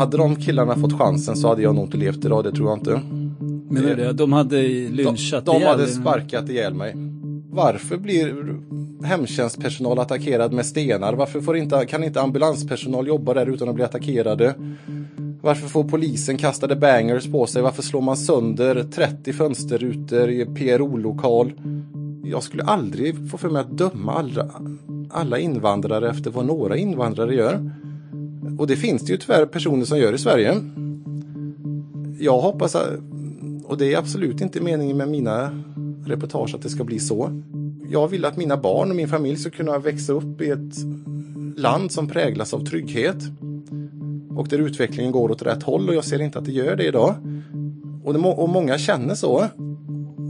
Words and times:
Hade 0.00 0.16
de 0.16 0.36
killarna 0.36 0.76
fått 0.76 0.98
chansen 0.98 1.36
så 1.36 1.48
hade 1.48 1.62
jag 1.62 1.74
nog 1.74 1.84
inte 1.84 1.96
levt 1.96 2.24
idag, 2.24 2.44
det 2.44 2.52
tror 2.52 2.68
jag 2.68 2.78
inte. 2.78 3.00
Menar 3.70 3.88
du 3.88 3.94
det? 3.94 4.12
De 4.12 4.32
hade 4.32 4.62
lynchat 4.88 5.44
De, 5.44 5.52
de 5.52 5.58
ihjäl 5.58 5.68
hade 5.68 5.86
sparkat 5.86 6.48
ihjäl 6.48 6.74
mig. 6.74 6.94
Varför 7.50 7.96
blir 7.96 8.34
hemtjänstpersonal 9.04 9.98
attackerad 9.98 10.52
med 10.52 10.66
stenar? 10.66 11.14
Varför 11.14 11.40
får 11.40 11.56
inte, 11.56 11.86
kan 11.86 12.04
inte 12.04 12.20
ambulanspersonal 12.20 13.06
jobba 13.06 13.34
där 13.34 13.46
utan 13.46 13.68
att 13.68 13.74
bli 13.74 13.84
attackerade? 13.84 14.54
Varför 15.42 15.68
får 15.68 15.84
polisen 15.84 16.38
kastade 16.38 16.76
bangers 16.76 17.26
på 17.32 17.46
sig? 17.46 17.62
Varför 17.62 17.82
slår 17.82 18.00
man 18.00 18.16
sönder 18.16 18.84
30 18.94 19.32
fönsterrutor 19.32 20.30
i 20.30 20.46
PRO-lokal? 20.46 21.52
Jag 22.24 22.42
skulle 22.42 22.62
aldrig 22.62 23.30
få 23.30 23.38
för 23.38 23.50
mig 23.50 23.60
att 23.60 23.78
döma 23.78 24.12
alla, 24.14 24.50
alla 25.10 25.38
invandrare 25.38 26.10
efter 26.10 26.30
vad 26.30 26.46
några 26.46 26.76
invandrare 26.76 27.34
gör. 27.34 27.70
Och 28.58 28.66
det 28.66 28.76
finns 28.76 29.02
det 29.02 29.12
ju 29.12 29.18
tyvärr 29.18 29.46
personer 29.46 29.84
som 29.84 29.98
gör 29.98 30.12
i 30.12 30.18
Sverige. 30.18 30.54
Jag 32.18 32.40
hoppas, 32.40 32.76
och 33.64 33.78
det 33.78 33.94
är 33.94 33.98
absolut 33.98 34.40
inte 34.40 34.60
meningen 34.60 34.96
med 34.96 35.08
mina 35.08 35.62
reportage 36.06 36.54
att 36.54 36.62
det 36.62 36.70
ska 36.70 36.84
bli 36.84 36.98
så. 36.98 37.42
Jag 37.90 38.08
vill 38.08 38.24
att 38.24 38.36
mina 38.36 38.56
barn 38.56 38.90
och 38.90 38.96
min 38.96 39.08
familj 39.08 39.36
ska 39.36 39.50
kunna 39.50 39.78
växa 39.78 40.12
upp 40.12 40.40
i 40.40 40.50
ett 40.50 40.76
land 41.56 41.92
som 41.92 42.08
präglas 42.08 42.54
av 42.54 42.64
trygghet. 42.64 43.16
Och 44.36 44.48
där 44.48 44.58
utvecklingen 44.58 45.12
går 45.12 45.30
åt 45.30 45.42
rätt 45.42 45.62
håll 45.62 45.88
och 45.88 45.94
jag 45.94 46.04
ser 46.04 46.22
inte 46.22 46.38
att 46.38 46.44
det 46.44 46.52
gör 46.52 46.76
det 46.76 46.84
idag. 46.84 47.14
Och, 48.04 48.12
det, 48.12 48.18
och 48.18 48.48
många 48.48 48.78
känner 48.78 49.14
så. 49.14 49.48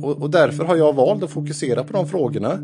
Och, 0.02 0.22
och 0.22 0.30
därför 0.30 0.64
har 0.64 0.76
jag 0.76 0.92
valt 0.92 1.22
att 1.22 1.30
fokusera 1.30 1.84
på 1.84 1.92
de 1.92 2.08
frågorna. 2.08 2.58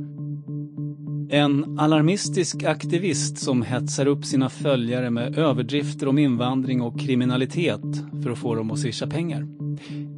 En 1.30 1.78
alarmistisk 1.78 2.62
aktivist 2.62 3.38
som 3.38 3.62
hetsar 3.62 4.06
upp 4.06 4.24
sina 4.24 4.48
följare 4.48 5.10
med 5.10 5.38
överdrifter 5.38 6.08
om 6.08 6.18
invandring 6.18 6.82
och 6.82 7.00
kriminalitet 7.00 7.80
för 8.22 8.30
att 8.30 8.38
få 8.38 8.54
dem 8.54 8.70
att 8.70 8.78
swisha 8.78 9.06
pengar. 9.06 9.46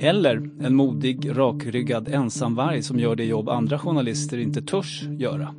Eller 0.00 0.50
en 0.61 0.75
modig, 0.75 1.31
rakryggad 1.39 2.09
ensamvarg 2.09 2.82
som 2.82 2.99
gör 2.99 3.16
det 3.16 3.25
jobb 3.25 3.49
andra 3.49 3.78
journalister 3.78 4.38
inte 4.38 4.62
törs 4.62 5.03
göra. 5.19 5.55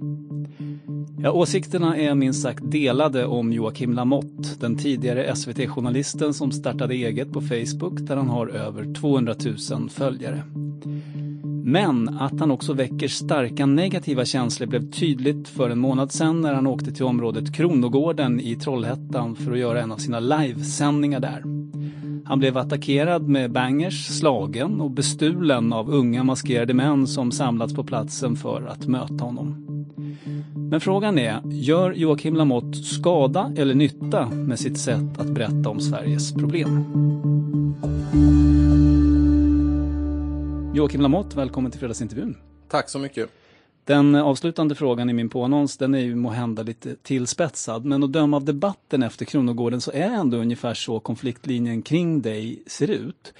Ja, 1.21 1.31
åsikterna 1.31 1.97
är 1.97 2.15
minst 2.15 2.41
sagt 2.41 2.71
delade 2.71 3.25
om 3.25 3.53
Joakim 3.53 3.93
Lamotte, 3.93 4.49
den 4.59 4.77
tidigare 4.77 5.35
SVT-journalisten 5.35 6.33
som 6.33 6.51
startade 6.51 6.93
eget 6.93 7.31
på 7.31 7.41
Facebook 7.41 7.99
där 7.99 8.15
han 8.15 8.29
har 8.29 8.47
över 8.47 8.93
200 8.93 9.35
000 9.71 9.89
följare. 9.89 10.43
Men 11.71 12.09
att 12.09 12.39
han 12.39 12.51
också 12.51 12.73
väcker 12.73 13.07
starka 13.07 13.65
negativa 13.65 14.25
känslor 14.25 14.67
blev 14.67 14.91
tydligt 14.91 15.47
för 15.47 15.69
en 15.69 15.79
månad 15.79 16.11
sedan 16.11 16.41
när 16.41 16.53
han 16.53 16.67
åkte 16.67 16.91
till 16.91 17.05
området 17.05 17.55
Kronogården 17.55 18.39
i 18.39 18.55
Trollhättan 18.55 19.35
för 19.35 19.51
att 19.51 19.57
göra 19.57 19.81
en 19.81 19.91
av 19.91 19.97
sina 19.97 20.19
livesändningar 20.19 21.19
där. 21.19 21.43
Han 22.25 22.39
blev 22.39 22.57
attackerad 22.57 23.27
med 23.27 23.51
bangers, 23.51 24.07
slagen 24.07 24.81
och 24.81 24.91
bestulen 24.91 25.73
av 25.73 25.89
unga 25.89 26.23
maskerade 26.23 26.73
män 26.73 27.07
som 27.07 27.31
samlats 27.31 27.73
på 27.73 27.83
platsen 27.83 28.35
för 28.35 28.65
att 28.67 28.87
möta 28.87 29.23
honom. 29.23 29.65
Men 30.55 30.81
frågan 30.81 31.19
är, 31.19 31.41
gör 31.45 31.93
Joakim 31.93 32.35
Lamotte 32.35 32.77
skada 32.77 33.51
eller 33.57 33.75
nytta 33.75 34.29
med 34.29 34.59
sitt 34.59 34.77
sätt 34.77 35.19
att 35.19 35.29
berätta 35.29 35.69
om 35.69 35.79
Sveriges 35.79 36.33
problem? 36.33 36.85
Joakim 40.73 41.01
Lamotte, 41.01 41.37
välkommen 41.37 41.71
till 41.71 41.79
fredagsintervjun. 41.79 42.37
Tack 42.67 42.89
så 42.89 42.99
mycket. 42.99 43.29
Den 43.83 44.15
avslutande 44.15 44.75
frågan 44.75 45.09
i 45.09 45.13
min 45.13 45.29
påannons, 45.29 45.77
den 45.77 45.93
är 45.93 45.99
ju 45.99 46.15
måhända 46.15 46.63
lite 46.63 46.95
tillspetsad, 46.95 47.85
men 47.85 48.03
att 48.03 48.11
döma 48.11 48.37
av 48.37 48.45
debatten 48.45 49.03
efter 49.03 49.25
Kronogården 49.25 49.81
så 49.81 49.91
är 49.91 50.09
ändå 50.09 50.37
ungefär 50.37 50.73
så 50.73 50.99
konfliktlinjen 50.99 51.81
kring 51.81 52.21
dig 52.21 52.63
ser 52.67 52.89
ut. 52.89 53.33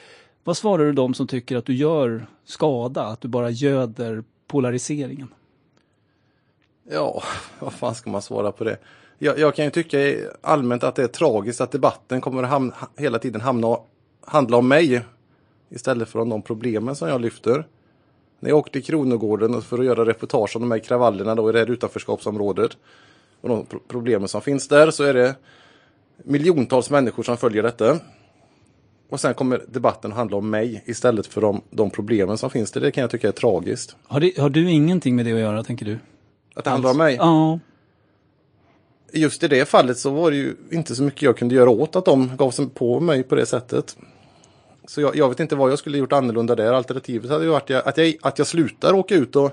Vad 0.44 0.58
svarar 0.58 0.86
du 0.86 0.94
dem 0.94 1.14
som 1.14 1.28
tycker 1.28 1.58
att 1.58 1.66
du 1.66 1.76
gör 1.76 2.28
skada, 2.46 3.04
att 3.04 3.22
du 3.22 3.28
bara 3.28 3.50
göder 3.50 4.24
polariseringen? 4.48 5.28
Ja, 6.92 7.24
vad 7.60 7.74
fan 7.74 7.96
ska 7.96 8.10
man 8.10 8.22
svara 8.22 8.52
på 8.52 8.64
det? 8.64 8.78
Jag, 9.18 9.40
jag 9.40 9.56
kan 9.56 9.66
ju 9.66 9.72
tycka 9.72 9.98
allmänt 10.42 10.84
att 10.84 10.96
det 10.96 11.04
är 11.04 11.08
tragiskt 11.08 11.62
att 11.62 11.72
debatten 11.72 12.22
kommer 12.22 12.44
att 12.44 12.50
hamna, 12.50 12.74
hela 12.98 13.20
tiden 13.20 13.42
hamna, 13.42 13.78
handla 14.26 14.58
om 14.58 14.68
mig 14.68 15.04
istället 15.70 16.10
för 16.10 16.20
om 16.20 16.30
de 16.30 16.42
problemen 16.42 16.96
som 16.96 17.10
jag 17.10 17.22
lyfter. 17.22 17.68
När 18.40 18.50
jag 18.50 18.58
åkte 18.58 18.72
till 18.72 18.84
Kronogården 18.84 19.62
för 19.62 19.80
att 19.80 19.86
göra 19.86 20.06
reportage 20.06 20.56
om 20.56 20.62
de 20.62 20.72
här 20.72 20.80
kravallerna 20.80 21.36
då 21.36 21.50
i 21.50 21.54
det 21.54 21.60
här 21.60 21.72
utanförskapsområdet 21.72 22.78
och 23.42 23.50
de 23.50 23.66
pro 23.66 23.80
problemen 23.88 24.28
som 24.28 24.42
finns 24.42 24.68
där 24.68 24.92
så 24.92 25.04
är 25.04 25.14
det 25.14 25.36
miljontals 26.24 26.90
människor 26.90 27.24
som 27.24 27.38
följer 27.38 27.64
detta. 27.64 28.00
Och 29.10 29.20
sen 29.20 29.34
kommer 29.34 29.62
debatten 29.68 30.12
handla 30.12 30.38
om 30.38 30.50
mig 30.50 30.84
istället 30.86 31.28
för 31.28 31.44
om 31.44 31.62
de 31.70 31.90
problemen 31.90 32.38
som 32.38 32.50
finns 32.50 32.72
där. 32.72 32.82
Det 32.82 32.92
kan 32.92 33.02
jag 33.02 33.12
tycka 33.12 33.28
är 33.28 33.32
tragiskt. 33.32 33.96
Har, 34.04 34.20
det, 34.20 34.38
har 34.38 34.50
du 34.50 34.72
ingenting 34.72 35.16
med 35.16 35.26
det 35.26 35.34
att 35.34 35.40
göra, 35.40 35.64
tänker 35.64 35.86
du? 35.86 36.00
Att 36.56 36.64
det 36.64 36.70
handlar 36.70 36.92
om 36.92 36.98
mig? 36.98 37.16
Ja. 37.16 37.60
Just 39.14 39.44
i 39.44 39.48
det 39.48 39.66
fallet 39.66 39.98
så 39.98 40.10
var 40.10 40.32
det 40.32 40.38
ju 40.38 40.56
inte 40.72 40.96
så 40.96 41.04
mycket 41.04 41.22
jag 41.22 41.38
kunde 41.38 41.56
göra 41.56 41.70
åt 41.70 41.96
att 41.96 42.06
de 42.06 42.38
gav 42.38 42.52
sig 42.52 42.70
på 42.70 43.00
mig 43.00 43.24
på 43.24 43.36
det 43.36 43.46
sättet. 43.46 43.98
Så 44.90 45.02
jag, 45.02 45.16
jag 45.16 45.30
vet 45.30 45.40
inte 45.40 45.56
vad 45.56 45.72
jag 45.72 45.80
skulle 45.80 45.98
gjort 45.98 46.14
annorlunda 46.14 46.56
där. 46.56 46.74
Alternativet 46.74 47.32
hade 47.32 47.44
ju 47.44 47.50
varit 47.50 47.72
att 47.72 47.98
jag, 47.98 48.16
att 48.22 48.38
jag 48.38 48.48
slutar 48.48 48.94
åka 48.94 49.16
ut 49.16 49.36
och 49.36 49.52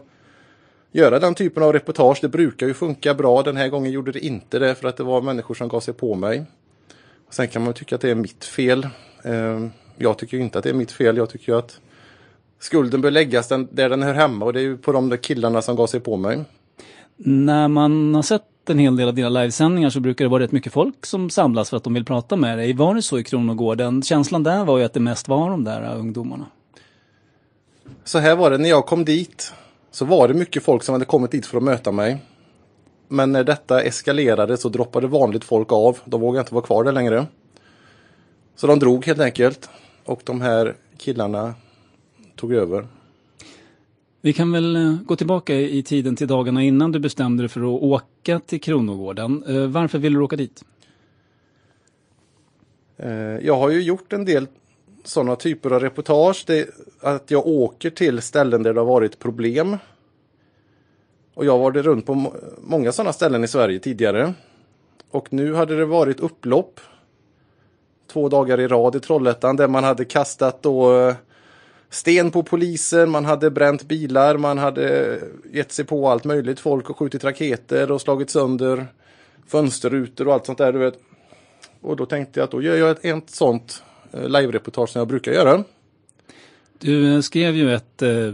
göra 0.93 1.19
den 1.19 1.35
typen 1.35 1.63
av 1.63 1.73
reportage. 1.73 2.19
Det 2.23 2.29
brukar 2.29 2.67
ju 2.67 2.75
funka 2.75 3.15
bra. 3.15 3.43
Den 3.43 3.57
här 3.57 3.69
gången 3.69 3.93
gjorde 3.93 4.13
det 4.13 4.21
inte 4.21 4.59
det 4.59 4.75
för 4.75 4.89
att 4.89 4.97
det 4.97 5.03
var 5.03 5.23
människor 5.23 5.55
som 5.55 5.69
gav 5.69 5.81
sig 5.81 5.95
på 5.95 6.15
mig. 6.15 6.45
Sen 7.31 7.49
kan 7.49 7.65
man 7.65 7.75
tycka 7.75 7.95
att 7.95 8.01
det 8.01 8.11
är 8.11 8.15
mitt 8.15 8.45
fel. 8.45 8.89
Ehm, 9.25 9.71
jag 9.97 10.19
tycker 10.19 10.39
inte 10.39 10.59
att 10.59 10.65
det 10.65 10.71
är 10.71 10.75
mitt 10.75 10.93
fel. 10.93 11.17
Jag 11.17 11.31
tycker 11.31 11.55
att 11.55 11.81
skulden 12.61 13.01
bör 13.01 13.11
läggas 13.11 13.49
där 13.49 13.89
den 13.89 14.03
hör 14.03 14.15
hemma 14.15 14.45
och 14.45 14.53
det 14.53 14.61
är 14.61 14.65
ju 14.65 14.77
på 14.77 14.93
de 14.93 15.09
där 15.09 15.17
killarna 15.17 15.63
som 15.63 15.77
gav 15.77 15.87
sig 15.87 16.01
på 16.01 16.17
mig. 16.17 16.45
När 17.17 17.69
man 17.69 18.15
har 18.15 18.23
sett 18.23 18.56
en 18.71 18.79
hel 18.79 18.97
del 18.97 19.09
av 19.09 19.15
dina 19.15 19.29
livesändningar 19.29 19.91
så 19.91 20.01
brukar 20.01 20.25
det 20.25 20.29
vara 20.29 20.43
rätt 20.43 20.53
mycket 20.53 20.73
folk 20.73 21.07
som 21.07 21.31
samlas 21.31 21.71
för 21.71 21.77
att 21.77 21.85
de 21.85 21.95
vill 21.95 22.05
prata 22.05 22.37
med 22.37 22.59
dig. 22.59 22.73
Var 22.73 22.95
det 22.95 23.03
så 23.03 23.19
i 23.19 23.25
Kronogården? 23.25 24.03
Känslan 24.03 24.43
där 24.43 24.65
var 24.65 24.79
ju 24.79 24.85
att 24.85 24.93
det 24.93 25.01
mest 25.01 25.29
var 25.29 25.51
de 25.51 25.65
där 25.65 25.97
ungdomarna. 25.97 26.47
Så 28.05 28.19
här 28.19 28.37
var 28.37 28.51
det, 28.51 28.59
när 28.59 28.69
jag 28.69 28.87
kom 28.87 29.05
dit 29.05 29.53
så 29.91 30.05
var 30.05 30.29
det 30.29 30.35
mycket 30.35 30.63
folk 30.63 30.83
som 30.83 30.93
hade 30.93 31.05
kommit 31.05 31.31
dit 31.31 31.47
för 31.47 31.57
att 31.57 31.63
möta 31.63 31.93
mig. 31.93 32.19
Men 33.09 33.33
när 33.33 33.45
detta 33.45 33.83
eskalerade 33.83 34.57
så 34.57 34.69
droppade 34.69 35.07
vanligt 35.07 35.45
folk 35.45 35.73
av. 35.73 35.99
De 36.05 36.21
vågade 36.21 36.41
inte 36.41 36.55
vara 36.55 36.65
kvar 36.65 36.85
där 36.85 36.93
längre. 36.93 37.27
Så 38.57 38.67
de 38.67 38.79
drog 38.79 39.07
helt 39.07 39.21
enkelt. 39.21 39.69
Och 40.05 40.21
de 40.25 40.41
här 40.41 40.75
killarna 40.99 41.55
tog 42.37 42.53
över. 42.53 42.87
Vi 44.27 44.33
kan 44.33 44.53
väl 44.53 44.77
eh, 44.77 44.95
gå 45.05 45.17
tillbaka 45.17 45.55
i 45.55 45.83
tiden 45.83 46.17
till 46.17 46.29
dagarna 46.29 46.63
innan 46.63 46.93
du 46.93 46.99
bestämde 46.99 47.43
dig 47.43 47.49
för 47.49 47.61
att 47.61 47.83
åka 47.83 48.41
till 48.41 48.61
Kronogården. 48.61 49.45
Eh, 49.49 49.67
varför 49.67 49.99
ville 49.99 50.19
du 50.19 50.23
åka 50.23 50.37
dit? 50.37 50.65
Eh, 52.97 53.11
jag 53.19 53.57
har 53.57 53.71
ju 53.71 53.83
gjort 53.83 54.13
en 54.13 54.25
del 54.25 54.47
sådana 55.05 55.37
typer 55.37 55.71
av 55.71 55.81
reportage. 55.81 56.45
Det, 56.47 56.69
att 57.01 57.31
jag 57.31 57.47
åker 57.47 57.91
till 57.91 58.23
ställen 58.23 58.63
där 58.63 58.75
det 58.75 58.81
har 58.81 58.87
varit 58.87 59.19
problem. 59.19 59.77
Och 61.35 61.45
jag 61.45 61.53
har 61.53 61.59
varit 61.59 61.85
runt 61.85 62.07
på 62.07 62.33
många 62.59 62.93
sådana 62.93 63.13
ställen 63.13 63.45
i 63.45 63.49
Sverige 63.49 63.79
tidigare. 63.79 64.35
Och 65.11 65.33
nu 65.33 65.55
hade 65.55 65.77
det 65.77 65.87
varit 65.87 66.21
upplopp 66.21 66.81
två 68.13 68.29
dagar 68.29 68.61
i 68.61 68.69
rad 68.69 68.97
i 68.97 69.01
Trollhättan 69.01 69.57
där 69.57 69.69
man 69.69 69.85
hade 69.85 70.05
kastat 70.05 70.63
då 70.63 71.15
sten 71.91 72.31
på 72.31 72.43
polisen, 72.43 73.11
man 73.11 73.25
hade 73.25 73.51
bränt 73.51 73.83
bilar, 73.83 74.37
man 74.37 74.59
hade 74.59 75.21
gett 75.53 75.73
sig 75.73 75.85
på 75.85 76.09
allt 76.09 76.25
möjligt 76.25 76.61
folk 76.61 76.91
och 76.91 76.99
skjutit 76.99 77.25
raketer 77.25 77.93
och 77.93 78.01
slagit 78.01 78.31
sönder 78.31 78.87
fönsterrutor 79.47 80.29
och 80.29 80.35
allt 80.35 80.47
sånt 80.47 80.59
där 80.59 80.73
du 80.73 80.79
vet. 80.79 81.01
Och 81.81 81.97
då 81.97 82.07
tänkte 82.07 82.41
jag 82.41 82.45
att 82.45 82.51
då 82.51 82.63
gör 82.63 82.77
jag 82.77 82.91
ett, 82.91 83.05
ett 83.05 83.31
sånt 83.31 83.83
eh, 84.13 84.29
live-reportage 84.29 84.91
som 84.91 84.99
jag 84.99 85.09
brukar 85.09 85.33
göra. 85.33 85.65
Du 86.79 87.15
eh, 87.15 87.21
skrev 87.21 87.57
ju 87.57 87.75
ett, 87.75 88.03
eh, 88.03 88.33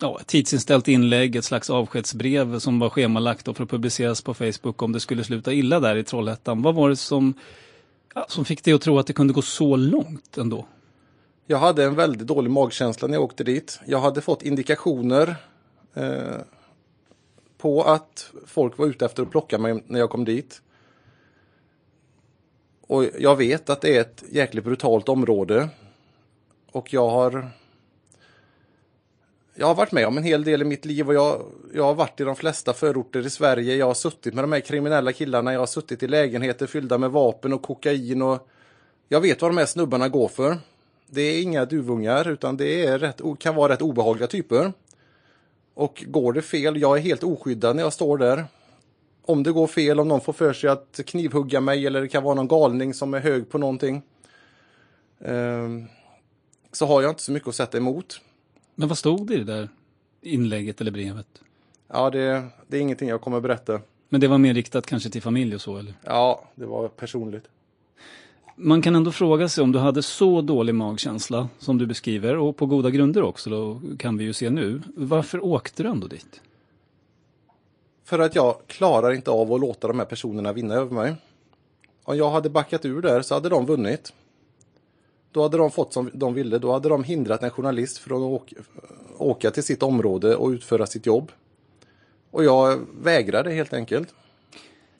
ja, 0.00 0.18
ett 0.20 0.26
tidsinställt 0.26 0.88
inlägg, 0.88 1.36
ett 1.36 1.44
slags 1.44 1.70
avskedsbrev 1.70 2.58
som 2.58 2.78
var 2.78 2.90
schemalagt 2.90 3.44
för 3.44 3.62
att 3.62 3.70
publiceras 3.70 4.22
på 4.22 4.34
Facebook 4.34 4.82
om 4.82 4.92
det 4.92 5.00
skulle 5.00 5.24
sluta 5.24 5.52
illa 5.52 5.80
där 5.80 5.96
i 5.96 6.04
Trollhättan. 6.04 6.62
Vad 6.62 6.74
var 6.74 6.88
det 6.88 6.96
som, 6.96 7.34
ja, 8.14 8.26
som 8.28 8.44
fick 8.44 8.64
dig 8.64 8.74
att 8.74 8.82
tro 8.82 8.98
att 8.98 9.06
det 9.06 9.12
kunde 9.12 9.32
gå 9.32 9.42
så 9.42 9.76
långt 9.76 10.38
ändå? 10.38 10.66
Jag 11.50 11.58
hade 11.58 11.84
en 11.84 11.94
väldigt 11.94 12.26
dålig 12.26 12.50
magkänsla 12.50 13.08
när 13.08 13.14
jag 13.14 13.22
åkte 13.22 13.44
dit. 13.44 13.80
Jag 13.86 14.00
hade 14.00 14.20
fått 14.20 14.42
indikationer 14.42 15.36
eh, 15.94 16.36
på 17.58 17.82
att 17.82 18.32
folk 18.46 18.78
var 18.78 18.86
ute 18.86 19.04
efter 19.04 19.22
att 19.22 19.30
plocka 19.30 19.58
mig 19.58 19.84
när 19.86 19.98
jag 19.98 20.10
kom 20.10 20.24
dit. 20.24 20.62
Och 22.86 23.04
jag 23.18 23.36
vet 23.36 23.70
att 23.70 23.80
det 23.80 23.96
är 23.96 24.00
ett 24.00 24.24
jäkligt 24.30 24.64
brutalt 24.64 25.08
område. 25.08 25.68
Och 26.72 26.92
jag 26.92 27.08
har 27.08 27.50
jag 29.54 29.66
har 29.66 29.74
varit 29.74 29.92
med 29.92 30.06
om 30.06 30.18
en 30.18 30.24
hel 30.24 30.44
del 30.44 30.62
i 30.62 30.64
mitt 30.64 30.84
liv 30.84 31.08
och 31.08 31.14
jag, 31.14 31.42
jag 31.74 31.84
har 31.84 31.94
varit 31.94 32.20
i 32.20 32.24
de 32.24 32.36
flesta 32.36 32.72
förorter 32.72 33.26
i 33.26 33.30
Sverige. 33.30 33.76
Jag 33.76 33.86
har 33.86 33.94
suttit 33.94 34.34
med 34.34 34.44
de 34.44 34.52
här 34.52 34.60
kriminella 34.60 35.12
killarna. 35.12 35.52
Jag 35.52 35.60
har 35.60 35.66
suttit 35.66 36.02
i 36.02 36.08
lägenheter 36.08 36.66
fyllda 36.66 36.98
med 36.98 37.10
vapen 37.10 37.52
och 37.52 37.62
kokain. 37.62 38.22
och 38.22 38.48
Jag 39.08 39.20
vet 39.20 39.42
vad 39.42 39.50
de 39.50 39.58
här 39.58 39.66
snubbarna 39.66 40.08
går 40.08 40.28
för. 40.28 40.58
Det 41.12 41.20
är 41.20 41.42
inga 41.42 41.64
duvungar 41.64 42.28
utan 42.28 42.56
det 42.56 42.84
är 42.86 42.98
rätt, 42.98 43.20
kan 43.38 43.54
vara 43.54 43.72
rätt 43.72 43.82
obehagliga 43.82 44.26
typer. 44.26 44.72
Och 45.74 46.04
går 46.08 46.32
det 46.32 46.42
fel, 46.42 46.80
jag 46.80 46.98
är 46.98 47.02
helt 47.02 47.22
oskyddad 47.22 47.76
när 47.76 47.82
jag 47.82 47.92
står 47.92 48.18
där. 48.18 48.44
Om 49.22 49.42
det 49.42 49.52
går 49.52 49.66
fel, 49.66 50.00
om 50.00 50.08
någon 50.08 50.20
får 50.20 50.32
för 50.32 50.52
sig 50.52 50.70
att 50.70 51.00
knivhugga 51.06 51.60
mig 51.60 51.86
eller 51.86 52.00
det 52.00 52.08
kan 52.08 52.22
vara 52.22 52.34
någon 52.34 52.48
galning 52.48 52.94
som 52.94 53.14
är 53.14 53.20
hög 53.20 53.50
på 53.50 53.58
någonting. 53.58 54.02
Um, 55.18 55.86
så 56.72 56.86
har 56.86 57.02
jag 57.02 57.10
inte 57.10 57.22
så 57.22 57.32
mycket 57.32 57.48
att 57.48 57.54
sätta 57.54 57.78
emot. 57.78 58.20
Men 58.74 58.88
vad 58.88 58.98
stod 58.98 59.26
det 59.26 59.34
i 59.34 59.38
det 59.38 59.44
där 59.44 59.68
inlägget 60.22 60.80
eller 60.80 60.90
brevet? 60.90 61.26
Ja, 61.88 62.10
det, 62.10 62.44
det 62.68 62.76
är 62.76 62.80
ingenting 62.80 63.08
jag 63.08 63.20
kommer 63.20 63.40
berätta. 63.40 63.80
Men 64.08 64.20
det 64.20 64.28
var 64.28 64.38
mer 64.38 64.54
riktat 64.54 64.86
kanske 64.86 65.10
till 65.10 65.22
familj 65.22 65.54
och 65.54 65.60
så 65.60 65.76
eller? 65.78 65.94
Ja, 66.04 66.44
det 66.54 66.66
var 66.66 66.88
personligt. 66.88 67.44
Man 68.62 68.82
kan 68.82 68.96
ändå 68.96 69.12
fråga 69.12 69.48
sig 69.48 69.64
om 69.64 69.72
du 69.72 69.78
hade 69.78 70.02
så 70.02 70.40
dålig 70.40 70.74
magkänsla 70.74 71.48
som 71.58 71.78
du 71.78 71.86
beskriver 71.86 72.36
och 72.36 72.56
på 72.56 72.66
goda 72.66 72.90
grunder 72.90 73.22
också 73.22 73.50
då 73.50 73.80
kan 73.98 74.16
vi 74.16 74.24
ju 74.24 74.32
se 74.32 74.50
nu. 74.50 74.82
Varför 74.96 75.44
åkte 75.44 75.82
du 75.82 75.88
ändå 75.88 76.06
dit? 76.06 76.40
För 78.04 78.18
att 78.18 78.34
jag 78.34 78.56
klarar 78.66 79.12
inte 79.12 79.30
av 79.30 79.52
att 79.52 79.60
låta 79.60 79.88
de 79.88 79.98
här 79.98 80.06
personerna 80.06 80.52
vinna 80.52 80.74
över 80.74 80.94
mig. 80.94 81.14
Om 82.04 82.16
jag 82.16 82.30
hade 82.30 82.50
backat 82.50 82.84
ur 82.84 83.02
där 83.02 83.22
så 83.22 83.34
hade 83.34 83.48
de 83.48 83.66
vunnit. 83.66 84.12
Då 85.32 85.42
hade 85.42 85.56
de 85.56 85.70
fått 85.70 85.92
som 85.92 86.10
de 86.14 86.34
ville. 86.34 86.58
Då 86.58 86.72
hade 86.72 86.88
de 86.88 87.04
hindrat 87.04 87.42
en 87.42 87.50
journalist 87.50 87.98
från 87.98 88.22
att 88.22 88.42
åka, 88.42 88.56
åka 89.18 89.50
till 89.50 89.62
sitt 89.62 89.82
område 89.82 90.36
och 90.36 90.48
utföra 90.48 90.86
sitt 90.86 91.06
jobb. 91.06 91.32
Och 92.30 92.44
jag 92.44 92.80
vägrade 93.02 93.52
helt 93.52 93.72
enkelt. 93.72 94.14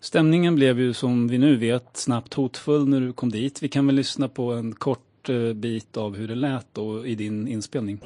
Stämningen 0.01 0.55
blev 0.55 0.81
ju 0.81 0.95
som 0.95 1.29
vi 1.29 1.39
nu 1.39 1.57
vet 1.57 1.97
snabbt 1.97 2.35
hotfull 2.35 2.89
när 2.89 3.01
du 3.01 3.13
kom 3.13 3.31
dit. 3.31 3.63
Vi 3.63 3.69
kan 3.69 3.87
väl 3.87 3.97
lyssna 3.97 4.29
på 4.29 4.53
en 4.53 4.75
kort 4.75 5.29
eh, 5.29 5.53
bit 5.53 5.97
av 5.97 6.17
hur 6.17 6.29
det 6.29 6.35
lät 6.35 6.67
då 6.73 7.07
i 7.07 7.15
din 7.15 7.49
inspelning. 7.49 8.01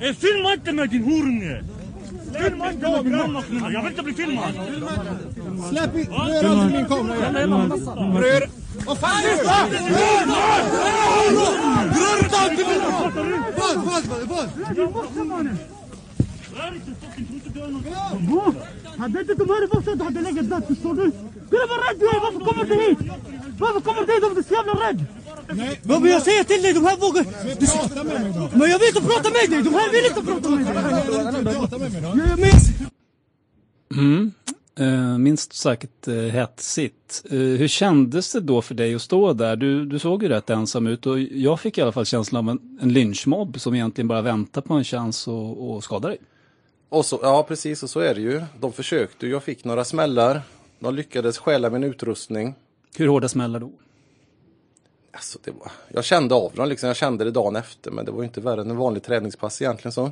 Filma 0.00 0.52
inte 0.54 0.72
mig 0.72 0.88
din 0.88 1.04
horunge! 1.04 1.64
Filma 2.44 2.72
inte 2.72 2.90
mig 2.90 3.02
din 3.02 3.16
mamma 3.16 3.42
Jag 3.72 3.82
vill 3.82 3.90
inte 3.90 4.02
bli 4.02 4.14
filmad! 4.14 4.54
Släpp 5.70 5.96
in! 5.96 6.06
Rör 6.06 6.44
aldrig 6.44 6.80
min 6.80 6.86
kamera! 6.86 7.46
Rör! 8.20 8.48
Vad 8.86 8.98
fan 8.98 9.22
gör 9.22 9.36
du? 9.36 9.44
Rör 11.98 12.24
inte 12.24 12.36
alltid 12.36 12.66
min 12.66 12.80
kamera! 12.80 13.44
Vad? 13.58 13.76
Vad? 13.84 14.48
Vad? 15.28 15.48
Du. 16.52 16.58
Hade 18.98 19.20
inte 19.20 19.34
de 19.34 19.48
här 19.48 19.66
varit 19.66 19.84
så 19.84 20.04
hade 20.04 20.20
läget 20.20 20.50
dött, 20.50 20.66
förstår 20.66 20.94
du? 20.94 21.12
Kolla 21.50 21.66
vad 21.68 21.78
rädd 21.78 21.96
du 22.00 22.06
är, 22.06 22.20
varför 22.20 22.38
kommer 22.38 22.64
du 22.64 22.74
hit? 22.74 22.98
Varför 23.58 23.80
kommer 23.80 24.06
du 24.06 24.12
hit 24.12 24.24
om 24.24 24.34
du 24.34 24.40
är 24.40 24.44
så 24.44 24.54
jävla 24.54 24.72
rädd? 24.72 25.04
Nej. 25.54 25.80
Men 25.84 26.04
jag 26.04 26.22
säger 26.22 26.44
till 26.44 26.62
dig, 26.62 26.72
de 26.72 26.84
här 26.84 26.96
vågar... 26.96 27.24
Prata 27.24 28.04
med 28.04 28.22
mig 28.22 28.32
då. 28.32 28.48
Men 28.58 28.70
jag 28.70 28.78
vill 28.78 28.88
inte 28.88 29.00
prata 29.00 29.30
med 29.30 29.50
dig, 29.50 29.62
de 29.62 29.74
här 29.74 29.90
vill 29.92 30.06
inte 30.06 30.22
prata 30.22 30.50
med 30.50 30.66
dig. 31.44 31.54
Prata 31.54 31.78
med 31.78 31.92
mig 31.92 32.02
då. 32.02 32.08
Jag 32.28 32.38
minns... 32.38 32.68
Mm. 33.96 34.32
Uh, 34.80 35.18
minst 35.18 35.52
sagt 35.52 36.08
uh, 36.08 36.14
hetsigt. 36.14 37.24
Uh, 37.32 37.56
hur 37.56 37.68
kändes 37.68 38.32
det 38.32 38.40
då 38.40 38.62
för 38.62 38.74
dig 38.74 38.94
att 38.94 39.02
stå 39.02 39.32
där? 39.32 39.56
Du, 39.56 39.86
du 39.86 39.98
såg 39.98 40.22
ju 40.22 40.28
rätt 40.28 40.50
ensam 40.50 40.86
ut 40.86 41.06
och 41.06 41.20
jag 41.20 41.60
fick 41.60 41.78
i 41.78 41.82
alla 41.82 41.92
fall 41.92 42.06
känslan 42.06 42.48
av 42.48 42.50
en, 42.50 42.78
en 42.82 42.92
lynchmobb 42.92 43.60
som 43.60 43.74
egentligen 43.74 44.08
bara 44.08 44.22
väntar 44.22 44.60
på 44.60 44.74
en 44.74 44.84
chans 44.84 45.28
att 45.28 45.84
skada 45.84 46.08
dig. 46.08 46.18
Och 46.92 47.06
så, 47.06 47.18
ja, 47.22 47.42
precis, 47.42 47.82
och 47.82 47.90
så 47.90 48.00
är 48.00 48.14
det 48.14 48.20
ju. 48.20 48.42
De 48.60 48.72
försökte, 48.72 49.26
jag 49.26 49.42
fick 49.42 49.64
några 49.64 49.84
smällar. 49.84 50.42
De 50.78 50.94
lyckades 50.94 51.38
stjäla 51.38 51.70
min 51.70 51.84
utrustning. 51.84 52.54
Hur 52.96 53.08
hårda 53.08 53.28
smällar 53.28 53.60
då? 53.60 53.70
Alltså, 55.12 55.38
det 55.44 55.50
var, 55.50 55.72
jag 55.88 56.04
kände 56.04 56.34
av 56.34 56.52
dem, 56.54 56.68
liksom. 56.68 56.86
jag 56.86 56.96
kände 56.96 57.24
det 57.24 57.30
dagen 57.30 57.56
efter, 57.56 57.90
men 57.90 58.04
det 58.04 58.12
var 58.12 58.24
inte 58.24 58.40
värre 58.40 58.60
än 58.60 58.70
en 58.70 58.76
vanlig 58.76 59.02
träningspass 59.02 59.62
egentligen. 59.62 59.92
så. 59.92 60.10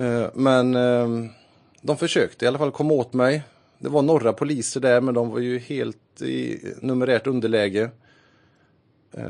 Uh, 0.00 0.26
men 0.34 0.74
uh, 0.74 1.30
de 1.80 1.96
försökte 1.96 2.44
i 2.44 2.48
alla 2.48 2.58
fall 2.58 2.70
komma 2.70 2.94
åt 2.94 3.12
mig. 3.12 3.42
Det 3.78 3.88
var 3.88 4.02
några 4.02 4.32
poliser 4.32 4.80
där, 4.80 5.00
men 5.00 5.14
de 5.14 5.30
var 5.30 5.38
ju 5.38 5.58
helt 5.58 6.22
i 6.22 6.60
numerärt 6.80 7.26
underläge. 7.26 7.90
Uh, 9.18 9.24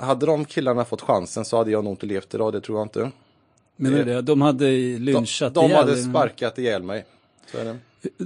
hade 0.00 0.26
de 0.26 0.44
killarna 0.44 0.84
fått 0.84 1.02
chansen 1.02 1.44
så 1.44 1.56
hade 1.56 1.70
jag 1.70 1.84
nog 1.84 1.92
inte 1.92 2.06
levt 2.06 2.34
idag, 2.34 2.52
det 2.52 2.60
tror 2.60 2.78
jag 2.78 2.84
inte. 2.84 3.10
Menar 3.80 3.98
du 3.98 4.04
det? 4.04 4.22
De 4.22 4.40
hade 4.40 4.70
lynchat 4.98 5.54
De, 5.54 5.68
de 5.68 5.74
hade 5.74 5.96
sparkat 5.96 6.58
ihjäl 6.58 6.82
mig. 6.82 7.04
Så 7.52 7.58
är 7.58 7.64
det. 7.64 7.78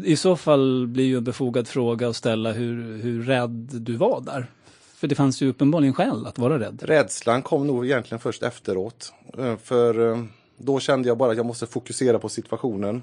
I 0.05 0.17
så 0.17 0.37
fall 0.37 0.87
blir 0.87 1.05
ju 1.05 1.17
en 1.17 1.25
befogad 1.25 1.69
fråga 1.69 2.09
att 2.09 2.17
ställa 2.17 2.53
hur, 2.53 2.99
hur 3.03 3.23
rädd 3.23 3.69
du 3.73 3.97
var 3.97 4.21
där. 4.21 4.47
För 4.95 5.09
det 5.09 5.15
fanns 5.15 5.43
ju 5.43 5.49
uppenbarligen 5.49 5.95
skäl 5.95 6.27
att 6.27 6.39
vara 6.39 6.59
rädd. 6.59 6.83
Rädslan 6.83 7.43
kom 7.43 7.67
nog 7.67 7.87
egentligen 7.87 8.21
först 8.21 8.43
efteråt. 8.43 9.13
Eh, 9.39 9.57
för 9.57 10.11
eh, 10.11 10.25
då 10.57 10.81
kände 10.81 11.09
jag 11.09 11.19
bara 11.19 11.31
att 11.31 11.37
jag 11.37 11.47
måste 11.47 11.67
fokusera 11.67 12.19
på 12.19 12.29
situationen. 12.29 13.03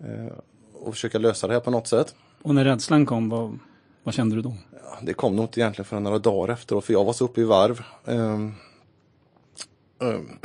Eh, 0.00 0.32
och 0.74 0.94
försöka 0.94 1.18
lösa 1.18 1.46
det 1.46 1.52
här 1.52 1.60
på 1.60 1.70
något 1.70 1.86
sätt. 1.86 2.14
Och 2.42 2.54
när 2.54 2.64
rädslan 2.64 3.06
kom, 3.06 3.28
vad, 3.28 3.58
vad 4.02 4.14
kände 4.14 4.36
du 4.36 4.42
då? 4.42 4.54
Ja, 4.72 4.98
det 5.02 5.14
kom 5.14 5.36
nog 5.36 5.44
inte 5.44 5.60
egentligen 5.60 5.86
förrän 5.86 6.02
några 6.02 6.18
dagar 6.18 6.52
efteråt, 6.52 6.84
för 6.84 6.92
jag 6.92 7.04
var 7.04 7.12
så 7.12 7.24
uppe 7.24 7.40
i 7.40 7.44
varv. 7.44 7.82
Um, 8.04 8.54
um, 9.98 10.38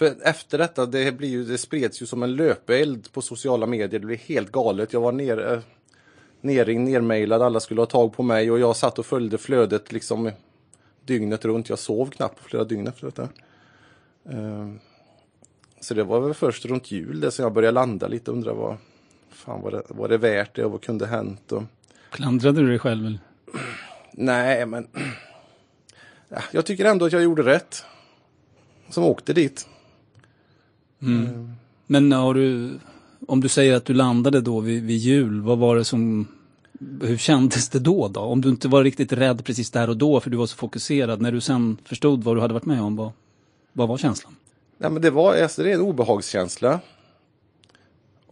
för 0.00 0.16
efter 0.22 0.58
detta, 0.58 0.86
det, 0.86 1.12
blir 1.12 1.28
ju, 1.28 1.44
det 1.44 1.58
spreds 1.58 2.02
ju 2.02 2.06
som 2.06 2.22
en 2.22 2.36
löpeld 2.36 3.12
på 3.12 3.22
sociala 3.22 3.66
medier. 3.66 4.00
Det 4.00 4.06
blev 4.06 4.18
helt 4.18 4.52
galet. 4.52 4.92
Jag 4.92 5.00
var 5.00 5.12
ner, 5.12 5.52
eh, 5.52 5.60
nerringd, 6.40 6.88
nermailad, 6.88 7.42
alla 7.42 7.60
skulle 7.60 7.80
ha 7.80 7.86
tag 7.86 8.12
på 8.12 8.22
mig 8.22 8.50
och 8.50 8.58
jag 8.58 8.76
satt 8.76 8.98
och 8.98 9.06
följde 9.06 9.38
flödet 9.38 9.92
liksom 9.92 10.30
dygnet 11.04 11.44
runt. 11.44 11.68
Jag 11.68 11.78
sov 11.78 12.10
knappt 12.10 12.42
på 12.42 12.44
flera 12.44 12.64
dygn 12.64 12.86
efter 12.86 13.06
detta. 13.06 13.28
Uh, 14.32 14.74
så 15.80 15.94
det 15.94 16.04
var 16.04 16.20
väl 16.20 16.34
först 16.34 16.64
runt 16.64 16.90
jul 16.90 17.20
det 17.20 17.30
som 17.30 17.42
jag 17.42 17.52
började 17.52 17.74
landa 17.74 18.08
lite 18.08 18.30
och 18.30 18.36
undra 18.36 18.54
vad 18.54 18.76
fan 19.30 19.60
var 19.62 19.70
det, 19.70 19.82
var 19.88 20.08
det 20.08 20.18
värt 20.18 20.56
det 20.56 20.64
och 20.64 20.72
vad 20.72 20.82
kunde 20.82 21.06
hänt? 21.06 21.52
Och... 21.52 21.62
Klandrade 22.10 22.60
du 22.60 22.68
dig 22.68 22.78
själv? 22.78 23.06
Eller? 23.06 23.18
Nej, 24.12 24.66
men 24.66 24.88
jag 26.52 26.66
tycker 26.66 26.84
ändå 26.84 27.06
att 27.06 27.12
jag 27.12 27.22
gjorde 27.22 27.42
rätt. 27.42 27.84
Som 28.88 29.04
åkte 29.04 29.32
dit. 29.32 29.66
Mm. 31.02 31.52
Men 31.86 32.12
har 32.12 32.34
du, 32.34 32.78
om 33.26 33.40
du 33.40 33.48
säger 33.48 33.76
att 33.76 33.84
du 33.84 33.94
landade 33.94 34.40
då 34.40 34.60
vid, 34.60 34.82
vid 34.82 34.96
jul, 34.96 35.40
vad 35.40 35.58
var 35.58 35.76
det 35.76 35.84
som, 35.84 36.28
hur 37.02 37.16
kändes 37.16 37.68
det 37.68 37.78
då, 37.78 38.08
då? 38.08 38.20
Om 38.20 38.40
du 38.40 38.48
inte 38.48 38.68
var 38.68 38.84
riktigt 38.84 39.12
rädd 39.12 39.44
precis 39.44 39.70
där 39.70 39.88
och 39.88 39.96
då 39.96 40.20
för 40.20 40.30
du 40.30 40.36
var 40.36 40.46
så 40.46 40.56
fokuserad, 40.56 41.20
när 41.20 41.32
du 41.32 41.40
sen 41.40 41.76
förstod 41.84 42.24
vad 42.24 42.36
du 42.36 42.40
hade 42.40 42.54
varit 42.54 42.66
med 42.66 42.82
om, 42.82 42.96
vad, 42.96 43.12
vad 43.72 43.88
var 43.88 43.98
känslan? 43.98 44.36
Nej, 44.78 44.90
men 44.90 45.02
det, 45.02 45.10
var, 45.10 45.34
alltså, 45.34 45.62
det 45.62 45.70
är 45.70 45.74
en 45.74 45.80
obehagskänsla. 45.80 46.80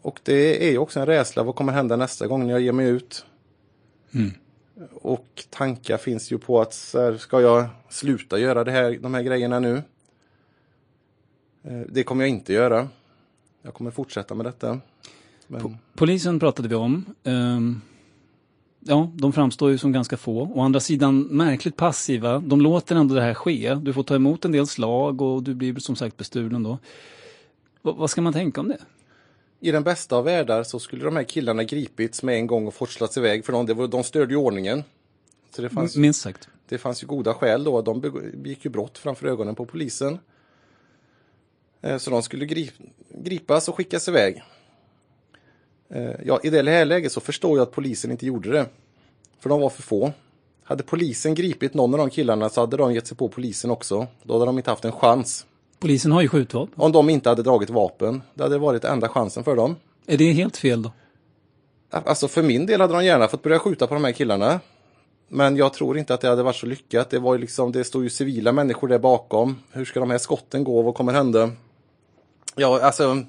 Och 0.01 0.21
det 0.23 0.69
är 0.69 0.71
ju 0.71 0.79
också 0.79 1.01
en 1.01 1.07
rädsla, 1.07 1.43
vad 1.43 1.55
kommer 1.55 1.73
hända 1.73 1.97
nästa 1.97 2.27
gång 2.27 2.47
när 2.47 2.53
jag 2.53 2.61
ger 2.61 2.73
mig 2.73 2.89
ut? 2.89 3.25
Mm. 4.13 4.31
Och 4.93 5.45
tankar 5.51 5.97
finns 5.97 6.33
ju 6.33 6.39
på 6.39 6.61
att 6.61 6.75
så 6.75 7.01
här, 7.01 7.17
ska 7.17 7.41
jag 7.41 7.67
sluta 7.89 8.39
göra 8.39 8.65
det 8.65 8.71
här, 8.71 8.99
de 9.03 9.15
här 9.15 9.23
grejerna 9.23 9.61
nu? 9.61 9.83
Eh, 11.63 11.81
det 11.89 12.03
kommer 12.03 12.25
jag 12.25 12.29
inte 12.29 12.53
göra. 12.53 12.89
Jag 13.63 13.75
kommer 13.75 13.91
fortsätta 13.91 14.35
med 14.35 14.47
detta. 14.47 14.81
Men... 15.47 15.77
Polisen 15.95 16.41
pratade 16.41 16.69
vi 16.69 16.75
om. 16.75 17.05
Um, 17.23 17.81
ja, 18.81 19.11
de 19.15 19.33
framstår 19.33 19.71
ju 19.71 19.79
som 19.79 19.93
ganska 19.93 20.17
få. 20.17 20.51
Å 20.55 20.61
andra 20.61 20.81
sidan 20.81 21.21
märkligt 21.21 21.77
passiva. 21.77 22.39
De 22.39 22.61
låter 22.61 22.97
ändå 22.97 23.15
det 23.15 23.23
här 23.23 23.35
ske. 23.35 23.75
Du 23.75 23.93
får 23.93 24.03
ta 24.03 24.15
emot 24.15 24.45
en 24.45 24.53
del 24.53 24.67
slag 24.67 25.23
och 25.23 25.43
du 25.43 25.55
blir 25.55 25.79
som 25.79 25.97
sagt 25.97 26.17
bestulen 26.17 26.63
då. 26.63 26.79
V 27.83 27.93
vad 27.97 28.11
ska 28.11 28.21
man 28.21 28.33
tänka 28.33 28.61
om 28.61 28.69
det? 28.69 28.79
I 29.61 29.71
den 29.71 29.83
bästa 29.83 30.17
av 30.17 30.25
världar 30.25 30.63
så 30.63 30.79
skulle 30.79 31.05
de 31.05 31.17
här 31.17 31.25
killarna 31.25 31.65
gripits 31.65 32.23
med 32.23 32.35
en 32.35 32.47
gång 32.47 32.67
och 32.67 32.75
forslats 32.75 33.17
iväg 33.17 33.45
för 33.45 33.53
de, 33.53 33.91
de 33.91 34.05
störde 34.05 34.33
ju 34.33 34.37
ordningen. 34.37 34.85
Så 35.57 35.63
det 35.63 35.69
fanns, 35.69 35.97
Minst 35.97 36.21
sagt. 36.21 36.49
det 36.69 36.79
fanns 36.79 37.03
ju 37.03 37.07
goda 37.07 37.35
skäl 37.35 37.65
då. 37.65 37.83
De 37.83 38.01
begick 38.35 38.65
ju 38.65 38.71
brott 38.71 38.99
framför 38.99 39.27
ögonen 39.27 39.55
på 39.55 39.67
polisen. 39.67 40.19
Eh, 41.83 41.99
Så 41.99 42.11
de 42.11 42.23
skulle 42.23 42.47
grip, 42.47 42.73
gripas 43.15 43.69
och 43.69 43.77
skickas 43.77 44.09
iväg. 44.09 44.43
Eh, 45.91 46.11
Ja, 46.25 46.41
I 46.43 46.51
det 46.51 46.71
här 46.71 46.85
läget 46.85 47.13
så 47.13 47.21
förstår 47.21 47.59
jag 47.59 47.63
att 47.63 47.73
polisen 47.73 48.11
inte 48.11 48.27
gjorde 48.27 48.51
det. 48.53 48.67
För 49.41 49.49
de 49.49 49.61
var 49.61 49.71
för 49.71 49.83
få. 49.83 50.13
Hade 50.65 50.83
polisen 50.83 51.35
gripit 51.35 51.75
någon 51.75 51.95
av 51.95 51.99
de 51.99 52.11
killarna 52.11 52.49
så 52.49 52.61
hade 52.61 52.77
de 52.77 52.95
gett 52.95 53.07
sig 53.07 53.17
på 53.17 53.29
polisen 53.29 53.71
också. 53.71 54.07
Då 54.23 54.35
hade 54.35 54.47
de 54.47 54.59
inte 54.59 54.71
haft 54.71 54.85
en 54.85 54.93
chans. 54.93 55.47
Polisen 55.79 56.13
har 56.13 56.23
ju 56.23 56.29
skjutvapen. 56.29 56.75
Om 56.77 56.93
de 56.93 57.11
inte 57.11 57.29
hade 57.29 57.43
dragit 57.43 57.71
vapen. 57.71 58.23
Det 58.35 58.43
hade 58.43 58.59
varit 58.59 58.85
enda 58.85 59.09
chansen 59.09 59.45
för 59.45 59.57
dem. 59.57 59.77
Är 60.07 60.17
det 60.17 60.33
helt 60.33 60.57
fel 60.57 60.83
då? 60.83 60.93
Alltså 61.91 62.29
för 62.29 62.43
min 62.43 62.67
del 62.67 62.81
hade 62.81 62.93
de 62.93 63.05
gärna 63.05 63.29
fått 63.29 63.43
börja 63.43 63.59
skjuta 63.59 63.87
på 63.87 63.95
de 63.95 64.05
här 64.05 64.13
killarna. 64.13 64.61
Men 65.29 65.57
jag 65.57 65.73
tror 65.73 65.99
inte 65.99 66.15
att 66.15 66.21
det 66.21 66.29
hade 66.29 66.43
varit 66.43 66.57
så 66.57 66.67
lyckat. 66.67 67.11
Det 67.11 67.19
var 67.19 67.35
ju 67.35 67.41
liksom, 67.41 67.73
det 67.73 67.85
stod 67.85 68.05
ju 68.05 68.11
civila 68.11 68.53
människor 68.53 68.89
där 68.89 68.99
bakom. 68.99 69.57
Hur 69.73 69.85
ska 69.85 70.01
de 70.01 70.11
här 70.11 70.19
skotten 70.19 70.65
gå? 70.65 70.83
Vad 70.83 70.95
kommer 70.95 71.13
hända? 71.13 71.51
Ja, 72.59 72.81
alltså. 72.83 73.23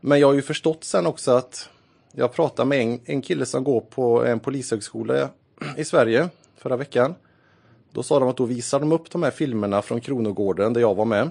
Men 0.00 0.20
jag 0.20 0.26
har 0.26 0.34
ju 0.34 0.42
förstått 0.42 0.84
sen 0.84 1.06
också 1.06 1.30
att 1.30 1.68
jag 2.12 2.32
pratade 2.32 2.68
med 2.68 2.80
en, 2.80 3.00
en 3.04 3.22
kille 3.22 3.46
som 3.46 3.64
går 3.64 3.80
på 3.80 4.24
en 4.24 4.40
polishögskola 4.40 5.28
i 5.76 5.84
Sverige 5.84 6.28
förra 6.56 6.76
veckan. 6.76 7.14
Då 7.92 8.02
sa 8.02 8.18
de 8.18 8.28
att 8.28 8.36
då 8.36 8.44
visar 8.44 8.80
de 8.80 8.92
upp 8.92 9.10
de 9.10 9.22
här 9.22 9.30
filmerna 9.30 9.82
från 9.82 10.00
Kronogården 10.00 10.72
där 10.72 10.80
jag 10.80 10.94
var 10.94 11.04
med. 11.04 11.30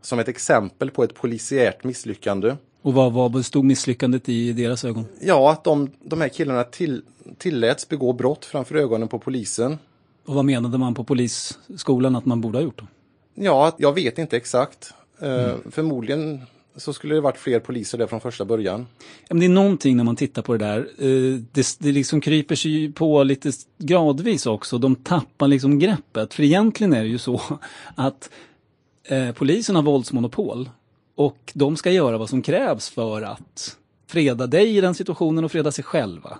Som 0.00 0.18
ett 0.18 0.28
exempel 0.28 0.90
på 0.90 1.04
ett 1.04 1.14
polisiärt 1.14 1.84
misslyckande. 1.84 2.56
Och 2.82 2.94
vad, 2.94 3.12
vad 3.12 3.30
bestod 3.32 3.64
misslyckandet 3.64 4.28
i 4.28 4.52
deras 4.52 4.84
ögon? 4.84 5.04
Ja, 5.20 5.52
att 5.52 5.64
de, 5.64 5.90
de 6.02 6.20
här 6.20 6.28
killarna 6.28 6.64
till, 6.64 7.02
tilläts 7.38 7.88
begå 7.88 8.12
brott 8.12 8.44
framför 8.44 8.74
ögonen 8.74 9.08
på 9.08 9.18
polisen. 9.18 9.78
Och 10.26 10.34
vad 10.34 10.44
menade 10.44 10.78
man 10.78 10.94
på 10.94 11.04
polisskolan 11.04 12.16
att 12.16 12.24
man 12.24 12.40
borde 12.40 12.58
ha 12.58 12.62
gjort 12.62 12.78
då? 12.78 12.86
Ja, 13.34 13.76
jag 13.78 13.92
vet 13.92 14.18
inte 14.18 14.36
exakt. 14.36 14.94
Eh, 15.20 15.54
Förmodligen 15.70 16.42
så 16.76 16.92
skulle 16.92 17.14
det 17.14 17.20
varit 17.20 17.36
fler 17.38 17.60
poliser 17.60 17.98
där 17.98 18.06
från 18.06 18.20
första 18.20 18.44
början. 18.44 18.86
Men 19.28 19.40
det 19.40 19.46
är 19.46 19.50
någonting 19.50 19.96
när 19.96 20.04
man 20.04 20.16
tittar 20.16 20.42
på 20.42 20.52
det 20.56 20.58
där. 20.64 20.78
eh, 20.98 21.40
Det, 21.52 21.76
det 21.78 21.92
liksom 21.92 22.20
kryper 22.20 22.54
sig 22.54 22.92
på 22.92 23.22
lite 23.22 23.52
gradvis 23.78 24.46
också. 24.46 24.78
De 24.78 24.94
tappar 24.96 25.48
liksom 25.48 25.78
greppet. 25.78 26.34
För 26.34 26.42
egentligen 26.42 26.92
är 26.92 27.00
det 27.02 27.08
ju 27.08 27.18
så 27.18 27.40
att 27.94 28.30
eh, 29.04 29.32
polisen 29.32 29.76
har 29.76 29.82
våldsmonopol. 29.82 30.70
Och 31.14 31.52
de 31.54 31.76
ska 31.76 31.90
göra 31.90 32.18
vad 32.18 32.28
som 32.30 32.42
krävs 32.42 32.88
för 32.88 33.22
att 33.22 33.76
freda 34.06 34.46
dig 34.46 34.76
i 34.76 34.80
den 34.80 34.94
situationen 34.94 35.44
och 35.44 35.52
freda 35.52 35.72
sig 35.72 35.84
själva. 35.84 36.38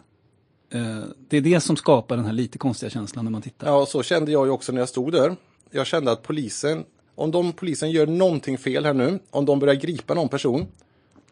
Det 1.29 1.37
är 1.37 1.41
det 1.41 1.61
som 1.61 1.77
skapar 1.77 2.17
den 2.17 2.25
här 2.25 2.33
lite 2.33 2.59
konstiga 2.59 2.91
känslan 2.91 3.25
när 3.25 3.33
man 3.33 3.43
tittar. 3.43 3.67
Ja, 3.67 3.87
så 3.87 4.03
kände 4.03 4.33
jag 4.33 4.47
ju 4.47 4.53
också 4.53 4.73
när 4.73 4.81
jag 4.81 4.89
stod 4.89 5.13
där. 5.13 5.37
Jag 5.71 5.87
kände 5.87 6.13
att 6.13 6.23
polisen, 6.23 6.85
om 7.17 7.31
de 7.31 7.53
polisen 7.53 7.91
gör 7.91 8.07
någonting 8.07 8.59
fel 8.59 8.85
här 8.85 8.95
nu, 8.95 9.19
om 9.31 9.45
de 9.45 9.59
börjar 9.59 9.75
gripa 9.75 10.15
någon 10.15 10.29
person, 10.29 10.67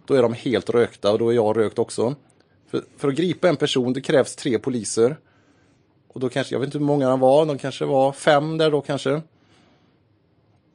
då 0.06 0.14
är 0.14 0.22
de 0.22 0.32
helt 0.32 0.70
rökta 0.70 1.12
och 1.12 1.18
då 1.18 1.28
är 1.28 1.34
jag 1.34 1.56
rökt 1.56 1.78
också. 1.78 2.14
För, 2.66 2.84
för 2.96 3.08
att 3.08 3.14
gripa 3.14 3.48
en 3.48 3.56
person, 3.56 3.92
det 3.92 4.00
krävs 4.00 4.36
tre 4.36 4.58
poliser. 4.58 5.16
Och 6.08 6.20
då 6.20 6.28
kanske, 6.28 6.54
jag 6.54 6.60
vet 6.60 6.66
inte 6.66 6.78
hur 6.78 6.84
många 6.84 7.08
de 7.08 7.20
var, 7.20 7.46
de 7.46 7.58
kanske 7.58 7.84
var 7.84 8.12
fem 8.12 8.58
där 8.58 8.70
då 8.70 8.80
kanske. 8.80 9.22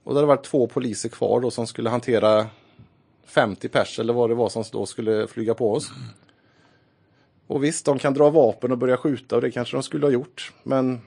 Och 0.03 0.13
det 0.13 0.19
hade 0.19 0.27
varit 0.27 0.45
två 0.45 0.67
poliser 0.67 1.09
kvar 1.09 1.39
då 1.39 1.51
som 1.51 1.67
skulle 1.67 1.89
hantera 1.89 2.47
50 3.25 3.69
pers 3.69 3.99
eller 3.99 4.13
vad 4.13 4.29
det 4.29 4.35
var 4.35 4.49
som 4.49 4.63
då 4.71 4.85
skulle 4.85 5.27
flyga 5.27 5.53
på 5.53 5.73
oss. 5.73 5.91
Och 7.47 7.63
visst, 7.63 7.85
de 7.85 7.99
kan 7.99 8.13
dra 8.13 8.29
vapen 8.29 8.71
och 8.71 8.77
börja 8.77 8.97
skjuta 8.97 9.35
och 9.35 9.41
det 9.41 9.51
kanske 9.51 9.77
de 9.77 9.83
skulle 9.83 10.05
ha 10.05 10.11
gjort. 10.11 10.53
Men 10.63 11.01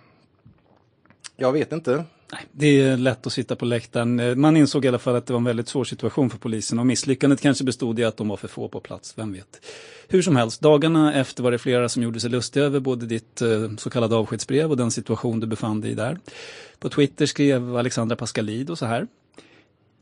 jag 1.37 1.53
vet 1.53 1.73
inte. 1.73 2.05
Det 2.53 2.81
är 2.81 2.97
lätt 2.97 3.27
att 3.27 3.33
sitta 3.33 3.57
på 3.57 3.65
läktaren. 3.65 4.21
Eh, 4.21 4.35
man 4.35 4.57
insåg 4.57 4.85
i 4.85 4.89
alla 4.89 4.99
fall 4.99 5.17
att 5.17 5.27
det 5.27 5.33
var 5.33 5.41
en 5.41 5.45
väldigt 5.45 5.69
svår 5.69 5.85
situation 5.85 6.31
för 6.31 6.39
polisen 6.39 6.79
och 6.79 6.87
misslyckandet 6.87 7.41
kanske 7.41 7.65
bestod 7.65 7.99
i 7.99 8.05
att 8.05 8.17
de 8.17 8.29
var 8.29 8.37
för 8.37 8.49
få 8.49 8.69
på 8.69 8.81
plats, 8.81 9.19
vem 9.19 9.33
vet. 9.33 9.67
Hur 10.09 10.23
som 10.23 10.37
helst, 10.37 10.61
dagarna 10.61 11.15
efter 11.15 11.43
var 11.43 11.51
det 11.51 11.59
flera 11.59 11.89
som 11.89 12.03
gjorde 12.03 12.21
sig 12.21 12.31
lustiga 12.31 12.65
över 12.65 12.81
både 12.81 13.07
ditt 13.07 13.43
eh, 13.43 13.77
så 13.79 13.91
kallade 13.91 14.17
avskedsbrev 14.17 14.71
och 14.71 14.77
den 14.77 14.91
situation 14.91 15.41
du 15.41 15.47
befann 15.47 15.81
dig 15.81 15.91
i 15.91 15.95
där. 15.95 16.19
På 16.79 16.89
Twitter 16.89 17.27
skrev 17.27 17.77
Alexandra 17.77 18.17
Pascalido 18.17 18.77
så 18.77 18.87
här. 18.87 19.07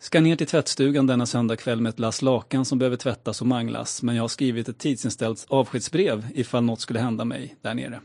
Ska 0.03 0.21
ner 0.21 0.37
till 0.37 0.47
tvättstugan 0.47 1.07
denna 1.07 1.27
söndag 1.27 1.57
kväll 1.57 1.81
med 1.81 1.91
ett 1.91 1.99
lass 1.99 2.23
lakan 2.23 2.65
som 2.65 2.79
behöver 2.79 2.97
tvättas 2.97 3.41
och 3.41 3.47
manglas, 3.47 4.03
men 4.03 4.17
jag 4.17 4.23
har 4.23 4.29
skrivit 4.29 4.69
ett 4.69 4.79
tidsinställt 4.79 5.47
avskedsbrev 5.49 6.27
ifall 6.35 6.65
något 6.65 6.81
skulle 6.81 7.01
hända 7.01 7.25
mig 7.25 7.57
där 7.63 7.75
nere. 7.75 8.01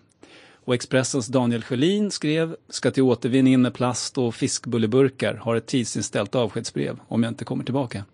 Och 0.65 0.75
Expressens 0.75 1.27
Daniel 1.27 1.63
Sjölin 1.63 2.11
skrev, 2.11 2.55
ska 2.69 2.91
till 2.91 3.03
återvinningen 3.03 3.61
med 3.61 3.73
plast 3.73 4.17
och 4.17 4.35
fiskbulleburkar, 4.35 5.33
har 5.33 5.55
ett 5.55 5.65
tidsinställt 5.65 6.35
avskedsbrev 6.35 6.99
om 7.07 7.23
jag 7.23 7.31
inte 7.31 7.45
kommer 7.45 7.63
tillbaka. 7.63 8.05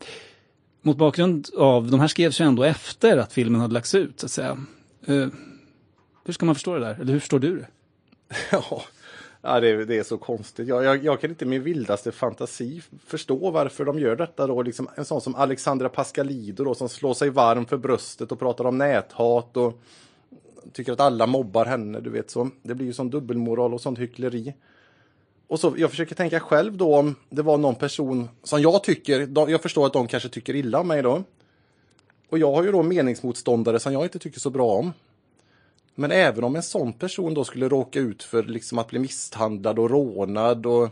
Mot 0.82 0.98
bakgrund 0.98 1.48
av, 1.58 1.92
de 1.92 2.00
här 2.00 2.08
skrevs 2.08 2.42
ju 2.42 2.46
ändå 2.46 2.64
efter 2.64 3.18
att 3.18 3.34
filmen 3.34 3.62
hade 3.62 3.74
lagts 3.74 3.96
ut, 3.96 4.20
så 4.20 4.26
att 4.26 4.32
säga. 4.32 4.58
Uh, 5.10 5.28
hur 6.26 6.34
ska 6.34 6.46
man 6.46 6.56
förstå 6.56 6.74
det 6.74 6.80
där? 6.80 6.98
Eller 7.02 7.14
hur 7.14 7.20
förstår 7.20 7.40
du 7.40 7.56
det? 7.58 7.68
Ja, 8.52 8.82
ja 9.42 9.60
det, 9.60 9.70
är- 9.70 9.86
det 9.86 9.98
är 9.98 10.04
så 10.04 10.18
konstigt. 10.18 10.68
Jag, 10.68 10.84
jag, 10.84 11.04
jag 11.04 11.22
kan 11.22 11.30
inte 11.30 11.46
med 11.46 11.62
vildaste 11.62 12.12
fantasi 12.12 12.82
förstå 13.06 13.52
varför 13.52 13.86
de 13.86 14.00
gör 14.00 14.16
detta 14.16 14.48
då. 14.48 14.62
Liksom 14.62 14.90
en 14.96 15.06
sån 15.06 15.22
som 15.22 15.36
Alexandra 15.36 15.90
Pascalido 15.90 16.64
då, 16.64 16.76
som 16.76 16.90
slår 16.90 17.14
sig 17.14 17.30
varm 17.30 17.66
för 17.66 17.78
bröstet 17.78 18.32
och 18.32 18.40
pratar 18.40 18.66
om 18.66 18.78
näthat 18.78 19.58
och 19.58 19.82
tycker 20.74 20.92
att 20.92 21.00
alla 21.00 21.28
mobbar 21.28 21.66
henne, 21.66 22.00
du 22.00 22.10
vet 22.10 22.30
så. 22.30 22.50
Det 22.64 22.76
blir 22.76 22.88
ju 22.88 22.94
sån 22.94 23.10
dubbelmoral 23.10 23.74
och 23.74 23.82
sånt 23.82 24.00
hyckleri. 24.00 24.54
Och 25.48 25.60
så, 25.60 25.74
jag 25.78 25.90
försöker 25.90 26.16
tänka 26.16 26.40
själv 26.40 26.78
då 26.78 26.96
om 26.96 27.16
det 27.30 27.42
var 27.42 27.58
någon 27.58 27.76
person 27.76 28.30
som 28.44 28.62
jag 28.62 28.84
tycker, 28.84 29.26
de, 29.26 29.50
jag 29.50 29.62
förstår 29.62 29.86
att 29.86 29.94
de 29.94 30.08
kanske 30.08 30.30
tycker 30.30 30.56
illa 30.56 30.80
om 30.80 30.88
mig 30.88 31.02
då. 31.02 31.24
Och 32.30 32.40
jag 32.40 32.52
har 32.52 32.64
ju 32.64 32.72
då 32.72 32.84
meningsmotståndare 32.84 33.80
som 33.80 33.94
jag 33.94 34.04
inte 34.04 34.20
tycker 34.20 34.40
så 34.40 34.50
bra 34.50 34.72
om. 34.72 34.94
Men 35.96 36.12
även 36.12 36.44
om 36.44 36.56
en 36.56 36.64
sån 36.64 36.94
person 36.94 37.34
då 37.34 37.44
skulle 37.44 37.70
råka 37.70 38.00
ut 38.00 38.24
för 38.24 38.44
liksom 38.44 38.78
att 38.78 38.88
bli 38.88 39.00
misshandlad 39.00 39.80
och 39.80 39.90
rånad 39.90 40.66
och 40.66 40.84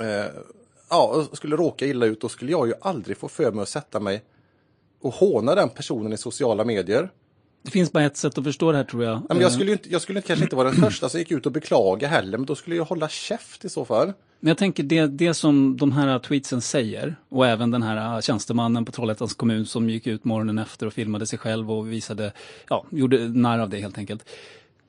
eh, 0.00 0.26
ja, 0.90 1.26
skulle 1.32 1.56
råka 1.56 1.86
illa 1.86 2.06
ut, 2.06 2.20
då 2.20 2.28
skulle 2.28 2.50
jag 2.50 2.66
ju 2.66 2.74
aldrig 2.80 3.16
få 3.16 3.28
för 3.28 3.52
mig 3.52 3.62
att 3.62 3.68
sätta 3.68 4.00
mig 4.00 4.22
och 5.00 5.14
håna 5.14 5.54
den 5.54 5.68
personen 5.68 6.12
i 6.12 6.16
sociala 6.16 6.64
medier. 6.64 7.10
Det 7.62 7.70
finns 7.70 7.92
bara 7.92 8.04
ett 8.04 8.16
sätt 8.16 8.38
att 8.38 8.44
förstå 8.44 8.72
det 8.72 8.76
här 8.78 8.84
tror 8.84 9.04
jag. 9.04 9.22
Men 9.28 9.40
jag 9.40 9.46
Eh, 9.46 9.54
skulle, 9.54 9.66
ju 9.66 9.72
inte, 9.72 9.92
jag 9.92 10.02
skulle 10.02 10.20
kanske 10.20 10.44
inte 10.44 10.56
vara 10.56 10.70
den 10.70 10.80
första 10.80 11.08
som 11.08 11.20
gick 11.20 11.30
ut 11.30 11.46
och 11.46 11.52
beklaga 11.52 12.08
heller, 12.08 12.38
men 12.38 12.46
då 12.46 12.54
skulle 12.54 12.76
jag 12.76 12.84
hålla 12.84 13.08
käft 13.08 13.64
i 13.64 13.68
så 13.68 13.84
fall. 13.84 14.12
Men 14.40 14.48
jag 14.48 14.58
tänker 14.58 14.82
det, 14.82 15.06
det 15.06 15.34
som 15.34 15.76
de 15.76 15.92
här 15.92 16.18
tweetsen 16.18 16.60
säger 16.60 17.16
och 17.28 17.46
även 17.46 17.70
den 17.70 17.82
här 17.82 18.20
tjänstemannen 18.20 18.84
på 18.84 18.92
Trollhättans 18.92 19.34
kommun 19.34 19.66
som 19.66 19.90
gick 19.90 20.06
ut 20.06 20.24
morgonen 20.24 20.58
efter 20.58 20.86
och 20.86 20.92
filmade 20.92 21.26
sig 21.26 21.38
själv 21.38 21.72
och 21.72 21.92
visade, 21.92 22.32
ja, 22.68 22.84
gjorde 22.90 23.28
narr 23.28 23.58
av 23.58 23.70
det 23.70 23.80
helt 23.80 23.98
enkelt. 23.98 24.28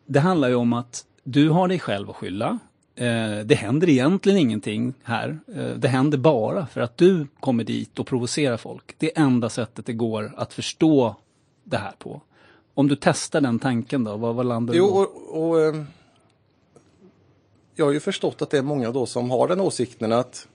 Det 0.06 0.20
handlar 0.20 0.48
ju 0.48 0.56
om 0.56 0.74
att 0.74 1.06
du 1.24 1.50
har 1.50 1.68
dig 1.68 1.80
själv 1.80 2.10
att 2.10 2.16
skylla. 2.16 2.60
Eh, 2.96 3.40
det 3.46 3.56
händer 3.56 3.90
egentligen 3.90 4.40
ingenting 4.40 4.94
här. 5.04 5.40
Eh, 5.56 5.70
det 5.78 5.88
händer 5.88 6.18
bara 6.18 6.68
för 6.68 6.82
att 6.82 6.98
du 6.98 7.28
kommer 7.40 7.64
dit 7.64 8.00
och 8.00 8.08
provocerar 8.08 8.58
folk. 8.58 8.96
Det 8.98 9.18
är 9.18 9.24
enda 9.24 9.50
sättet 9.50 9.86
det 9.86 9.94
går 9.94 10.34
att 10.38 10.54
förstå 10.54 11.16
det 11.64 11.78
här 11.78 11.94
på. 11.98 12.22
Om 12.80 12.88
du 12.88 12.96
testar 12.96 13.42
den 13.42 13.60
tanken 13.60 14.04
då, 14.04 14.18
vad, 14.18 14.36
vad 14.36 14.46
landar 14.46 14.74
du 14.74 14.78
Jo, 14.78 14.86
och, 14.86 15.42
och 15.42 15.62
eh, 15.62 15.84
jag 17.76 17.86
har 17.86 17.92
ju 17.92 18.00
förstått 18.00 18.42
att 18.42 18.50
det 18.50 18.58
är 18.58 18.62
många 18.62 18.92
då 18.92 19.06
som 19.06 19.32
har 19.32 19.48
den 19.48 19.60
åsikten 19.60 20.12
att 20.12 20.48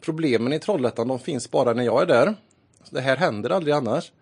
problemen 0.00 0.52
i 0.52 0.58
Trollhättan 0.58 1.08
de 1.08 1.18
finns 1.18 1.50
bara 1.50 1.72
när 1.72 1.82
jag 1.82 2.02
är 2.02 2.06
där. 2.06 2.34
Det 2.90 3.00
här 3.00 3.16
händer 3.16 3.50
aldrig 3.50 3.74
annars. 3.74 4.12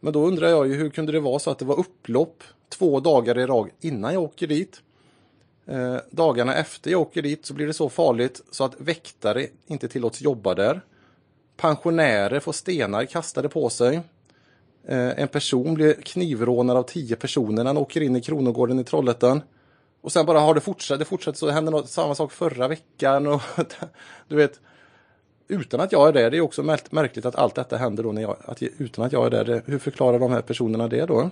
Men 0.00 0.12
då 0.12 0.26
undrar 0.26 0.48
jag 0.48 0.68
ju 0.68 0.74
hur 0.74 0.90
kunde 0.90 1.12
det 1.12 1.20
vara 1.20 1.38
så 1.38 1.50
att 1.50 1.58
det 1.58 1.64
var 1.64 1.78
upplopp 1.78 2.42
två 2.68 3.00
dagar 3.00 3.38
i 3.38 3.46
rad 3.46 3.70
innan 3.80 4.14
jag 4.14 4.22
åker 4.22 4.46
dit. 4.46 4.82
Eh, 5.66 5.96
dagarna 6.10 6.54
efter 6.54 6.90
jag 6.90 7.00
åker 7.00 7.22
dit 7.22 7.46
så 7.46 7.54
blir 7.54 7.66
det 7.66 7.74
så 7.74 7.88
farligt 7.88 8.40
så 8.50 8.64
att 8.64 8.80
väktare 8.80 9.46
inte 9.66 9.88
tillåts 9.88 10.20
jobba 10.20 10.54
där. 10.54 10.80
Pensionärer 11.56 12.40
får 12.40 12.52
stenar 12.52 13.04
kastade 13.04 13.48
på 13.48 13.70
sig. 13.70 14.00
Eh, 14.88 15.20
en 15.20 15.28
person 15.28 15.74
blir 15.74 15.94
knivrånad 15.94 16.76
av 16.76 16.82
tio 16.82 17.16
personer 17.16 17.56
när 17.56 17.64
han 17.64 17.76
åker 17.76 18.00
in 18.00 18.16
i 18.16 18.20
Kronogården 18.20 18.80
i 18.80 18.84
Trollhättan. 18.84 19.42
Och 20.00 20.12
sen 20.12 20.26
bara 20.26 20.40
har 20.40 20.54
det 20.54 20.60
fortsatt, 20.60 20.98
det 20.98 21.04
fortsatt 21.04 21.36
så, 21.36 21.46
det 21.46 21.52
hände 21.52 21.70
något, 21.70 21.88
samma 21.88 22.14
sak 22.14 22.32
förra 22.32 22.68
veckan 22.68 23.26
och 23.26 23.42
du 24.28 24.36
vet. 24.36 24.60
Utan 25.48 25.80
att 25.80 25.92
jag 25.92 26.08
är 26.08 26.12
där, 26.12 26.30
det 26.30 26.36
är 26.36 26.40
också 26.40 26.62
märkligt 26.90 27.26
att 27.26 27.36
allt 27.36 27.54
detta 27.54 27.76
händer 27.76 28.02
då 28.02 28.12
när 28.12 28.22
jag, 28.22 28.36
att, 28.44 28.62
utan 28.62 29.04
att 29.04 29.12
jag 29.12 29.26
är 29.26 29.44
där. 29.44 29.62
Hur 29.66 29.78
förklarar 29.78 30.18
de 30.18 30.32
här 30.32 30.40
personerna 30.40 30.88
det 30.88 31.06
då? 31.06 31.30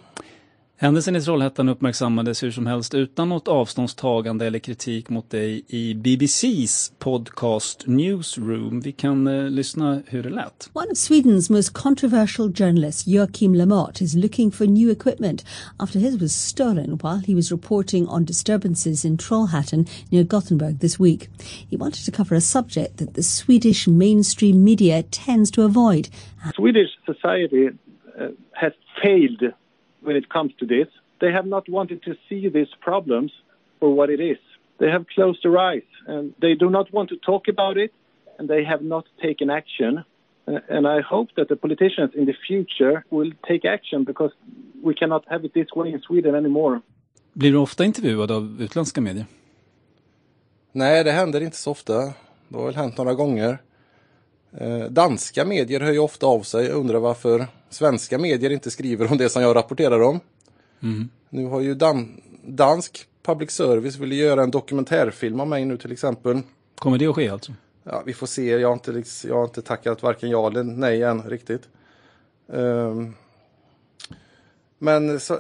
Händelsen 0.83 1.17
i 1.17 1.21
Trollhättan 1.21 1.69
uppmärksammades 1.69 2.43
hur 2.43 2.51
som 2.51 2.67
helst 2.67 2.95
utan 2.95 3.29
något 3.29 3.49
avståndstagande 3.49 4.47
eller 4.47 4.59
kritik 4.59 5.11
mot 5.11 5.31
dig 5.31 5.65
i 5.69 5.95
BBCs 5.95 6.93
podcast 6.99 7.87
Newsroom. 7.87 8.81
Vi 8.81 8.93
kan 8.93 9.27
eh, 9.27 9.51
lyssna 9.51 10.03
hur 10.07 10.23
det 10.23 10.31
lät. 10.31 10.71
One 10.73 10.87
of 10.91 10.99
Sweden's 10.99 11.53
most 11.53 11.73
controversial 11.73 12.53
journalists, 12.59 13.07
Joachim 13.07 13.55
Lamotte, 13.55 14.05
is 14.05 14.15
looking 14.15 14.53
for 14.53 14.67
new 14.67 14.91
equipment 14.91 15.45
after 15.79 15.99
his 15.99 16.21
was 16.21 16.33
stolen 16.33 16.99
while 17.03 17.23
he 17.27 17.35
was 17.35 17.53
reporting 17.53 18.09
on 18.09 18.25
disturbances 18.25 19.05
in 19.05 19.17
Trollhättan 19.17 19.87
near 20.13 20.25
Gothenburg 20.25 20.79
this 20.79 21.01
week. 21.01 21.29
He 21.71 21.77
wanted 21.77 22.05
to 22.05 22.13
cover 22.17 22.37
a 22.37 22.41
subject 22.41 22.97
that 22.97 23.15
the 23.15 23.23
Swedish 23.23 23.89
mainstream 23.89 24.65
media 24.65 25.03
tends 25.03 25.51
to 25.51 25.63
avoid. 25.63 26.09
Swedish 26.55 26.91
society 27.07 27.69
uh, 27.69 28.29
has 28.53 28.73
failed 29.03 29.53
when 30.03 30.17
it 30.17 30.29
comes 30.29 30.53
to 30.61 30.67
this. 30.67 30.89
They 31.21 31.33
have 31.33 31.47
not 31.47 31.69
wanted 31.69 32.03
to 32.05 32.15
see 32.29 32.49
these 32.49 32.73
problems 32.81 33.33
for 33.79 33.95
what 33.95 34.11
it 34.11 34.21
is. 34.21 34.39
They 34.79 34.91
have 34.91 35.05
closed 35.15 35.41
their 35.43 35.59
eyes 35.59 35.89
and 36.07 36.35
they 36.41 36.55
do 36.55 36.71
not 36.71 36.93
want 36.93 37.09
to 37.11 37.17
talk 37.17 37.49
about 37.49 37.77
it 37.77 37.93
and 38.39 38.49
they 38.49 38.65
have 38.65 38.83
not 38.83 39.05
taken 39.23 39.51
action. 39.51 40.05
Uh, 40.49 40.59
and 40.69 40.87
I 40.87 41.01
hope 41.03 41.29
that 41.37 41.49
the 41.49 41.57
politicians 41.57 42.11
in 42.15 42.25
the 42.27 42.37
future 42.49 43.05
will 43.11 43.33
take 43.49 43.65
action 43.77 44.05
because 44.05 44.33
we 44.83 44.95
cannot 44.95 45.25
have 45.29 45.45
it 45.45 45.53
this 45.53 45.71
way 45.77 45.93
in 45.93 46.01
Sweden 46.01 46.35
anymore. 46.35 46.81
Blir 47.33 47.53
du 47.53 47.59
ofta 47.59 47.85
intervjuad 47.85 48.31
av 48.31 48.63
utländska 48.63 49.01
medier? 49.01 49.27
Nej, 50.73 51.05
det 51.05 51.11
händer 51.11 51.41
inte 51.41 51.57
så 51.57 51.71
ofta. 51.71 51.93
Det 52.49 52.59
har 52.59 52.67
väl 52.67 52.75
hänt 52.75 52.99
några 52.99 53.15
gånger. 53.15 53.59
Eh, 54.53 54.85
danska 54.85 55.45
medier 55.45 55.81
hör 55.81 55.93
ju 55.93 55.99
ofta 55.99 56.27
av 56.27 56.43
sig 56.43 56.73
och 56.73 56.81
undrar 56.81 56.99
varför 56.99 57.47
svenska 57.71 58.19
medier 58.19 58.51
inte 58.51 58.71
skriver 58.71 59.13
om 59.13 59.19
det 59.19 59.29
som 59.29 59.43
jag 59.43 59.57
rapporterar 59.57 60.03
om. 60.03 60.21
Mm. 60.83 61.09
Nu 61.31 61.47
har 61.47 61.61
ju 61.61 61.75
dan 61.75 62.21
dansk 62.45 63.07
public 63.23 63.51
service 63.51 63.97
vill 63.97 64.13
göra 64.13 64.43
en 64.43 64.51
dokumentärfilm 64.51 65.41
om 65.41 65.49
mig 65.49 65.65
nu 65.65 65.77
till 65.77 65.93
exempel. 65.93 66.41
Kommer 66.75 66.99
det 66.99 67.07
att 67.07 67.15
ske 67.15 67.29
alltså? 67.29 67.53
Ja, 67.85 68.03
vi 68.07 68.13
får 68.13 68.27
se. 68.27 68.49
Jag 68.49 68.69
har 68.69 68.73
inte, 68.73 69.03
jag 69.29 69.35
har 69.35 69.45
inte 69.45 69.63
tackat 69.63 70.03
varken 70.03 70.31
ja 70.31 70.47
eller 70.47 70.63
nej 70.63 71.03
än 71.03 71.23
riktigt. 71.23 71.69
Um, 72.47 73.15
men 74.79 75.21
så, 75.21 75.39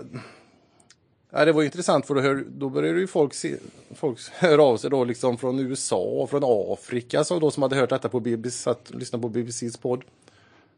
ja, 1.30 1.44
det 1.44 1.52
var 1.52 1.62
intressant 1.62 2.06
för 2.06 2.14
då, 2.14 2.20
hör, 2.20 2.44
då 2.48 2.68
började 2.68 3.00
ju 3.00 3.06
folk, 3.06 3.34
se, 3.34 3.56
folk 3.94 4.18
höra 4.32 4.62
av 4.62 4.76
sig 4.76 4.90
då 4.90 5.04
liksom 5.04 5.38
från 5.38 5.58
USA 5.58 5.96
och 5.96 6.30
från 6.30 6.42
Afrika 6.44 7.24
så 7.24 7.38
då 7.38 7.50
som 7.50 7.62
hade 7.62 7.76
hört 7.76 7.90
detta 7.90 8.08
på 8.08 8.20
BBC, 8.20 8.58
satt, 8.58 8.90
lyssnat 8.94 9.22
på 9.22 9.28
BBCs 9.28 9.76
podd. 9.76 10.02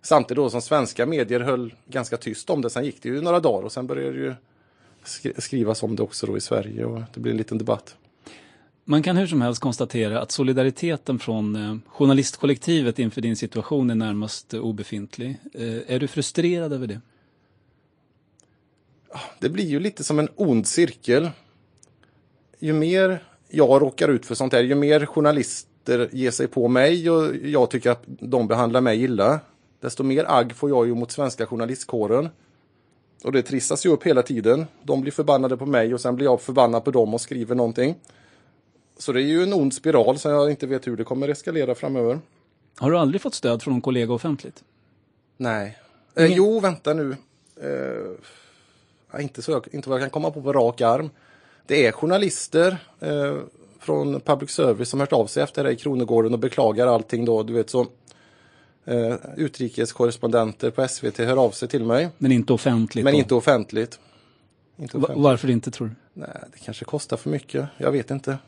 Samtidigt 0.03 0.37
då 0.37 0.51
som 0.51 0.63
svenska 0.63 1.07
medier 1.07 1.41
höll 1.41 1.75
ganska 1.87 2.17
tyst 2.17 2.51
om 2.51 2.63
det. 2.63 2.71
Sen 2.71 2.85
gick 2.85 3.03
det 3.03 3.09
ju 3.09 3.21
några 3.21 3.41
dagar 3.41 3.63
och 3.65 3.73
sen 3.73 3.87
började 3.87 4.13
det 4.13 4.19
ju 4.19 4.35
skrivas 5.39 5.83
om 5.83 5.97
det 5.97 6.03
också 6.03 6.27
då 6.27 6.37
i 6.37 6.41
Sverige 6.41 6.85
och 6.85 7.03
det 7.15 7.21
blev 7.21 7.33
en 7.33 7.39
liten 7.39 7.59
debatt. 7.59 7.97
Man 8.85 9.03
kan 9.03 9.17
hur 9.17 9.27
som 9.27 9.43
helst 9.43 9.61
konstatera 9.61 10.21
att 10.21 10.31
solidariteten 10.31 11.19
från 11.19 11.57
eh, 11.57 11.77
journalistkollektivet 11.87 12.99
inför 12.99 13.21
din 13.21 13.37
situation 13.37 13.91
är 13.91 13.95
närmast 13.95 14.55
obefintlig. 14.55 15.39
Eh, 15.55 15.95
är 15.95 16.01
du 16.01 16.09
frustrerad 16.09 16.73
över 16.73 16.87
det? 16.87 17.01
Det 19.39 19.49
blir 19.49 19.65
ju 19.65 19.81
lite 19.81 20.05
som 20.05 20.19
en 20.19 20.29
ond 20.37 20.67
cirkel. 20.67 21.31
Ju 22.59 22.73
mer 22.73 23.23
jag 23.49 23.83
råkar 23.83 24.09
ut 24.09 24.27
för 24.27 24.35
sånt 24.35 24.53
här, 24.53 24.63
ju 24.63 24.75
mer 24.75 25.07
journalister 25.07 26.09
ger 26.13 26.31
sig 26.31 26.49
på 26.49 26.69
mig 26.69 27.11
och 27.11 27.37
jag 27.37 27.71
tycker 27.71 27.91
att 27.91 28.03
de 28.07 28.49
behandlar 28.49 28.81
mig 28.81 29.03
illa, 29.03 29.41
desto 29.81 30.03
mer 30.03 30.25
agg 30.29 30.53
får 30.53 30.71
jag 30.71 30.87
ju 30.87 30.95
mot 30.95 31.13
svenska 31.13 31.47
journalistkåren. 31.47 32.29
Och 33.25 33.33
det 33.33 33.43
trissas 33.43 33.87
ju 33.87 33.91
upp 33.91 34.03
hela 34.03 34.23
tiden. 34.23 34.67
De 34.83 35.01
blir 35.01 35.13
förbannade 35.13 35.57
på 35.57 35.67
mig 35.67 35.95
och 35.95 36.01
sen 36.01 36.17
blir 36.17 36.27
jag 36.27 36.41
förbannad 36.41 36.85
på 36.85 36.91
dem 36.91 37.15
och 37.15 37.21
skriver 37.21 37.55
någonting. 37.55 37.95
Så 38.99 39.13
det 39.13 39.23
är 39.23 39.27
ju 39.27 39.43
en 39.43 39.53
ond 39.53 39.75
spiral 39.75 40.19
som 40.19 40.33
jag 40.33 40.51
inte 40.51 40.67
vet 40.67 40.87
hur 40.87 40.97
det 40.97 41.05
kommer 41.05 41.29
eskalera 41.29 41.75
framöver. 41.75 42.21
Har 42.79 42.91
du 42.91 42.99
aldrig 42.99 43.21
fått 43.21 43.35
stöd 43.35 43.63
från 43.63 43.73
någon 43.73 43.81
kollega 43.81 44.13
offentligt? 44.13 44.65
Nej. 45.37 45.79
Eh, 46.15 46.27
jo, 46.27 46.61
vänta 46.61 46.95
nu. 46.95 47.17
Eh, 47.61 48.27
inte, 49.21 49.43
så, 49.43 49.63
inte 49.73 49.89
vad 49.89 49.99
jag 49.99 50.05
kan 50.05 50.11
komma 50.11 50.31
på 50.31 50.43
på 50.43 50.53
rak 50.53 50.81
arm. 50.81 51.11
Det 51.67 51.87
är 51.87 51.93
journalister 51.93 52.79
eh, 53.01 53.37
från 53.81 54.21
public 54.21 54.51
service 54.51 54.89
som 54.89 55.01
hört 55.01 55.13
av 55.13 55.27
sig 55.27 55.43
efter 55.43 55.65
det 55.65 55.73
i 55.73 55.77
Kronogården 55.77 56.33
och 56.33 56.39
beklagar 56.39 56.87
allting 56.87 57.25
då. 57.25 57.43
Du 57.43 57.53
vet 57.53 57.71
så 57.71 57.87
eh, 58.85 59.15
utrikeskorrespondenter 59.37 60.71
på 60.71 60.89
SVT 60.89 61.19
hör 61.19 61.45
av 61.45 61.51
sig 61.51 61.69
till 61.69 61.85
mig. 61.85 62.09
Men 62.19 62.33
inte 62.33 62.53
offentligt? 62.53 63.05
Men 63.05 63.13
då? 63.13 63.19
inte 63.19 63.35
offentligt. 63.35 63.99
Inte 64.77 64.97
offentligt. 64.97 65.25
Varför 65.25 65.51
inte 65.51 65.71
tror 65.71 65.87
du? 65.89 65.95
Nej, 66.21 66.29
det 66.53 66.59
kanske 66.59 66.85
kostar 66.85 67.17
för 67.17 67.31
mycket. 67.31 67.69
Jag 67.79 67.93
vet 67.93 68.11
inte. 68.11 68.39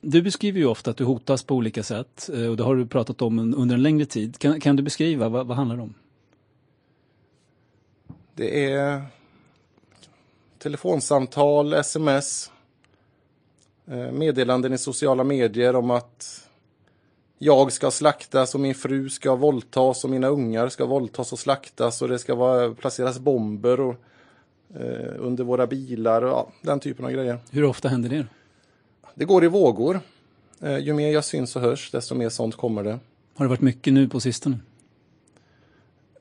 Du 0.00 0.22
beskriver 0.22 0.58
ju 0.58 0.66
ofta 0.66 0.90
att 0.90 0.96
du 0.96 1.04
hotas 1.04 1.42
på 1.42 1.54
olika 1.54 1.82
sätt 1.82 2.30
eh, 2.32 2.46
och 2.46 2.56
det 2.56 2.62
har 2.62 2.76
du 2.76 2.86
pratat 2.86 3.22
om 3.22 3.54
under 3.54 3.74
en 3.74 3.82
längre 3.82 4.06
tid. 4.06 4.38
Kan, 4.38 4.60
kan 4.60 4.76
du 4.76 4.82
beskriva 4.82 5.28
vad, 5.28 5.46
vad 5.46 5.56
handlar 5.56 5.76
det 5.76 5.82
om? 5.82 5.94
Det 8.36 8.72
är 8.72 9.02
telefonsamtal, 10.58 11.72
sms, 11.72 12.50
eh, 13.86 14.12
meddelanden 14.12 14.72
i 14.72 14.78
sociala 14.78 15.24
medier 15.24 15.76
om 15.76 15.90
att 15.90 16.48
jag 17.38 17.72
ska 17.72 17.90
slaktas 17.90 18.54
och 18.54 18.60
min 18.60 18.74
fru 18.74 19.08
ska 19.10 19.34
våldtas 19.34 20.04
och 20.04 20.10
mina 20.10 20.28
ungar 20.28 20.68
ska 20.68 20.86
våldtas 20.86 21.32
och 21.32 21.38
slaktas 21.38 22.02
och 22.02 22.08
det 22.08 22.18
ska 22.18 22.34
vara, 22.34 22.74
placeras 22.74 23.18
bomber 23.18 23.80
och, 23.80 23.94
eh, 24.74 25.14
under 25.18 25.44
våra 25.44 25.66
bilar 25.66 26.22
och 26.22 26.30
ja, 26.30 26.48
den 26.62 26.80
typen 26.80 27.04
av 27.04 27.10
grejer. 27.10 27.38
Hur 27.50 27.64
ofta 27.64 27.88
händer 27.88 28.08
det? 28.08 28.26
Det 29.14 29.24
går 29.24 29.44
i 29.44 29.48
vågor. 29.48 30.00
Eh, 30.60 30.78
ju 30.78 30.92
mer 30.92 31.12
jag 31.12 31.24
syns 31.24 31.56
och 31.56 31.62
hörs 31.62 31.90
desto 31.90 32.14
mer 32.14 32.28
sånt 32.28 32.56
kommer 32.56 32.84
det. 32.84 32.98
Har 33.34 33.44
det 33.44 33.48
varit 33.48 33.60
mycket 33.60 33.92
nu 33.92 34.08
på 34.08 34.20
sistone? 34.20 34.58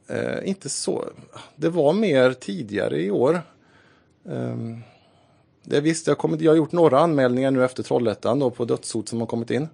Eh, 0.08 0.50
inte 0.50 0.70
så. 0.70 1.06
Det 1.56 1.70
var 1.70 1.94
mer 1.94 2.34
tidigare 2.34 3.02
i 3.02 3.12
år. 3.12 3.42
Um, 4.24 4.82
det 5.64 5.82
visst, 5.82 6.08
jag, 6.08 6.18
kommit, 6.18 6.42
jag 6.42 6.52
har 6.52 6.58
gjort 6.58 6.72
några 6.72 7.00
anmälningar 7.00 7.52
nu 7.52 7.66
efter 7.66 7.84
Trollhättan 7.84 8.40
då, 8.40 8.50
på 8.50 8.66
dödshot 8.66 9.10
som 9.10 9.20
har 9.20 9.28
kommit 9.28 9.52
in. 9.52 9.68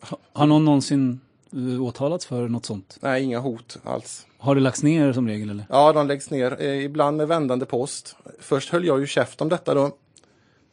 Ha, 0.00 0.18
har 0.32 0.46
någon 0.46 0.64
någonsin 0.64 1.20
uh, 1.54 1.82
åtalats 1.82 2.26
för 2.26 2.48
något 2.48 2.66
sånt? 2.66 2.98
Nej, 3.00 3.22
inga 3.22 3.38
hot 3.38 3.78
alls. 3.84 4.26
Har 4.38 4.54
det 4.54 4.60
lagts 4.60 4.82
ner 4.82 5.12
som 5.12 5.28
regel? 5.28 5.50
Eller? 5.50 5.66
Ja, 5.68 5.92
de 5.92 6.06
läggs 6.06 6.30
ner. 6.30 6.56
Eh, 6.60 6.84
ibland 6.84 7.16
med 7.16 7.28
vändande 7.28 7.66
post. 7.66 8.16
Först 8.38 8.68
höll 8.68 8.84
jag 8.84 9.00
ju 9.00 9.06
käft 9.06 9.40
om 9.40 9.48
detta 9.48 9.74
då. 9.74 9.96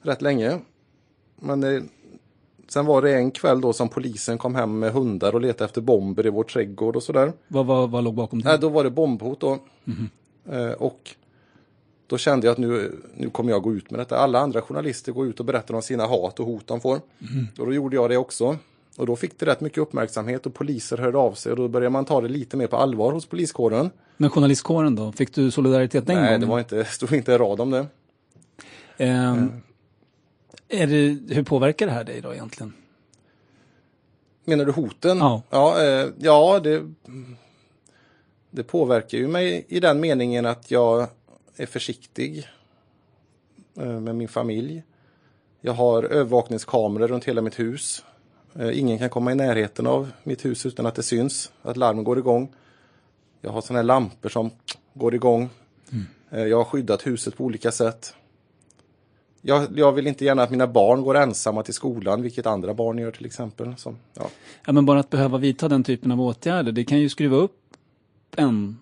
Rätt 0.01 0.21
länge. 0.21 0.59
Men 1.35 1.63
eh, 1.63 1.81
sen 2.69 2.85
var 2.85 3.01
det 3.01 3.15
en 3.15 3.31
kväll 3.31 3.61
då 3.61 3.73
som 3.73 3.89
polisen 3.89 4.37
kom 4.37 4.55
hem 4.55 4.79
med 4.79 4.93
hundar 4.93 5.35
och 5.35 5.41
letade 5.41 5.65
efter 5.65 5.81
bomber 5.81 6.25
i 6.25 6.29
vår 6.29 6.43
trädgård 6.43 6.95
och 6.95 7.03
sådär. 7.03 7.33
Vad, 7.47 7.65
vad, 7.65 7.89
vad 7.89 8.03
låg 8.03 8.13
bakom 8.13 8.41
det? 8.41 8.57
Då 8.57 8.69
var 8.69 8.83
det 8.83 8.89
bombhot 8.89 9.39
då. 9.39 9.57
Mm 9.85 10.09
-hmm. 10.45 10.73
och 10.73 11.15
då 12.07 12.17
kände 12.17 12.47
jag 12.47 12.51
att 12.51 12.57
nu, 12.57 12.95
nu 13.15 13.29
kommer 13.29 13.51
jag 13.51 13.61
gå 13.61 13.73
ut 13.73 13.91
med 13.91 13.99
detta. 13.99 14.17
Alla 14.17 14.39
andra 14.39 14.61
journalister 14.61 15.11
går 15.11 15.27
ut 15.27 15.39
och 15.39 15.45
berättar 15.45 15.73
om 15.73 15.81
sina 15.81 16.05
hat 16.05 16.39
och 16.39 16.45
hot 16.45 16.67
de 16.67 16.81
får. 16.81 17.01
Mm. 17.31 17.47
Och 17.59 17.65
då 17.65 17.73
gjorde 17.73 17.95
jag 17.95 18.09
det 18.09 18.17
också. 18.17 18.57
Och 18.97 19.05
då 19.05 19.15
fick 19.15 19.39
det 19.39 19.45
rätt 19.45 19.61
mycket 19.61 19.77
uppmärksamhet 19.77 20.45
och 20.45 20.53
poliser 20.53 20.97
hörde 20.97 21.17
av 21.17 21.33
sig 21.33 21.51
och 21.51 21.57
då 21.57 21.67
började 21.67 21.89
man 21.89 22.05
ta 22.05 22.21
det 22.21 22.27
lite 22.27 22.57
mer 22.57 22.67
på 22.67 22.77
allvar 22.77 23.11
hos 23.11 23.25
poliskåren. 23.25 23.89
Men 24.17 24.29
journalistkåren 24.29 24.95
då? 24.95 25.11
Fick 25.11 25.35
du 25.35 25.51
solidaritet 25.51 26.07
den 26.07 26.15
Nej, 26.15 26.25
gången? 26.25 26.39
Nej, 26.39 26.39
det 26.39 26.51
var 26.51 26.59
inte, 26.59 26.85
stod 26.91 27.13
inte 27.13 27.33
en 27.33 27.39
rad 27.39 27.61
om 27.61 27.71
det. 27.71 27.79
Um, 28.99 29.07
mm. 29.07 29.51
Är 30.69 30.87
det. 30.87 31.33
Hur 31.35 31.43
påverkar 31.43 31.85
det 31.85 31.91
här 31.91 32.03
dig 32.03 32.21
då 32.21 32.33
egentligen? 32.33 32.73
Menar 34.45 34.65
du 34.65 34.71
hoten? 34.71 35.17
Ja. 35.17 35.41
Ja, 35.49 35.83
eh, 35.83 36.09
ja 36.17 36.59
det, 36.59 36.93
det 38.51 38.63
påverkar 38.63 39.17
ju 39.17 39.27
mig 39.27 39.65
i 39.67 39.79
den 39.79 39.99
meningen 39.99 40.45
att 40.45 40.71
jag 40.71 41.07
är 41.55 41.65
försiktig 41.65 42.47
eh, 43.77 43.99
med 43.99 44.15
min 44.15 44.27
familj. 44.27 44.83
Jag 45.61 45.73
har 45.73 46.03
övervakningskameror 46.03 47.07
runt 47.07 47.25
hela 47.25 47.41
mitt 47.41 47.59
hus. 47.59 48.03
Eh, 48.55 48.79
ingen 48.79 48.97
kan 48.97 49.09
komma 49.09 49.31
i 49.31 49.35
närheten 49.35 49.87
av 49.87 50.11
mitt 50.23 50.45
hus 50.45 50.65
utan 50.65 50.85
att 50.85 50.95
det 50.95 51.03
syns, 51.03 51.51
att 51.61 51.77
larmen 51.77 52.03
går 52.03 52.17
igång. 52.17 52.53
Jag 53.41 53.51
har 53.51 53.61
sådana 53.61 53.79
här 53.79 53.83
lampor 53.83 54.29
som 54.29 54.51
går 54.93 55.15
igång. 55.15 55.49
Mm. 55.91 56.49
Jag 56.49 56.57
har 56.57 56.63
skyddat 56.63 57.07
huset 57.07 57.37
på 57.37 57.43
olika 57.43 57.71
sätt. 57.71 58.13
Jag, 59.41 59.67
jag, 59.75 59.91
vill 59.91 60.07
inte 60.07 60.25
gärna 60.25 60.43
att 60.43 60.51
mina 60.51 60.67
barn 60.67 61.01
går 61.01 61.17
ensamma 61.17 61.63
till 61.63 61.73
skolan, 61.73 62.21
vilket 62.21 62.45
andra 62.45 62.73
barn 62.73 62.97
gör 62.97 63.11
till 63.11 63.25
exempel. 63.25 63.75
Som, 63.77 63.97
ja. 64.13 64.29
ja, 64.65 64.71
men 64.73 64.85
bara 64.85 64.99
att 64.99 65.09
behöva 65.09 65.37
vidta 65.37 65.67
den 65.67 65.83
typen 65.83 66.11
av 66.11 66.21
åtgärder, 66.21 66.71
det 66.71 66.83
kan 66.83 66.99
ju 66.99 67.09
skruva 67.09 67.37
upp 67.37 67.55
en 68.35 68.77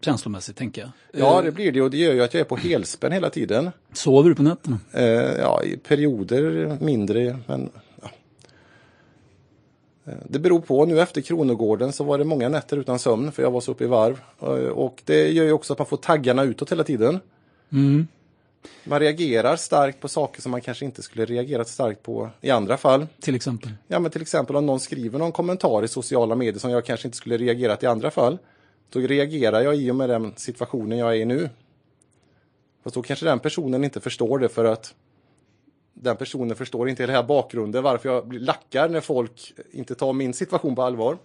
känslomässigt, 0.00 0.56
tänker 0.56 0.82
jag. 0.82 0.90
Ja, 1.12 1.42
det 1.42 1.52
blir 1.52 1.72
det 1.72 1.82
och 1.82 1.90
det 1.90 1.96
gör 1.96 2.12
ju 2.12 2.22
att 2.22 2.34
jag 2.34 2.40
är 2.40 2.44
på 2.44 2.56
helspänn 2.56 3.12
hela 3.12 3.30
tiden. 3.30 3.70
Sover 3.92 4.28
du 4.28 4.34
på 4.34 4.42
nätterna? 4.42 4.78
Eh, 4.92 5.04
ja, 5.40 5.62
i 5.62 5.76
perioder 5.76 6.76
mindre, 6.80 7.38
men 7.46 7.70
ja. 8.02 8.10
Eh, 10.04 10.12
Det 10.28 10.38
beror 10.38 10.60
på, 10.60 10.86
nu 10.86 11.00
efter 11.00 11.20
Kronogården 11.20 11.92
så 11.92 12.04
var 12.04 12.18
det 12.18 12.24
många 12.24 12.48
nätter 12.48 12.76
utan 12.76 12.98
sömn 12.98 13.32
för 13.32 13.42
jag 13.42 13.50
var 13.50 13.60
så 13.60 13.70
uppe 13.70 13.84
i 13.84 13.86
varv. 13.86 14.20
Eh, 14.40 14.48
Och 14.68 15.02
det 15.04 15.28
gör 15.30 15.44
ju 15.44 15.52
också 15.52 15.72
att 15.72 15.78
man 15.78 15.86
får 15.86 15.96
taggarna 15.96 16.42
utåt 16.42 16.72
hela 16.72 16.84
tiden. 16.84 17.20
Mm. 17.72 18.06
Man 18.84 19.00
reagerar 19.00 19.56
starkt 19.56 20.00
på 20.00 20.08
saker 20.08 20.42
som 20.42 20.50
man 20.50 20.60
kanske 20.60 20.84
inte 20.84 21.02
skulle 21.02 21.24
reagerat 21.24 21.68
starkt 21.68 22.02
på 22.02 22.30
i 22.40 22.50
andra 22.50 22.76
fall. 22.76 23.06
Till 23.20 23.34
exempel. 23.34 23.70
Ja 23.86 23.98
men 23.98 24.10
till 24.10 24.22
exempel 24.22 24.56
om 24.56 24.66
någon 24.66 24.80
skriver 24.80 25.18
någon 25.18 25.32
kommentar 25.32 25.84
i 25.84 25.88
sociala 25.88 26.34
medier 26.34 26.58
som 26.58 26.70
jag 26.70 26.84
kanske 26.84 27.08
inte 27.08 27.16
skulle 27.16 27.36
reagerat 27.36 27.82
i 27.82 27.86
andra 27.86 28.10
fall. 28.10 28.38
Då 28.90 29.00
reagerar 29.00 29.60
jag 29.60 29.76
i 29.76 29.90
och 29.90 29.96
med 29.96 30.08
den 30.08 30.32
situationen 30.36 30.98
jag 30.98 31.10
är 31.10 31.14
i 31.14 31.24
nu. 31.24 31.48
Fast 32.82 32.94
då 32.94 33.02
kanske 33.02 33.26
den 33.26 33.38
personen 33.38 33.84
inte 33.84 34.00
förstår 34.00 34.38
det 34.38 34.48
för 34.48 34.64
att 34.64 34.94
den 35.94 36.16
personen 36.16 36.56
förstår 36.56 36.88
inte 36.88 37.02
hela 37.02 37.22
bakgrunden 37.22 37.82
varför 37.82 38.08
jag 38.08 38.32
lackar 38.34 38.88
när 38.88 39.00
folk 39.00 39.54
inte 39.70 39.94
tar 39.94 40.12
min 40.12 40.34
situation 40.34 40.76
på 40.76 40.82
allvar. 40.82 41.18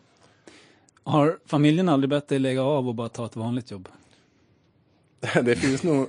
Har 1.03 1.39
familjen 1.45 1.89
aldrig 1.89 2.09
bett 2.09 2.27
dig 2.27 2.39
lägga 2.39 2.63
av 2.63 2.87
och 2.87 2.95
bara 2.95 3.09
ta 3.09 3.25
ett 3.25 3.35
vanligt 3.35 3.71
jobb? 3.71 3.89
Det 5.43 5.55
finns 5.55 5.83
nog 5.83 6.07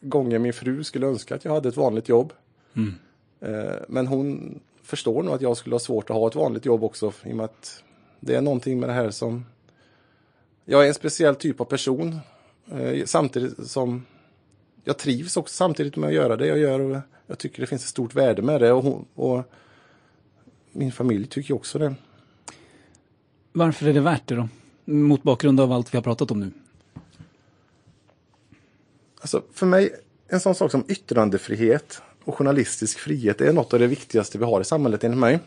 gånger 0.00 0.38
min 0.38 0.52
fru 0.52 0.84
skulle 0.84 1.06
önska 1.06 1.34
att 1.34 1.44
jag 1.44 1.52
hade 1.52 1.68
ett 1.68 1.76
vanligt 1.76 2.08
jobb. 2.08 2.32
Mm. 2.74 2.94
Eh, 3.40 3.76
Men 3.88 4.06
hon 4.06 4.60
förstår 4.82 5.22
nog 5.22 5.34
att 5.34 5.42
jag 5.42 5.56
skulle 5.56 5.74
ha 5.74 5.80
svårt 5.80 6.10
att 6.10 6.16
ha 6.16 6.28
ett 6.28 6.34
vanligt 6.34 6.64
jobb 6.64 6.84
också 6.84 7.12
i 7.24 7.32
och 7.32 7.36
med 7.36 7.44
att 7.44 7.84
det 8.20 8.34
är 8.34 8.40
någonting 8.40 8.80
med 8.80 8.88
det 8.88 8.92
här 8.92 9.10
som 9.10 9.44
jag 10.64 10.84
är 10.84 10.88
en 10.88 10.94
speciell 10.94 11.34
typ 11.34 11.60
av 11.60 11.64
person 11.64 12.18
eh, 12.72 13.04
samtidigt 13.04 13.70
som 13.70 14.06
jag 14.84 14.98
trivs 14.98 15.36
också 15.36 15.54
samtidigt 15.54 15.96
med 15.96 16.08
att 16.08 16.14
göra 16.14 16.36
det 16.36 16.46
jag 16.46 16.58
gör 16.58 16.80
och 16.80 17.00
jag 17.26 17.38
tycker 17.38 17.60
det 17.60 17.66
finns 17.66 17.82
ett 17.82 17.88
stort 17.88 18.14
värde 18.14 18.42
med 18.42 18.60
det 18.60 18.72
och, 18.72 18.82
hon, 18.82 19.06
och 19.14 19.42
min 20.72 20.92
familj 20.92 21.26
tycker 21.26 21.54
också 21.54 21.78
det. 21.78 21.94
Varför 23.52 23.86
är 23.86 23.94
det 23.94 24.00
värt 24.00 24.26
det 24.26 24.34
då? 24.34 24.48
Mot 24.84 25.22
bakgrund 25.22 25.60
av 25.60 25.72
allt 25.72 25.94
vi 25.94 25.96
har 25.96 26.02
pratat 26.02 26.30
om 26.30 26.40
nu. 26.40 26.50
Alltså 29.20 29.42
för 29.52 29.66
mig, 29.66 29.94
en 30.28 30.40
sån 30.40 30.54
sak 30.54 30.70
som 30.70 30.84
yttrandefrihet 30.88 32.02
och 32.24 32.34
journalistisk 32.34 32.98
frihet 32.98 33.40
är 33.40 33.52
något 33.52 33.72
av 33.72 33.78
det 33.78 33.86
viktigaste 33.86 34.38
vi 34.38 34.44
har 34.44 34.60
i 34.60 34.64
samhället 34.64 35.04
enligt 35.04 35.20
mig. 35.20 35.38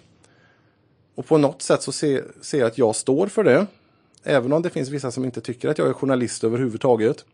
Och 1.16 1.26
på 1.26 1.38
något 1.38 1.62
sätt 1.62 1.82
så 1.82 1.92
ser, 1.92 2.26
ser 2.42 2.60
jag 2.60 2.68
att 2.68 2.78
jag 2.78 2.96
står 2.96 3.28
för 3.28 3.44
det. 3.44 3.68
Även 4.24 4.54
om 4.54 4.62
det 4.62 4.70
finns 4.70 4.90
vissa 4.90 5.12
som 5.12 5.26
inte 5.26 5.42
tycker 5.42 5.70
att 5.70 5.78
jag 5.78 5.90
är 5.90 5.94
journalist 5.94 6.44
överhuvudtaget. 6.44 7.26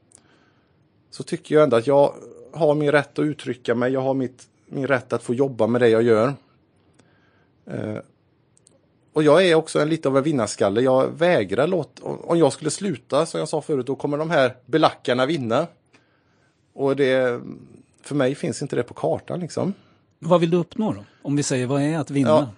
Så 1.12 1.23
tycker 1.23 1.56
jag 1.56 1.63
ändå 1.63 1.78
att 1.78 1.88
jag 1.88 2.13
har 2.52 2.75
min 2.75 2.91
rätt 2.91 3.19
att 3.19 3.23
uttrycka 3.23 3.75
mig. 3.75 3.93
Jag 3.93 4.02
har 4.02 4.13
mitt, 4.13 4.47
min 4.65 4.88
rätt 4.88 5.13
att 5.13 5.23
få 5.23 5.34
jobba 5.34 5.67
med 5.67 5.82
det 5.82 5.89
jag 5.89 6.04
gör. 6.04 6.34
Eh, 7.65 7.97
och 9.13 9.23
jag 9.23 9.45
är 9.45 9.56
också 9.56 9.80
en 9.80 9.89
lite 9.89 10.08
av 10.08 10.17
en 10.17 10.23
vinnarskalle. 10.23 10.82
Jag 10.82 11.08
vägrar 11.08 11.67
låta... 11.67 12.04
Om 12.04 12.38
jag 12.38 12.54
skulle 12.54 12.71
sluta, 12.71 13.25
som 13.25 13.39
jag 13.39 13.49
sa 13.49 13.62
förut, 13.62 13.86
då 13.86 13.95
kommer 13.95 14.17
de 14.17 14.30
här 14.30 14.56
belackarna 14.65 15.25
vinna. 15.25 15.67
Och 16.74 16.96
det... 16.96 17.42
För 18.02 18.16
mig 18.16 18.36
finns 18.36 18.62
inte 18.62 18.76
det 18.76 18.84
på 18.84 18.94
kartan 18.94 19.40
liksom. 19.40 19.74
Vad 20.20 20.40
vill 20.40 20.50
du 20.50 20.58
uppnå 20.58 20.94
då? 20.94 21.04
Om 21.22 21.36
vi 21.36 21.44
säger, 21.44 21.66
vad 21.66 21.82
är 21.82 21.98
att 21.98 22.12
vinna? 22.12 22.30
Ja. 22.30 22.50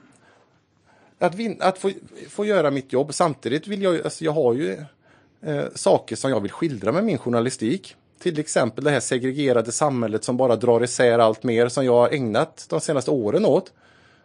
Att, 1.28 1.36
vin, 1.36 1.58
att 1.60 1.78
få, 1.78 1.92
få 2.30 2.46
göra 2.46 2.72
mitt 2.72 2.94
jobb. 2.94 3.14
Samtidigt 3.14 3.68
vill 3.68 3.82
jag, 3.82 4.02
alltså 4.02 4.26
jag 4.26 4.32
har 4.32 4.54
ju 4.54 4.78
eh, 5.42 5.64
saker 5.76 6.16
som 6.16 6.32
jag 6.32 6.40
vill 6.40 6.52
skildra 6.52 6.92
med 6.92 7.04
min 7.04 7.18
journalistik. 7.18 7.96
Till 8.20 8.40
exempel 8.40 8.84
det 8.84 8.92
här 8.92 9.00
segregerade 9.00 9.72
samhället 9.72 10.24
som 10.24 10.38
bara 10.38 10.56
drar 10.56 10.84
isär 10.84 11.20
allt 11.20 11.44
mer 11.44 11.70
som 11.70 11.86
jag 11.86 11.94
har 11.94 12.10
ägnat 12.10 12.66
de 12.70 12.82
senaste 12.82 13.12
åren 13.12 13.46
åt. 13.46 13.74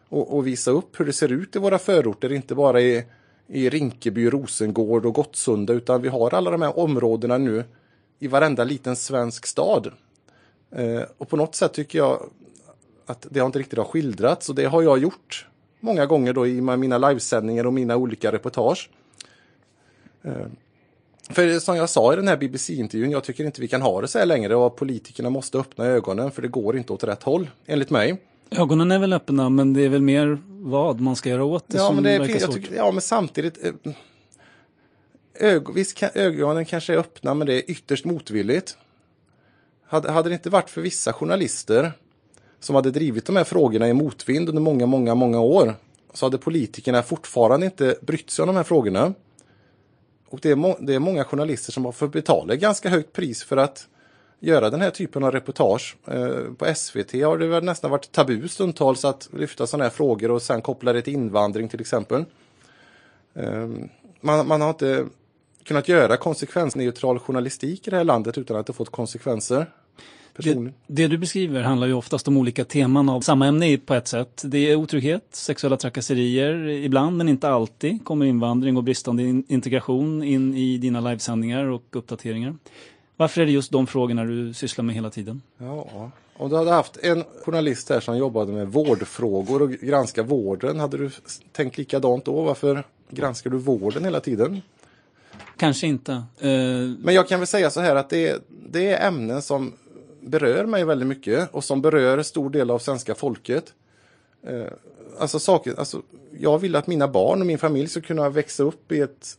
Och, 0.09 0.37
och 0.37 0.47
visa 0.47 0.71
upp 0.71 1.01
hur 1.01 1.05
det 1.05 1.13
ser 1.13 1.33
ut 1.33 1.57
i 1.57 1.59
våra 1.59 1.79
förorter, 1.79 2.33
inte 2.33 2.55
bara 2.55 2.81
i, 2.81 3.05
i 3.47 3.71
Rinkeby, 3.71 4.31
Rosengård 4.31 5.07
och 5.07 5.15
Gottsunda 5.15 5.73
utan 5.73 6.03
vi 6.03 6.09
har 6.09 6.35
alla 6.35 6.51
de 6.51 6.63
här 6.63 6.79
områdena 6.79 7.39
nu 7.39 7.65
i 8.19 8.27
varenda 8.29 8.65
liten 8.65 8.97
svensk 8.97 9.47
stad. 9.47 9.93
Eh, 10.71 11.03
och 11.19 11.29
på 11.29 11.37
något 11.37 11.55
sätt 11.55 11.73
tycker 11.73 11.99
jag 11.99 12.23
att 13.07 13.27
det 13.31 13.41
har 13.41 13.47
inte 13.47 13.59
riktigt 13.59 13.79
har 13.79 13.85
skildrats 13.85 14.49
och 14.49 14.55
det 14.55 14.65
har 14.65 14.83
jag 14.83 14.99
gjort 14.99 15.47
många 15.81 16.07
gånger 16.07 16.33
då 16.33 16.47
i 16.47 16.61
mina 16.61 16.99
livesändningar 16.99 17.67
och 17.67 17.73
mina 17.73 17.97
olika 17.97 18.33
reportage. 18.33 18.91
Eh, 20.23 20.33
För 21.31 21.59
som 21.59 21.77
jag 21.77 21.91
sa 21.91 22.13
i 22.13 22.17
den 22.17 22.29
här 22.29 22.37
BBC-intervjun, 22.37 23.11
jag 23.11 23.25
tycker 23.25 23.45
inte 23.45 23.61
vi 23.61 23.69
kan 23.69 23.83
ha 23.83 24.01
det 24.01 24.09
så 24.09 24.19
här 24.19 24.27
längre 24.27 24.55
och 24.57 24.77
politikerna 24.77 25.31
måste 25.31 25.59
öppna 25.59 25.85
ögonen 25.85 26.31
för 26.31 26.43
det 26.43 26.49
går 26.49 26.77
inte 26.77 26.93
åt 26.93 27.05
rätt 27.05 27.23
håll, 27.23 27.51
enligt 27.67 27.91
mig. 27.91 28.23
Ögonen 28.51 28.91
är 28.91 28.99
väl 28.99 29.13
öppna, 29.13 29.49
men 29.51 29.73
det 29.75 29.85
är 29.85 29.89
väl 29.89 30.03
mer 30.03 30.39
vad 30.49 31.01
man 31.01 31.17
ska 31.17 31.29
göra 31.29 31.45
åt 31.45 31.65
det 31.67 31.77
Ja, 31.79 31.87
som 31.87 31.95
men, 31.95 32.05
det 32.05 32.19
verkar 32.19 32.27
finns, 32.33 32.45
svårt. 32.45 32.55
tycker, 32.55 32.77
ja, 32.77 32.91
men 32.91 33.01
samtidigt, 33.01 33.65
eh, 33.67 33.73
ög, 35.41 35.75
visst 35.75 35.97
kan, 35.97 36.11
ögonen 36.15 36.65
kanske 36.65 36.95
är 36.95 36.99
öppna 36.99 37.35
men 37.35 37.47
det 37.47 37.55
är 37.55 37.71
ytterst 37.71 38.05
motvilligt. 38.05 38.77
Hade, 39.87 40.11
hade 40.11 40.29
det 40.29 40.33
inte 40.33 40.51
varit 40.51 40.71
för 40.71 40.81
vissa 40.81 41.13
journalister 41.13 41.93
som 42.61 42.77
hade 42.77 42.91
drivit 42.91 43.27
de 43.27 43.37
här 43.37 43.45
frågorna 43.45 43.89
i 43.89 43.93
motvind 43.93 44.49
under 44.49 44.63
många, 44.63 44.87
många, 44.87 45.15
många 45.15 45.41
år 45.41 45.75
så 46.15 46.27
hade 46.27 46.39
politikerna 46.39 47.03
fortfarande 47.03 47.67
inte 47.67 47.97
brytt 48.01 48.31
sig 48.31 48.43
om 48.43 48.47
de 48.47 48.57
här 48.57 48.63
frågorna. 48.63 49.15
Och 50.29 50.39
det 50.43 50.51
är, 50.51 50.57
må, 50.57 50.77
det 50.81 50.95
är 50.95 50.99
många 50.99 51.25
journalister 51.25 51.73
som 51.73 51.85
har 51.85 51.93
fått 51.93 52.13
betala 52.13 52.55
ett 52.55 52.61
ganska 52.61 52.89
högt 52.89 53.13
pris 53.13 53.45
för 53.45 53.57
att 53.57 53.89
göra 54.41 54.71
den 54.71 54.81
här 54.81 54.91
typen 54.91 55.25
av 55.25 55.33
reportage. 55.33 55.97
Eh, 56.07 56.53
på 56.59 56.75
SVT 56.75 57.13
har 57.13 57.39
det 57.39 57.47
väl 57.47 57.65
nästan 57.65 57.91
varit 57.91 58.13
tabu 58.13 58.49
stundtals 58.49 59.05
att 59.05 59.29
lyfta 59.33 59.67
sådana 59.67 59.85
här 59.85 59.91
frågor 59.91 60.31
och 60.31 60.43
sen 60.43 60.63
koppla 60.63 60.93
det 60.93 61.03
till 61.03 61.15
invandring 61.15 61.69
till 61.69 61.81
exempel. 61.81 62.25
Ehm, 63.35 63.89
man, 64.21 64.47
man 64.47 64.61
har 64.61 64.71
inte 64.71 65.07
kunnat 65.67 65.89
göra 65.89 66.17
konsekvensneutral 66.17 67.19
journalistik 67.19 67.89
i 67.89 67.91
det 67.91 67.97
här 67.97 68.05
landet 68.05 68.39
utan 68.39 68.57
att 68.57 68.67
det 68.67 68.73
fått 68.73 68.91
konsekvenser. 68.91 69.67
Det, 70.39 70.73
det 70.87 71.07
du 71.07 71.19
beskriver 71.19 71.63
handlar 71.63 71.87
ju 71.87 71.93
oftast 71.93 72.29
om 72.29 72.37
olika 72.37 72.65
teman 72.65 73.09
av 73.09 73.21
samma 73.21 73.47
ämne 73.47 73.79
på 73.79 73.95
ett 73.95 74.09
sätt. 74.09 74.43
Det 74.45 74.59
är 74.71 74.77
otrygghet, 74.77 75.25
sexuella 75.31 75.77
trakasserier, 75.77 76.69
ibland 76.69 77.17
men 77.17 77.29
inte 77.29 77.49
alltid 77.49 78.05
kommer 78.05 78.27
invandring 78.27 78.77
och 78.77 78.85
bristande 78.85 79.23
in- 79.23 79.45
integration 79.49 80.23
in 80.23 80.55
i 80.55 80.79
dina 80.79 81.01
livesändningar 81.01 81.65
och 81.65 81.83
uppdateringar. 81.91 82.55
Varför 83.17 83.41
är 83.41 83.47
det 83.47 83.53
just 83.53 83.73
de 83.73 83.87
frågorna 83.87 84.25
du 84.25 84.55
sysslar 84.55 84.85
med 84.85 84.95
hela 84.95 85.11
tiden? 85.11 85.43
Ja, 85.59 86.11
om 86.37 86.51
du 86.51 86.57
hade 86.57 86.71
haft 86.71 86.97
en 86.97 87.25
journalist 87.45 87.91
här 87.91 88.01
som 88.01 88.19
jobbade 88.19 88.53
med 88.53 88.69
vårdfrågor 88.69 89.63
och 89.63 89.71
granska 89.71 90.23
vården, 90.23 90.81
hade 90.81 90.97
du 90.97 91.11
tänkt 91.53 91.79
likadant 91.79 92.25
då? 92.25 92.43
Varför 92.43 92.85
granskar 93.11 93.51
du 93.51 93.57
vården 93.57 94.05
hela 94.05 94.21
tiden? 94.21 94.63
Kanske 95.57 95.87
inte. 95.87 96.13
Uh... 96.13 96.95
Men 96.99 97.15
jag 97.15 97.29
kan 97.29 97.41
väl 97.41 97.47
säga 97.47 97.71
så 97.71 97.81
här 97.81 97.97
att 97.97 98.11
det 98.11 98.29
är, 98.29 98.39
det 98.69 98.93
är 98.93 99.09
ämnen 99.09 99.43
som 99.43 99.73
berör 100.21 100.67
mig 100.67 100.85
väldigt 100.85 101.09
mycket 101.09 101.49
och 101.53 101.65
som 101.65 101.83
berör 101.83 102.23
stor 102.23 102.51
del 102.51 102.71
av 102.71 102.79
svenska 102.79 103.15
folket. 103.15 103.75
Uh, 104.51 104.67
alltså 105.19 105.39
saker, 105.39 105.75
alltså, 105.79 106.03
jag 106.39 106.59
vill 106.59 106.77
att 106.77 106.87
mina 106.87 107.09
barn 107.09 107.41
och 107.41 107.47
min 107.47 107.59
familj 107.59 107.89
ska 107.89 108.01
kunna 108.01 108.31
växa 108.31 108.63
upp 108.63 108.93
i 108.93 109.01
ett 109.01 109.39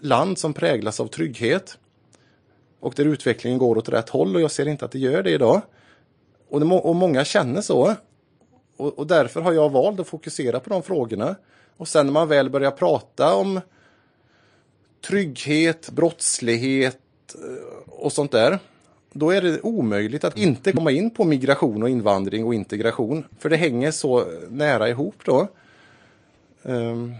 land 0.00 0.38
som 0.38 0.52
präglas 0.52 1.00
av 1.00 1.06
trygghet. 1.06 1.78
Och 2.80 2.94
där 2.96 3.04
utvecklingen 3.04 3.58
går 3.58 3.78
åt 3.78 3.88
rätt 3.88 4.08
håll 4.08 4.36
och 4.36 4.42
jag 4.42 4.50
ser 4.50 4.68
inte 4.68 4.84
att 4.84 4.92
det 4.92 4.98
gör 4.98 5.22
det 5.22 5.30
idag. 5.30 5.60
Och, 6.48 6.60
det, 6.60 6.66
må- 6.66 6.76
och 6.76 6.96
många 6.96 7.24
känner 7.24 7.60
så. 7.60 7.94
Och, 8.76 8.98
och 8.98 9.06
därför 9.06 9.40
har 9.40 9.52
jag 9.52 9.70
valt 9.70 10.00
att 10.00 10.08
fokusera 10.08 10.60
på 10.60 10.70
de 10.70 10.82
frågorna. 10.82 11.36
Och 11.76 11.88
sen 11.88 12.06
när 12.06 12.12
man 12.12 12.28
väl 12.28 12.50
börjar 12.50 12.70
prata 12.70 13.34
om 13.34 13.60
trygghet, 15.02 15.90
brottslighet 15.90 16.98
eh, 17.34 17.88
och 17.88 18.12
sånt 18.12 18.32
där. 18.32 18.58
Då 19.12 19.30
är 19.30 19.42
det 19.42 19.60
omöjligt 19.60 20.24
att 20.24 20.38
inte 20.38 20.72
komma 20.72 20.90
in 20.90 21.10
på 21.10 21.24
migration 21.24 21.82
och 21.82 21.88
invandring 21.88 22.44
och 22.44 22.54
integration. 22.54 23.24
För 23.38 23.50
det 23.50 23.56
hänger 23.56 23.90
så 23.90 24.24
nära 24.50 24.88
ihop 24.88 25.14
då. 25.24 25.48
Um. 26.62 27.14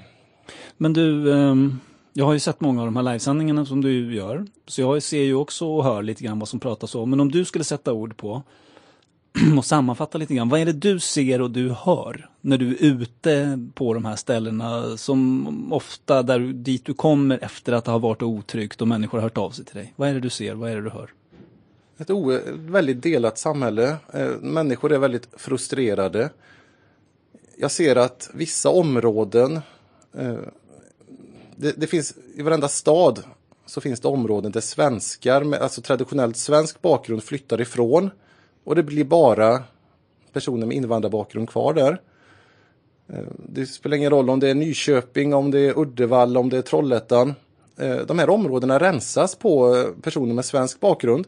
Men 0.76 0.92
du, 0.92 1.32
ehm, 1.32 1.78
jag 2.12 2.24
har 2.24 2.32
ju 2.32 2.38
sett 2.38 2.60
många 2.60 2.80
av 2.80 2.86
de 2.86 2.96
här 2.96 3.02
livesändningarna 3.02 3.66
som 3.66 3.80
du 3.80 4.14
gör. 4.14 4.46
Så 4.66 4.80
jag 4.80 5.02
ser 5.02 5.22
ju 5.22 5.34
också 5.34 5.66
och 5.66 5.84
hör 5.84 6.02
lite 6.02 6.24
grann 6.24 6.38
vad 6.38 6.48
som 6.48 6.60
pratas 6.60 6.94
om. 6.94 7.10
Men 7.10 7.20
om 7.20 7.30
du 7.30 7.44
skulle 7.44 7.64
sätta 7.64 7.92
ord 7.92 8.16
på 8.16 8.42
och 9.58 9.64
sammanfatta 9.64 10.18
lite 10.18 10.34
grann. 10.34 10.48
Vad 10.48 10.60
är 10.60 10.66
det 10.66 10.72
du 10.72 11.00
ser 11.00 11.40
och 11.40 11.50
du 11.50 11.70
hör 11.70 12.28
när 12.40 12.58
du 12.58 12.68
är 12.68 12.82
ute 12.82 13.58
på 13.74 13.94
de 13.94 14.04
här 14.04 14.16
ställena 14.16 14.96
som 14.96 15.72
ofta 15.72 16.22
där, 16.22 16.38
dit 16.38 16.84
du 16.84 16.94
kommer 16.94 17.38
efter 17.42 17.72
att 17.72 17.84
det 17.84 17.90
har 17.90 17.98
varit 17.98 18.22
otryggt 18.22 18.80
och 18.80 18.88
människor 18.88 19.18
har 19.18 19.22
hört 19.22 19.38
av 19.38 19.50
sig 19.50 19.64
till 19.64 19.76
dig? 19.76 19.92
Vad 19.96 20.08
är 20.08 20.14
det 20.14 20.20
du 20.20 20.30
ser? 20.30 20.54
Vad 20.54 20.70
är 20.70 20.76
det 20.76 20.82
du 20.82 20.90
hör? 20.90 21.10
ett 21.98 22.10
väldigt 22.46 23.02
delat 23.02 23.38
samhälle. 23.38 23.96
Eh, 24.12 24.28
människor 24.40 24.92
är 24.92 24.98
väldigt 24.98 25.28
frustrerade. 25.36 26.30
Jag 27.56 27.70
ser 27.70 27.96
att 27.96 28.30
vissa 28.34 28.70
områden, 28.70 29.60
eh, 30.18 30.34
det, 31.56 31.72
det 31.80 31.86
finns 31.86 32.14
i 32.34 32.42
varenda 32.42 32.68
stad 32.68 33.22
så 33.66 33.80
finns 33.80 34.00
det 34.00 34.08
områden 34.08 34.52
där 34.52 34.60
svenskar 34.60 35.44
med 35.44 35.60
alltså 35.60 35.80
traditionellt 35.80 36.36
svensk 36.36 36.82
bakgrund 36.82 37.22
flyttar 37.22 37.60
ifrån 37.60 38.10
och 38.64 38.74
det 38.74 38.82
blir 38.82 39.04
bara 39.04 39.62
personer 40.32 40.66
med 40.66 40.76
invandrarbakgrund 40.76 41.50
kvar 41.50 41.74
där. 41.74 42.00
Eh, 43.08 43.24
det 43.48 43.66
spelar 43.66 43.96
ingen 43.96 44.10
roll 44.10 44.30
om 44.30 44.40
det 44.40 44.48
är 44.48 44.54
Nyköping, 44.54 45.34
om 45.34 45.50
det 45.50 45.58
är 45.58 45.78
Uddevalla, 45.78 46.40
om 46.40 46.48
det 46.48 46.58
är 46.58 46.62
Trollhättan. 46.62 47.34
Eh, 47.76 47.96
de 47.96 48.18
här 48.18 48.30
områdena 48.30 48.78
rensas 48.78 49.34
på 49.34 49.76
eh, 49.76 50.02
personer 50.02 50.34
med 50.34 50.44
svensk 50.44 50.80
bakgrund. 50.80 51.26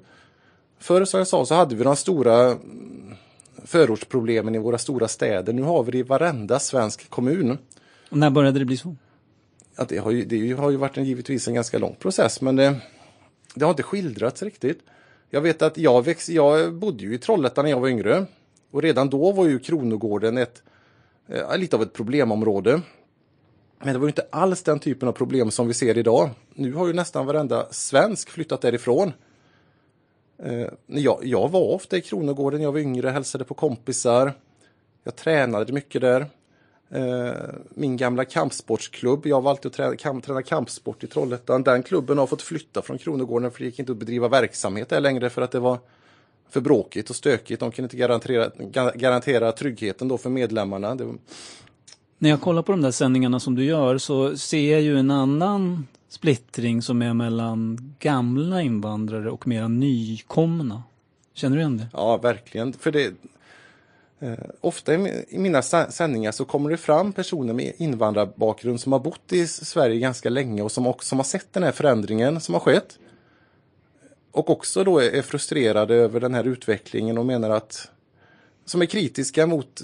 Förr 0.79 1.05
som 1.05 1.19
jag 1.19 1.27
sa 1.27 1.47
så 1.47 1.55
hade 1.55 1.75
vi 1.75 1.85
de 1.85 1.97
stora 1.97 2.45
mm, 2.45 3.15
förortsproblemen 3.65 4.55
i 4.55 4.59
våra 4.59 4.79
stora 4.79 5.09
städer. 5.09 5.53
Nu 5.53 5.63
har 5.63 5.83
vi 5.83 5.93
det 5.93 5.99
i 5.99 6.03
varenda 6.03 6.59
svensk 6.59 7.11
kommun. 7.11 7.59
Och 8.11 8.19
när 8.19 8.31
började 8.31 8.59
det 8.59 8.65
bli 8.65 8.77
så? 8.77 8.97
Ja, 9.77 9.85
det, 9.89 9.99
har 9.99 10.11
ju, 10.11 10.25
det 10.25 10.53
har 10.53 10.71
ju 10.71 10.77
varit 10.77 10.97
en, 10.97 11.05
givetvis 11.05 11.49
en 11.49 11.55
ganska 11.55 11.79
lång 11.79 11.97
process 11.99 12.41
men 12.41 12.57
det, 12.57 12.77
det 13.55 13.65
har 13.65 13.71
inte 13.71 13.83
skildrats 13.83 14.43
riktigt. 14.43 14.81
Jag 15.31 15.41
vet 15.41 15.63
att 15.63 15.79
jag, 15.79 16.05
växt, 16.05 16.29
jag 16.29 16.75
bodde 16.75 17.05
ju 17.05 17.15
i 17.15 17.19
Trollhättan 17.19 17.65
när 17.65 17.71
jag 17.71 17.81
var 17.81 17.89
yngre. 17.89 18.27
Och 18.71 18.83
redan 18.83 19.11
då 19.11 19.33
var 19.33 19.47
ju 19.47 19.59
Kronogården 19.59 20.39
ett, 20.39 20.63
eh, 21.29 21.59
lite 21.59 21.77
av 21.77 21.83
ett 21.83 21.93
problemområde. 21.93 22.81
Men 23.79 23.93
det 23.93 23.99
var 23.99 24.07
ju 24.07 24.11
inte 24.11 24.27
alls 24.31 24.63
den 24.63 24.79
typen 24.79 25.09
av 25.09 25.13
problem 25.13 25.51
som 25.51 25.69
vi 25.69 25.75
ser 25.75 25.99
idag. 25.99 26.31
Nu 26.55 26.73
har 26.73 26.87
ju 26.87 26.93
nästan 26.93 27.27
varenda 27.27 27.67
svensk 27.71 28.31
flyttat 28.31 28.61
därifrån. 28.61 29.13
Eh, 30.39 30.69
jag, 30.87 31.19
jag 31.23 31.49
var 31.49 31.61
ofta 31.61 31.97
i 31.97 32.01
Kronogården 32.01 32.59
när 32.59 32.65
jag 32.65 32.73
var 32.73 32.81
yngre, 32.81 33.11
hälsade 33.11 33.45
på 33.45 33.55
kompisar. 33.55 34.33
Jag 35.05 35.17
tränade 35.17 35.73
mycket 35.73 36.01
där. 36.01 36.27
Eh, 36.91 37.33
min 37.75 37.97
gamla 37.97 38.25
kampsportsklubb, 38.25 39.27
jag 39.27 39.41
var 39.41 39.51
alltid 39.51 39.67
att 39.67 39.73
träna, 39.73 39.97
kamp, 39.97 40.25
träna 40.25 40.43
kampsport 40.43 41.05
i 41.05 41.07
Trollhättan. 41.07 41.63
Den 41.63 41.83
klubben 41.83 42.19
har 42.19 42.27
fått 42.27 42.43
flytta 42.43 42.83
från 42.83 42.99
Kronogården 42.99 43.51
för 43.51 43.59
det 43.59 43.65
gick 43.65 43.79
inte 43.79 43.93
att 43.93 43.99
bedriva 43.99 44.29
verksamhet 44.29 44.89
där 44.89 45.01
längre 45.01 45.31
för 45.31 45.43
att 45.43 45.51
det 45.51 45.61
var 45.61 45.79
för 46.51 46.61
bråkigt 46.61 47.11
och 47.11 47.17
stökigt. 47.17 47.61
De 47.61 47.71
kunde 47.71 47.87
inte 47.87 47.97
garantera, 47.97 48.51
garantera 48.95 49.53
tryggheten 49.53 50.09
då 50.09 50.19
för 50.19 50.31
medlemmarna. 50.31 50.95
Det... 50.95 51.15
När 52.19 52.31
jag 52.31 52.41
kollar 52.41 52.63
på 52.63 52.73
de 52.73 52.83
där 52.83 52.91
sändningarna 52.91 53.41
som 53.41 53.55
du 53.55 53.65
gör 53.65 53.99
så 53.99 54.37
ser 54.37 54.73
jag 54.73 54.83
ju 54.83 54.99
en 54.99 55.11
annan 55.11 55.87
splittring 56.09 56.83
som 56.83 57.03
är 57.03 57.15
mellan 57.15 57.95
gamla 57.99 58.63
invandrare 58.63 59.31
och 59.31 59.47
mera 59.47 59.69
nykomna. 59.69 60.83
Känner 61.35 61.57
du 61.57 61.61
igen 61.63 61.77
det? 61.77 61.87
Ja, 61.93 62.17
verkligen. 62.17 62.73
För 62.73 62.93
det, 62.93 63.15
Eh, 64.21 64.33
ofta 64.61 64.95
i, 64.95 65.25
i 65.29 65.39
mina 65.39 65.63
sändningar 65.63 66.33
så 66.33 66.45
kommer 66.45 66.71
det 66.71 66.77
fram 66.77 67.13
personer 67.13 67.53
med 67.53 67.73
invandrarbakgrund 67.77 68.81
som 68.81 68.93
har 68.93 69.01
bott 69.01 69.33
i 69.33 69.47
Sverige 69.47 69.99
ganska 69.99 70.31
länge 70.31 70.63
och 70.63 70.73
som 70.73 70.87
också 70.87 71.09
som 71.09 71.19
har 71.19 71.25
sett 71.25 71.53
den 71.53 71.63
här 71.63 71.73
förändringen 71.73 72.41
som 72.41 72.55
har 72.55 72.61
skett 72.61 72.99
och 74.35 74.51
också 74.51 74.85
då 74.85 74.99
är 74.99 75.23
frustrerade 75.23 75.95
över 75.95 76.21
den 76.21 76.35
här 76.35 76.45
utvecklingen 76.45 77.19
och 77.19 77.27
menar 77.27 77.51
att 77.51 77.91
som 78.65 78.83
är 78.83 78.87
kritiska 78.87 79.47
mot 79.47 79.83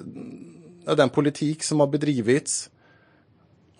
den 0.96 1.08
politik 1.08 1.62
som 1.62 1.80
har 1.80 1.86
bedrivits. 1.86 2.70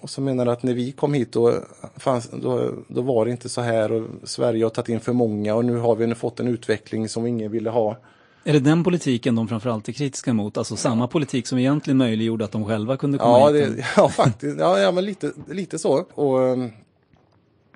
Och 0.01 0.11
som 0.11 0.25
menar 0.25 0.47
att 0.47 0.63
när 0.63 0.75
vi 0.75 0.93
kom 0.93 1.15
hit 1.15 1.33
då, 1.33 1.55
fanns, 1.97 2.31
då, 2.31 2.75
då 2.89 3.03
var 3.03 3.25
det 3.25 3.31
inte 3.31 3.49
så 3.49 3.61
här 3.61 3.93
och 3.93 4.09
Sverige 4.25 4.65
har 4.65 4.71
tagit 4.71 4.89
in 4.89 5.01
för 5.01 5.13
många 5.13 5.55
och 5.55 5.65
nu 5.65 5.77
har 5.77 5.97
vi 5.97 6.15
fått 6.15 6.41
en 6.41 6.49
utveckling 6.49 7.09
som 7.09 7.27
ingen 7.27 7.51
ville 7.51 7.71
ha. 7.71 7.97
Är 8.45 8.53
det 8.53 8.61
den 8.61 8.85
politiken 8.85 9.35
de 9.35 9.49
framförallt 9.49 9.89
är 9.89 9.93
kritiska 9.93 10.33
mot? 10.33 10.57
Alltså 10.57 10.77
samma 10.77 11.07
politik 11.07 11.47
som 11.47 11.59
egentligen 11.59 11.97
möjliggjorde 11.97 12.45
att 12.45 12.53
de 12.53 12.67
själva 12.67 12.97
kunde 12.97 13.19
komma 13.19 13.39
ja, 13.39 13.49
hit? 13.49 13.77
Det, 13.77 13.87
ja, 13.97 14.09
faktiskt. 14.09 14.59
Ja, 14.59 14.79
ja 14.79 14.93
men 14.93 15.05
lite, 15.05 15.33
lite 15.49 15.79
så. 15.79 15.93
Och, 16.15 16.39
um, 16.39 16.73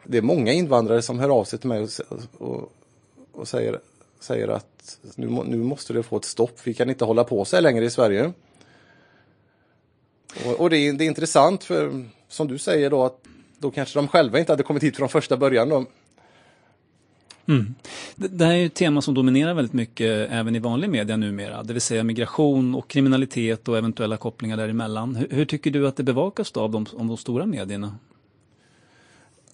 det 0.04 0.18
är 0.18 0.22
många 0.22 0.52
invandrare 0.52 1.02
som 1.02 1.18
hör 1.18 1.28
av 1.28 1.44
sig 1.44 1.58
till 1.58 1.68
mig 1.68 1.82
och, 1.82 1.90
och, 2.38 2.72
och 3.32 3.48
säger, 3.48 3.80
säger 4.20 4.48
att 4.48 4.98
nu, 5.14 5.26
nu 5.26 5.56
måste 5.56 5.92
det 5.92 6.02
få 6.02 6.16
ett 6.16 6.24
stopp. 6.24 6.58
Vi 6.64 6.74
kan 6.74 6.90
inte 6.90 7.04
hålla 7.04 7.24
på 7.24 7.44
så 7.44 7.56
här 7.56 7.62
längre 7.62 7.84
i 7.84 7.90
Sverige. 7.90 8.32
Och, 10.46 10.60
och 10.60 10.70
det, 10.70 10.78
är, 10.78 10.92
det 10.92 11.04
är 11.04 11.06
intressant 11.06 11.64
för 11.64 12.04
som 12.28 12.48
du 12.48 12.58
säger 12.58 12.90
då 12.90 13.04
att 13.04 13.20
då 13.58 13.70
kanske 13.70 13.98
de 13.98 14.08
själva 14.08 14.38
inte 14.38 14.52
hade 14.52 14.62
kommit 14.62 14.82
hit 14.82 14.96
från 14.96 15.08
första 15.08 15.36
början. 15.36 15.68
Då. 15.68 15.84
Mm. 17.48 17.74
Det, 18.16 18.28
det 18.28 18.44
här 18.44 18.52
är 18.52 18.56
ju 18.56 18.66
ett 18.66 18.74
tema 18.74 19.02
som 19.02 19.14
dominerar 19.14 19.54
väldigt 19.54 19.72
mycket 19.72 20.30
även 20.30 20.56
i 20.56 20.58
vanlig 20.58 20.90
media 20.90 21.16
numera, 21.16 21.62
det 21.62 21.72
vill 21.72 21.82
säga 21.82 22.04
migration 22.04 22.74
och 22.74 22.88
kriminalitet 22.88 23.68
och 23.68 23.78
eventuella 23.78 24.16
kopplingar 24.16 24.56
däremellan. 24.56 25.16
Hur, 25.16 25.28
hur 25.30 25.44
tycker 25.44 25.70
du 25.70 25.88
att 25.88 25.96
det 25.96 26.02
bevakas 26.02 26.52
då 26.52 26.60
av 26.60 26.70
de, 26.70 26.86
av 26.98 27.06
de 27.06 27.16
stora 27.16 27.46
medierna? 27.46 27.98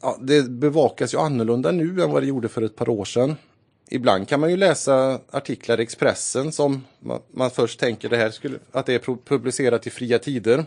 Ja, 0.03 0.19
det 0.21 0.51
bevakas 0.51 1.15
ju 1.15 1.19
annorlunda 1.19 1.73
nu 1.73 2.03
än 2.03 2.11
vad 2.11 2.23
det 2.23 2.27
gjorde 2.27 2.49
för 2.49 2.63
ett 2.63 2.77
par 2.77 2.89
år 2.89 3.05
sedan 3.05 3.37
ibland 3.91 4.29
kan 4.29 4.41
man 4.41 4.51
ju 4.51 4.57
läsa 4.57 5.21
artiklar 5.31 5.81
i 5.81 5.83
Expressen 5.83 6.53
som 6.53 6.85
man, 7.01 7.21
man 7.31 7.51
först 7.51 7.81
tänker 7.81 8.09
det 8.09 8.17
här 8.17 8.31
skulle, 8.31 8.59
att 8.73 8.87
det 8.87 8.95
är 8.95 9.15
publicerat 9.25 9.87
i 9.87 9.91
fria 9.91 10.19
tider. 10.19 10.65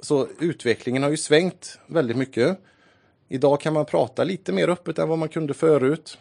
Så 0.00 0.28
utvecklingen 0.40 1.02
har 1.02 1.10
ju 1.10 1.16
svängt 1.16 1.78
väldigt 1.86 2.16
mycket. 2.16 2.58
Idag 3.28 3.60
kan 3.60 3.72
man 3.74 3.84
prata 3.84 4.24
lite 4.24 4.52
mer 4.52 4.68
öppet 4.68 4.98
än 4.98 5.08
vad 5.08 5.18
man 5.18 5.28
kunde 5.28 5.54
förut. 5.54 6.18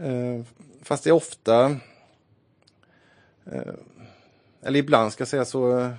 Eh, 0.00 0.42
fast 0.82 1.04
det 1.04 1.10
är 1.10 1.14
ofta, 1.14 1.76
eh, 3.46 3.74
eller 4.62 4.78
ibland 4.78 5.12
ska 5.12 5.20
jag 5.20 5.28
säga 5.28 5.44
så, 5.44 5.78
eh, 5.78 5.90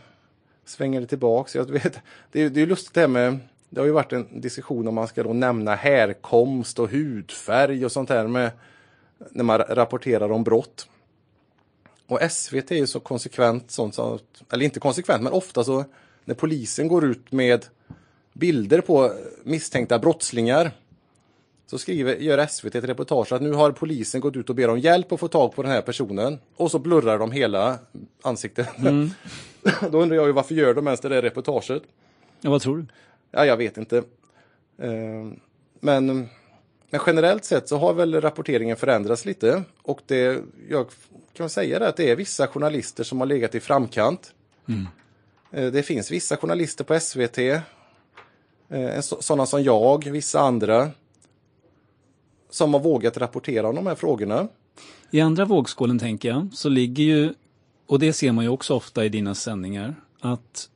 svänger 0.65 1.01
det 1.01 1.07
tillbaks. 1.07 1.55
Jag 1.55 1.71
vet, 1.71 1.99
det, 2.31 2.41
är, 2.41 2.49
det 2.49 2.61
är 2.61 2.65
lustigt 2.65 2.93
det 2.93 3.01
här 3.01 3.07
med, 3.07 3.39
det 3.69 3.81
har 3.81 3.85
ju 3.85 3.91
varit 3.91 4.13
en 4.13 4.41
diskussion 4.41 4.87
om 4.87 4.95
man 4.95 5.07
ska 5.07 5.23
då 5.23 5.33
nämna 5.33 5.75
härkomst 5.75 6.79
och 6.79 6.89
hudfärg 6.89 7.85
och 7.85 7.91
sånt 7.91 8.09
här 8.09 8.27
med 8.27 8.51
när 9.31 9.43
man 9.43 9.57
rapporterar 9.57 10.31
om 10.31 10.43
brott. 10.43 10.89
Och 12.07 12.31
SVT 12.31 12.71
är 12.71 12.75
ju 12.75 12.87
så 12.87 12.99
konsekvent, 12.99 13.71
sånt 13.71 13.95
som, 13.95 14.19
eller 14.51 14.65
inte 14.65 14.79
konsekvent, 14.79 15.23
men 15.23 15.33
ofta 15.33 15.63
så 15.63 15.85
när 16.25 16.35
polisen 16.35 16.87
går 16.87 17.05
ut 17.05 17.31
med 17.31 17.65
bilder 18.33 18.81
på 18.81 19.13
misstänkta 19.43 19.99
brottslingar 19.99 20.71
så 21.69 21.77
skriver, 21.77 22.15
gör 22.15 22.47
SVT 22.47 22.75
ett 22.75 22.83
reportage 22.83 23.31
att 23.31 23.41
nu 23.41 23.51
har 23.51 23.71
polisen 23.71 24.21
gått 24.21 24.35
ut 24.35 24.49
och 24.49 24.55
ber 24.55 24.69
om 24.69 24.79
hjälp 24.79 25.11
att 25.11 25.19
få 25.19 25.27
tag 25.27 25.55
på 25.55 25.63
den 25.63 25.71
här 25.71 25.81
personen 25.81 26.39
och 26.55 26.71
så 26.71 26.79
blurrar 26.79 27.19
de 27.19 27.31
hela 27.31 27.79
ansiktet. 28.21 28.77
Mm. 28.77 29.09
Då 29.91 30.01
undrar 30.01 30.15
jag 30.15 30.27
ju 30.27 30.31
varför 30.31 30.55
gör 30.55 30.73
de 30.73 30.87
ens 30.87 30.99
det 30.99 31.09
där 31.09 31.21
reportaget? 31.21 31.83
Ja, 32.41 32.49
vad 32.49 32.61
tror 32.61 32.77
du? 32.77 32.85
Ja, 33.31 33.45
jag 33.45 33.57
vet 33.57 33.77
inte. 33.77 33.97
Uh, 34.83 35.33
men 35.79 36.29
men 36.89 37.01
generellt 37.05 37.45
sett 37.45 37.69
så 37.69 37.77
har 37.77 37.93
väl 37.93 38.21
rapporteringen 38.21 38.77
förändrats 38.77 39.25
lite 39.25 39.63
och 39.81 40.01
det, 40.05 40.43
jag 40.69 40.87
kan 41.33 41.49
säga 41.49 41.79
det 41.79 41.87
att 41.87 41.97
det 41.97 42.11
är 42.11 42.15
vissa 42.15 42.47
journalister 42.47 43.03
som 43.03 43.19
har 43.19 43.27
legat 43.27 43.55
i 43.55 43.59
framkant. 43.59 44.33
Mm. 44.67 44.87
Eh, 45.51 45.71
det 45.71 45.83
finns 45.83 46.11
vissa 46.11 46.37
journalister 46.37 46.83
på 46.83 46.99
SVT, 46.99 47.37
eh, 48.69 49.01
sådana 49.01 49.45
som 49.45 49.63
jag, 49.63 50.05
vissa 50.05 50.39
andra, 50.39 50.91
som 52.49 52.73
har 52.73 52.81
vågat 52.81 53.17
rapportera 53.17 53.69
om 53.69 53.75
de 53.75 53.87
här 53.87 53.95
frågorna. 53.95 54.47
I 55.11 55.21
andra 55.21 55.45
vågskålen 55.45 55.99
tänker 55.99 56.29
jag, 56.29 56.47
så 56.53 56.69
ligger 56.69 57.03
ju, 57.03 57.33
och 57.87 57.99
det 57.99 58.13
ser 58.13 58.31
man 58.31 58.43
ju 58.43 58.49
också 58.49 58.73
ofta 58.73 59.05
i 59.05 59.09
dina 59.09 59.35
sändningar, 59.35 59.95
att 60.19 60.69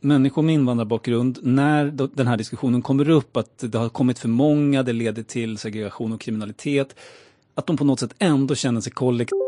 människor 0.00 0.42
med 0.42 0.54
invandrarbakgrund, 0.54 1.38
när 1.42 1.84
den 2.16 2.26
här 2.26 2.36
diskussionen 2.36 2.82
kommer 2.82 3.08
upp, 3.08 3.36
att 3.36 3.58
det 3.58 3.78
har 3.78 3.88
kommit 3.88 4.18
för 4.18 4.28
många, 4.28 4.82
det 4.82 4.92
leder 4.92 5.22
till 5.22 5.58
segregation 5.58 6.12
och 6.12 6.20
kriminalitet, 6.20 6.94
att 7.54 7.66
de 7.66 7.76
på 7.76 7.84
något 7.84 8.00
sätt 8.00 8.14
ändå 8.18 8.54
känner 8.54 8.80
sig 8.80 8.92
kollektivt 8.92 9.47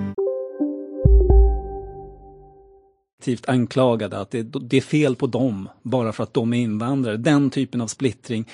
Anklagade 3.47 4.19
att 4.19 4.31
det, 4.31 4.43
det, 4.43 4.77
är 4.77 4.81
fel 4.81 5.15
på 5.15 5.27
dem 5.27 5.69
bara 5.81 6.11
för 6.13 6.23
att 6.23 6.33
de 6.33 6.53
är 6.53 6.57
invandrare. 6.57 7.17
Den 7.17 7.49
typen 7.49 7.81
av 7.81 7.87
splittring. 7.87 8.49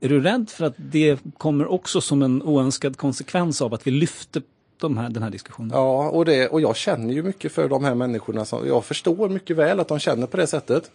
Är 0.00 0.08
du 0.08 0.20
rädd 0.20 0.50
för 0.50 0.64
att 0.64 0.74
det 0.76 1.20
kommer 1.38 1.66
också 1.66 2.00
som 2.00 2.22
en 2.22 2.42
oönskad 2.42 2.96
konsekvens 2.96 3.62
av 3.62 3.74
att 3.74 3.86
vi 3.86 3.90
lyfter 3.90 4.42
de 4.80 4.96
här, 4.96 5.10
den 5.10 5.22
här 5.22 5.30
diskussionen? 5.30 5.70
Ja, 5.74 6.08
och, 6.08 6.24
det, 6.24 6.48
och 6.48 6.60
jag 6.60 6.76
känner 6.76 7.14
ju 7.14 7.22
mycket 7.22 7.52
för 7.52 7.68
de 7.68 7.84
här 7.84 7.94
människorna. 7.94 8.44
Som, 8.44 8.66
jag 8.66 8.84
förstår 8.84 9.28
mycket 9.28 9.56
väl 9.56 9.80
att 9.80 9.88
de 9.88 9.98
känner 9.98 10.26
på 10.26 10.36
det 10.36 10.46
sättet. 10.46 10.90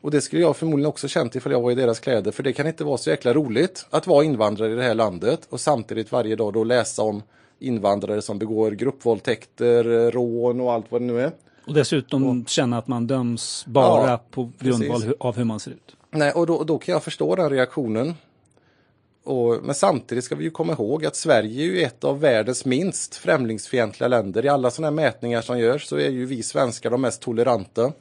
Och 0.00 0.10
det 0.10 0.20
skulle 0.20 0.42
jag 0.42 0.56
förmodligen 0.56 0.88
också 0.88 1.08
känt 1.08 1.34
ifall 1.34 1.52
jag 1.52 1.60
var 1.60 1.70
i 1.70 1.74
deras 1.74 2.00
kläder. 2.00 2.32
För 2.32 2.42
det 2.42 2.52
kan 2.52 2.66
inte 2.66 2.84
vara 2.84 2.98
så 2.98 3.10
jäkla 3.10 3.34
roligt 3.34 3.86
att 3.90 4.06
vara 4.06 4.24
invandrare 4.24 4.72
i 4.72 4.74
det 4.74 4.82
här 4.82 4.94
landet 4.94 5.46
och 5.50 5.60
samtidigt 5.60 6.12
varje 6.12 6.36
dag 6.36 6.52
då 6.52 6.64
läsa 6.64 7.02
om 7.02 7.22
invandrare 7.58 8.22
som 8.22 8.38
begår 8.38 8.70
gruppvåldtäkter, 8.70 10.06
eh, 10.06 10.10
rån 10.10 10.60
och 10.60 10.72
allt 10.72 10.86
vad 10.88 11.00
det 11.00 11.06
nu 11.06 11.20
är. 11.20 11.32
Och 11.66 11.74
dessutom 11.74 12.40
och, 12.40 12.48
känna 12.48 12.78
att 12.78 12.88
man 12.88 13.06
döms 13.06 13.64
bara 13.66 14.10
ja, 14.10 14.22
på 14.30 14.50
grundval 14.58 15.00
precis. 15.00 15.16
av 15.20 15.36
hur 15.36 15.44
man 15.44 15.60
ser 15.60 15.70
ut. 15.70 15.96
Nej, 16.10 16.32
och 16.32 16.46
då, 16.46 16.64
då 16.64 16.78
kan 16.78 16.92
jag 16.92 17.02
förstå 17.02 17.36
den 17.36 17.50
reaktionen. 17.50 18.14
Och, 19.24 19.58
men 19.62 19.74
samtidigt 19.74 20.24
ska 20.24 20.34
vi 20.34 20.44
ju 20.44 20.50
komma 20.50 20.72
ihåg 20.72 21.06
att 21.06 21.16
Sverige 21.16 21.62
är 21.62 21.66
ju 21.66 21.82
ett 21.82 22.04
av 22.04 22.20
världens 22.20 22.64
minst 22.64 23.14
främlingsfientliga 23.14 24.08
länder. 24.08 24.44
I 24.44 24.48
alla 24.48 24.70
sådana 24.70 25.02
här 25.02 25.10
mätningar 25.10 25.42
som 25.42 25.58
görs 25.58 25.86
så 25.86 25.96
är 25.96 26.10
ju 26.10 26.26
vi 26.26 26.42
svenskar 26.42 26.90
de 26.90 27.00
mest 27.00 27.22
toleranta. 27.22 27.92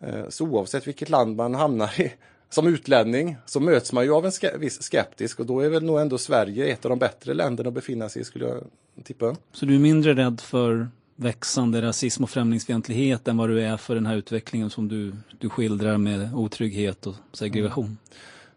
Eh, 0.00 0.28
så 0.28 0.44
oavsett 0.44 0.86
vilket 0.86 1.10
land 1.10 1.36
man 1.36 1.54
hamnar 1.54 2.00
i 2.00 2.12
som 2.50 2.66
utlänning 2.66 3.36
så 3.46 3.60
möts 3.60 3.92
man 3.92 4.04
ju 4.04 4.12
av 4.12 4.26
en 4.26 4.32
ske 4.32 4.56
viss 4.56 4.82
skeptisk 4.82 5.40
och 5.40 5.46
då 5.46 5.60
är 5.60 5.68
väl 5.68 5.84
nog 5.84 6.00
ändå 6.00 6.18
Sverige 6.18 6.66
ett 6.66 6.84
av 6.84 6.88
de 6.88 6.98
bättre 6.98 7.34
länderna 7.34 7.68
att 7.68 7.74
befinna 7.74 8.08
sig 8.08 8.22
i 8.22 8.24
skulle 8.24 8.44
jag 8.44 8.62
tippa. 9.04 9.36
Så 9.52 9.66
du 9.66 9.74
är 9.74 9.78
mindre 9.78 10.14
rädd 10.14 10.40
för 10.40 10.88
växande 11.22 11.82
rasism 11.82 12.24
och 12.24 12.30
främlingsfientlighet 12.30 13.28
än 13.28 13.36
vad 13.36 13.48
du 13.48 13.62
är 13.62 13.76
för 13.76 13.94
den 13.94 14.06
här 14.06 14.16
utvecklingen 14.16 14.70
som 14.70 14.88
du, 14.88 15.12
du 15.38 15.48
skildrar 15.48 15.98
med 15.98 16.34
otrygghet 16.34 17.06
och 17.06 17.14
segregation? 17.32 17.98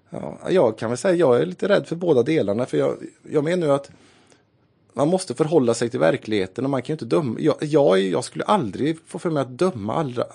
Ja, 0.10 0.40
jag 0.50 0.78
kan 0.78 0.90
väl 0.90 0.98
säga 0.98 1.14
att 1.14 1.20
jag 1.20 1.42
är 1.42 1.46
lite 1.46 1.70
rädd 1.70 1.88
för 1.88 1.96
båda 1.96 2.24
delarna 2.24 2.66
för 2.66 2.78
jag, 2.78 2.98
jag 3.30 3.44
menar 3.44 3.68
ju 3.68 3.74
att 3.74 3.92
man 4.94 5.08
måste 5.08 5.34
förhålla 5.34 5.74
sig 5.74 5.90
till 5.90 6.00
verkligheten 6.00 6.64
och 6.64 6.70
man 6.70 6.82
kan 6.82 6.94
ju 6.94 6.94
inte 6.94 7.06
döma. 7.06 7.40
Jag, 7.40 7.56
jag, 7.60 8.00
jag 8.00 8.24
skulle 8.24 8.44
aldrig 8.44 8.98
få 9.08 9.20
för 9.20 9.30
mig 9.30 9.42
att 9.42 9.58
döma 9.58 9.96
alla, 9.96 10.26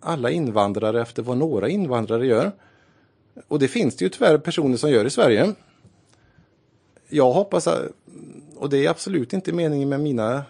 alla 0.00 0.30
invandrare 0.30 1.02
efter 1.02 1.22
vad 1.22 1.38
några 1.38 1.68
invandrare 1.68 2.26
gör. 2.26 2.52
Och 3.48 3.58
det 3.58 3.68
finns 3.68 3.96
det 3.96 4.04
ju 4.04 4.08
tyvärr 4.08 4.38
personer 4.38 4.76
som 4.76 4.90
gör 4.90 5.04
i 5.04 5.10
Sverige. 5.10 5.54
Jag 7.08 7.32
hoppas, 7.32 7.66
att, 7.66 7.82
och 8.56 8.70
det 8.70 8.86
är 8.86 8.90
absolut 8.90 9.32
inte 9.32 9.52
meningen 9.52 9.88
med 9.88 10.00
mina 10.00 10.44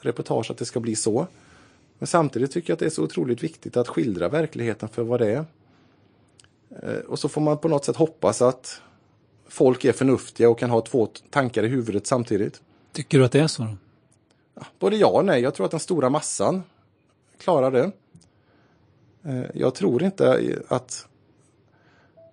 reportage 0.00 0.50
att 0.50 0.58
det 0.58 0.64
ska 0.64 0.80
bli 0.80 0.96
så. 0.96 1.26
Men 1.98 2.06
samtidigt 2.06 2.52
tycker 2.52 2.70
jag 2.70 2.74
att 2.74 2.80
det 2.80 2.86
är 2.86 2.90
så 2.90 3.02
otroligt 3.02 3.42
viktigt 3.42 3.76
att 3.76 3.88
skildra 3.88 4.28
verkligheten 4.28 4.88
för 4.88 5.02
vad 5.02 5.20
det 5.20 5.30
är. 5.30 5.44
Eh, 6.82 6.98
och 7.08 7.18
så 7.18 7.28
får 7.28 7.40
man 7.40 7.58
på 7.58 7.68
något 7.68 7.84
sätt 7.84 7.96
hoppas 7.96 8.42
att 8.42 8.82
folk 9.48 9.84
är 9.84 9.92
förnuftiga 9.92 10.50
och 10.50 10.58
kan 10.58 10.70
ha 10.70 10.80
två 10.80 11.08
tankar 11.30 11.62
i 11.62 11.68
huvudet 11.68 12.06
samtidigt. 12.06 12.62
Tycker 12.92 13.18
du 13.18 13.24
att 13.24 13.32
det 13.32 13.40
är 13.40 13.46
så? 13.46 13.66
Både 14.78 14.96
ja 14.96 15.06
och 15.06 15.24
nej. 15.24 15.42
Jag 15.42 15.54
tror 15.54 15.64
att 15.64 15.70
den 15.70 15.80
stora 15.80 16.10
massan 16.10 16.62
klarar 17.38 17.70
det. 17.70 17.90
Eh, 19.22 19.44
jag 19.54 19.74
tror 19.74 20.02
inte 20.02 20.54
att 20.68 21.06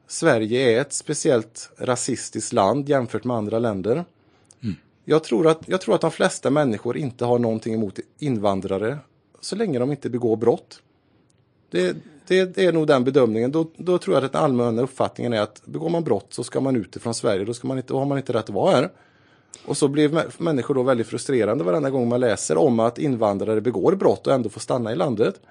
Sverige 0.07 0.77
är 0.77 0.81
ett 0.81 0.93
speciellt 0.93 1.71
rasistiskt 1.77 2.53
land 2.53 2.89
jämfört 2.89 3.23
med 3.23 3.37
andra 3.37 3.59
länder. 3.59 4.05
Jag, 5.09 5.23
tror 5.23 5.47
att, 5.47 5.59
jag 5.65 5.81
tror 5.81 5.95
att 5.95 6.01
de 6.01 6.11
flesta 6.11 6.49
människor 6.49 6.97
inte 6.97 7.25
har 7.25 7.39
någonting 7.39 7.73
emot 7.73 7.99
invandrare 8.19 8.97
så 9.41 9.55
länge 9.55 9.79
de 9.79 9.91
inte 9.91 10.09
begår 10.09 10.35
brott. 10.35 10.81
Det, 11.71 11.97
det, 12.27 12.55
det 12.55 12.65
är 12.65 12.73
nog 12.73 12.87
den 12.87 13.03
bedömningen. 13.03 13.51
Då, 13.51 13.71
då, 13.77 13.97
tror 13.97 14.15
jag 14.15 14.23
att 14.25 14.31
den 14.31 14.41
allmänna 14.41 14.81
uppfattningen 14.81 15.33
är 15.33 15.41
att 15.41 15.61
begår 15.65 15.89
man 15.89 16.03
brott 16.03 16.27
så 16.29 16.43
ska 16.43 16.61
man 16.61 16.75
ut 16.75 16.95
ifrån 16.95 17.13
Sverige. 17.13 17.45
Då, 17.45 17.53
ska 17.53 17.67
man 17.67 17.77
inte, 17.77 17.93
då 17.93 17.99
har 17.99 18.05
man 18.05 18.17
inte 18.17 18.33
rätt 18.33 18.43
att 18.43 18.49
vara 18.49 18.75
här. 18.75 18.89
Och 19.65 19.77
så 19.77 19.87
blir 19.87 20.43
människor 20.43 20.75
då 20.75 20.83
väldigt 20.83 21.07
frustrerande 21.07 21.63
varenda 21.63 21.89
gång 21.89 22.09
man 22.09 22.19
läser 22.19 22.57
om 22.57 22.79
att 22.79 22.97
invandrare 22.97 23.61
begår 23.61 23.95
brott 23.95 24.27
och 24.27 24.33
ändå 24.33 24.49
får 24.49 24.59
stanna 24.61 24.91
i 24.91 24.95
landet. 24.95 25.41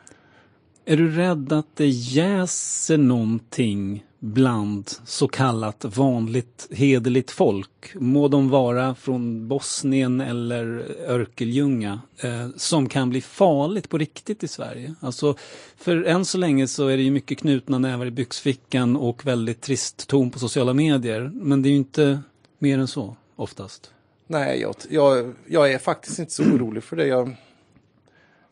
Är 0.85 0.97
du 0.97 1.11
rädd 1.11 1.53
att 1.53 1.77
det 1.77 1.89
jäser 1.89 2.99
någonting 2.99 4.06
bland 4.19 4.91
så 5.05 5.29
kallat 5.29 5.85
vanligt 5.85 6.69
hederligt 6.71 7.31
folk, 7.31 7.95
må 7.95 8.29
de 8.29 8.49
vara 8.49 8.95
från 8.95 9.49
Bosnien 9.49 10.21
eller 10.21 10.67
Örkelljunga, 11.07 12.01
eh, 12.21 12.49
som 12.57 12.89
kan 12.89 13.11
bli 13.11 13.21
farligt 13.21 13.89
på 13.89 13.99
riktigt 13.99 14.45
i 14.45 14.49
Sverige. 14.49 14.95
Alltså, 15.01 15.37
för 15.77 16.05
än 16.05 16.25
så 16.25 16.39
länge 16.39 16.69
så 16.69 16.87
är 16.87 16.97
det 16.97 17.03
ju 17.03 17.11
mycket 17.11 17.39
knutna 17.39 17.79
nävar 17.79 18.07
i 18.07 18.11
byxfickan 18.11 18.97
och 18.97 19.27
väldigt 19.27 19.61
trist 19.61 20.09
ton 20.09 20.31
på 20.31 20.39
sociala 20.39 20.75
medier. 20.75 21.31
Men 21.35 21.63
det 21.63 21.69
är 21.69 21.71
ju 21.71 21.77
inte 21.77 22.23
mer 22.59 22.79
än 22.79 22.89
så, 22.89 23.17
oftast. 23.37 23.91
Nej, 24.27 24.61
jag, 24.61 24.75
jag, 24.91 25.35
jag 25.47 25.73
är 25.73 25.79
faktiskt 25.79 26.19
inte 26.19 26.33
så 26.33 26.43
orolig 26.43 26.85
för 26.85 26.97
det. 26.97 27.07
Jag, 27.07 27.37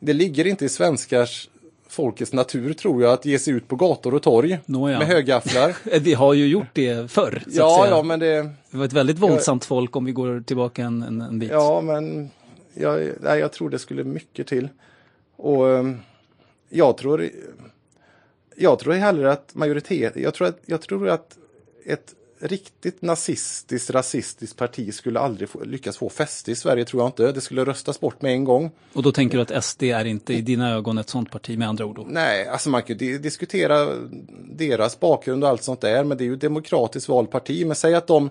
det 0.00 0.12
ligger 0.12 0.46
inte 0.46 0.64
i 0.64 0.68
svenskars 0.68 1.48
folkets 1.88 2.32
natur 2.32 2.72
tror 2.72 3.02
jag 3.02 3.12
att 3.12 3.24
ge 3.24 3.38
sig 3.38 3.54
ut 3.54 3.68
på 3.68 3.76
gator 3.76 4.14
och 4.14 4.22
torg 4.22 4.58
Nåja. 4.66 4.98
med 4.98 5.08
högafflar. 5.08 5.76
vi 6.00 6.14
har 6.14 6.34
ju 6.34 6.46
gjort 6.46 6.66
det 6.72 7.10
förr. 7.10 7.42
ja, 7.46 7.86
ja, 7.90 8.02
men 8.02 8.20
det... 8.20 8.50
Det 8.70 8.76
var 8.76 8.84
ett 8.84 8.92
väldigt 8.92 9.18
våldsamt 9.18 9.62
jag... 9.62 9.68
folk 9.68 9.96
om 9.96 10.04
vi 10.04 10.12
går 10.12 10.40
tillbaka 10.40 10.82
en, 10.82 11.02
en, 11.02 11.20
en 11.20 11.38
bit. 11.38 11.50
Ja, 11.50 11.80
men 11.80 12.30
jag, 12.74 13.10
nej, 13.20 13.40
jag 13.40 13.52
tror 13.52 13.70
det 13.70 13.78
skulle 13.78 14.04
mycket 14.04 14.46
till. 14.46 14.68
Och 15.36 15.70
ehm, 15.70 15.98
jag 16.68 16.96
tror 16.96 17.30
jag 18.56 18.78
tror 18.78 18.92
hellre 18.92 19.32
att 19.32 19.54
majoritet, 19.54 20.16
jag 20.16 20.34
tror 20.34 20.48
att, 20.48 20.58
jag 20.66 20.80
tror 20.80 21.08
att 21.08 21.38
ett 21.84 22.14
riktigt 22.44 23.02
nazistiskt, 23.02 23.90
rasistiskt 23.90 24.56
parti 24.56 24.94
skulle 24.94 25.20
aldrig 25.20 25.48
få, 25.48 25.64
lyckas 25.64 25.96
få 25.96 26.08
fäste 26.08 26.50
i 26.50 26.54
Sverige, 26.54 26.84
tror 26.84 27.02
jag 27.02 27.08
inte. 27.08 27.32
Det 27.32 27.40
skulle 27.40 27.64
röstas 27.64 28.00
bort 28.00 28.22
med 28.22 28.32
en 28.32 28.44
gång. 28.44 28.70
Och 28.92 29.02
då 29.02 29.12
tänker 29.12 29.38
du 29.38 29.42
att 29.42 29.64
SD 29.64 29.82
är 29.82 30.04
inte 30.04 30.34
i 30.34 30.40
dina 30.40 30.70
ögon 30.70 30.98
ett 30.98 31.08
sånt 31.08 31.30
parti 31.30 31.58
med 31.58 31.68
andra 31.68 31.86
ord? 31.86 31.96
Då? 31.96 32.04
Nej, 32.08 32.48
alltså 32.48 32.70
man 32.70 32.82
kan 32.82 32.96
ju 32.96 33.18
diskutera 33.18 33.88
deras 34.50 35.00
bakgrund 35.00 35.44
och 35.44 35.50
allt 35.50 35.62
sånt 35.62 35.80
där, 35.80 36.04
men 36.04 36.18
det 36.18 36.24
är 36.24 36.26
ju 36.26 36.34
ett 36.34 36.40
demokratiskt 36.40 37.08
valt 37.08 37.30
parti. 37.30 37.66
Men 37.66 37.76
säg 37.76 37.94
att 37.94 38.06
de 38.06 38.30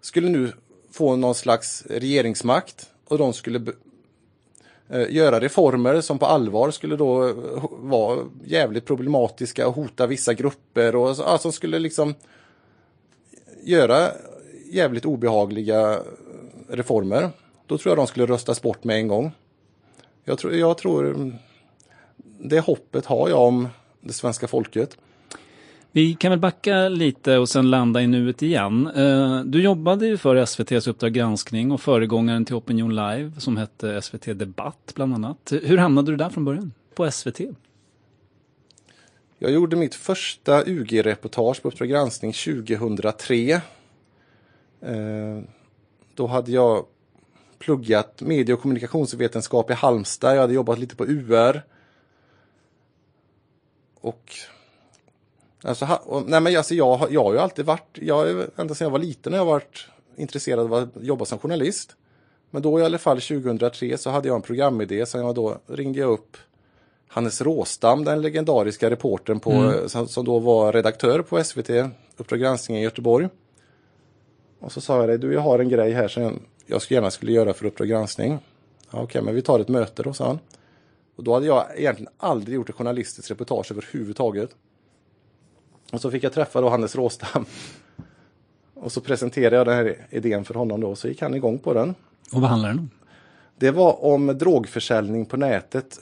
skulle 0.00 0.28
nu 0.28 0.52
få 0.92 1.16
någon 1.16 1.34
slags 1.34 1.84
regeringsmakt 1.86 2.86
och 3.08 3.18
de 3.18 3.32
skulle 3.32 3.72
eh, 4.88 5.14
göra 5.14 5.40
reformer 5.40 6.00
som 6.00 6.18
på 6.18 6.26
allvar 6.26 6.70
skulle 6.70 6.96
då 6.96 7.28
eh, 7.28 7.34
vara 7.70 8.18
jävligt 8.44 8.86
problematiska 8.86 9.68
och 9.68 9.74
hota 9.74 10.06
vissa 10.06 10.34
grupper 10.34 10.96
och 10.96 11.18
alltså 11.18 11.52
skulle 11.52 11.78
liksom 11.78 12.14
göra 13.62 14.10
jävligt 14.72 15.04
obehagliga 15.04 15.98
reformer, 16.68 17.30
då 17.66 17.78
tror 17.78 17.90
jag 17.90 17.98
de 17.98 18.06
skulle 18.06 18.26
röstas 18.26 18.62
bort 18.62 18.84
med 18.84 18.96
en 18.96 19.08
gång. 19.08 19.32
Jag 20.24 20.38
tror, 20.38 20.54
jag 20.54 20.78
tror 20.78 21.32
det 22.38 22.60
hoppet 22.60 23.06
har 23.06 23.28
jag 23.28 23.40
om 23.40 23.68
det 24.00 24.12
svenska 24.12 24.48
folket. 24.48 24.96
Vi 25.94 26.14
kan 26.14 26.30
väl 26.30 26.40
backa 26.40 26.88
lite 26.88 27.38
och 27.38 27.48
sen 27.48 27.70
landa 27.70 28.02
i 28.02 28.06
nuet 28.06 28.42
igen. 28.42 28.90
Eh, 28.96 29.40
du 29.40 29.62
jobbade 29.62 30.06
ju 30.06 30.16
för 30.16 30.36
SVTs 30.36 30.86
Uppdrag 30.86 31.12
granskning 31.12 31.72
och 31.72 31.80
föregångaren 31.80 32.44
till 32.44 32.54
Opinion 32.54 32.94
Live 32.94 33.32
som 33.38 33.56
hette 33.56 34.02
SVT 34.02 34.24
Debatt 34.38 34.92
bland 34.94 35.14
annat. 35.14 35.52
Hur 35.62 35.78
hamnade 35.78 36.10
du 36.10 36.16
där 36.16 36.28
från 36.28 36.44
början? 36.44 36.72
På 36.94 37.10
SVT? 37.10 37.40
Jag 39.42 39.50
gjorde 39.50 39.76
mitt 39.76 39.94
första 39.94 40.64
UG-reportage 40.64 41.62
på 41.62 41.68
Uppdrag 41.68 41.88
granskning 41.88 42.32
2003. 42.32 43.60
Eh, 44.80 45.40
då 46.14 46.26
hade 46.26 46.50
jag 46.50 46.86
pluggat 47.58 48.20
medie 48.20 48.54
och 48.54 48.60
kommunikationsvetenskap 48.60 49.70
i 49.70 49.72
Halmstad. 49.72 50.36
Jag 50.36 50.40
hade 50.40 50.54
jobbat 50.54 50.78
lite 50.78 50.96
på 50.96 51.06
UR. 51.06 51.62
Och 54.00 54.32
Alltså, 55.62 55.86
nej 56.26 56.40
men 56.40 56.56
alltså 56.56 56.74
jag, 56.74 57.06
jag 57.10 57.24
har 57.24 57.32
ju 57.32 57.38
alltid 57.38 57.64
varit, 57.64 57.98
jag, 58.00 58.44
ända 58.56 58.74
sedan 58.74 58.84
jag 58.84 58.90
var 58.90 58.98
liten 58.98 59.32
har 59.32 59.40
jag 59.40 59.46
varit 59.46 59.86
intresserad 60.16 60.60
av 60.60 60.74
att 60.74 60.88
jobba 61.00 61.24
som 61.24 61.38
journalist. 61.38 61.96
Men 62.50 62.62
då 62.62 62.80
i 62.80 62.84
alla 62.84 62.98
fall 62.98 63.20
2003 63.20 63.98
så 63.98 64.10
hade 64.10 64.28
jag 64.28 64.34
en 64.34 64.42
programidé 64.42 65.06
som 65.06 65.20
jag 65.20 65.34
då 65.34 65.58
ringde 65.66 65.98
jag 65.98 66.10
upp 66.10 66.36
Hannes 67.12 67.40
Råstam, 67.40 68.04
den 68.04 68.22
legendariska 68.22 68.90
reportern 68.90 69.40
på, 69.40 69.50
mm. 69.50 69.88
som, 69.88 70.08
som, 70.08 70.24
då 70.24 70.38
var 70.38 70.72
redaktör 70.72 71.22
på 71.22 71.44
SVT, 71.44 71.70
Uppdrag 72.16 72.40
granskning 72.40 72.78
i 72.78 72.82
Göteborg. 72.82 73.28
Och 74.58 74.72
så 74.72 74.80
sa 74.80 75.00
jag 75.00 75.08
det, 75.08 75.18
du 75.18 75.32
jag 75.32 75.40
har 75.40 75.58
en 75.58 75.68
grej 75.68 75.92
här 75.92 76.08
som 76.08 76.40
jag 76.66 76.82
gärna 76.88 77.10
skulle 77.10 77.32
göra 77.32 77.52
för 77.52 77.66
Uppdrag 77.66 77.88
granskning. 77.88 78.32
Ja, 78.32 78.38
Okej, 78.90 79.04
okay, 79.04 79.22
men 79.22 79.34
vi 79.34 79.42
tar 79.42 79.60
ett 79.60 79.68
möte 79.68 80.02
då, 80.02 80.12
sa 80.12 80.26
han. 80.26 80.38
Och 81.16 81.24
då 81.24 81.34
hade 81.34 81.46
jag 81.46 81.66
egentligen 81.76 82.12
aldrig 82.16 82.54
gjort 82.54 82.68
ett 82.68 82.74
journalistiskt 82.74 83.30
reportage 83.30 83.72
överhuvudtaget. 83.72 84.50
Och 85.92 86.00
så 86.00 86.10
fick 86.10 86.24
jag 86.24 86.32
träffa 86.32 86.60
då 86.60 86.68
Hannes 86.68 86.96
Råstam. 86.96 87.44
Och 88.74 88.92
så 88.92 89.00
presenterade 89.00 89.56
jag 89.56 89.66
den 89.66 89.76
här 89.76 90.06
idén 90.10 90.44
för 90.44 90.54
honom 90.54 90.80
då, 90.80 90.94
så 90.94 91.08
gick 91.08 91.22
han 91.22 91.34
igång 91.34 91.58
på 91.58 91.74
den. 91.74 91.94
Och 92.32 92.40
vad 92.40 92.50
handlar 92.50 92.68
den 92.68 92.78
om? 92.78 92.90
Det 93.56 93.70
var 93.70 94.04
om 94.04 94.26
drogförsäljning 94.26 95.26
på 95.26 95.36
nätet 95.36 96.00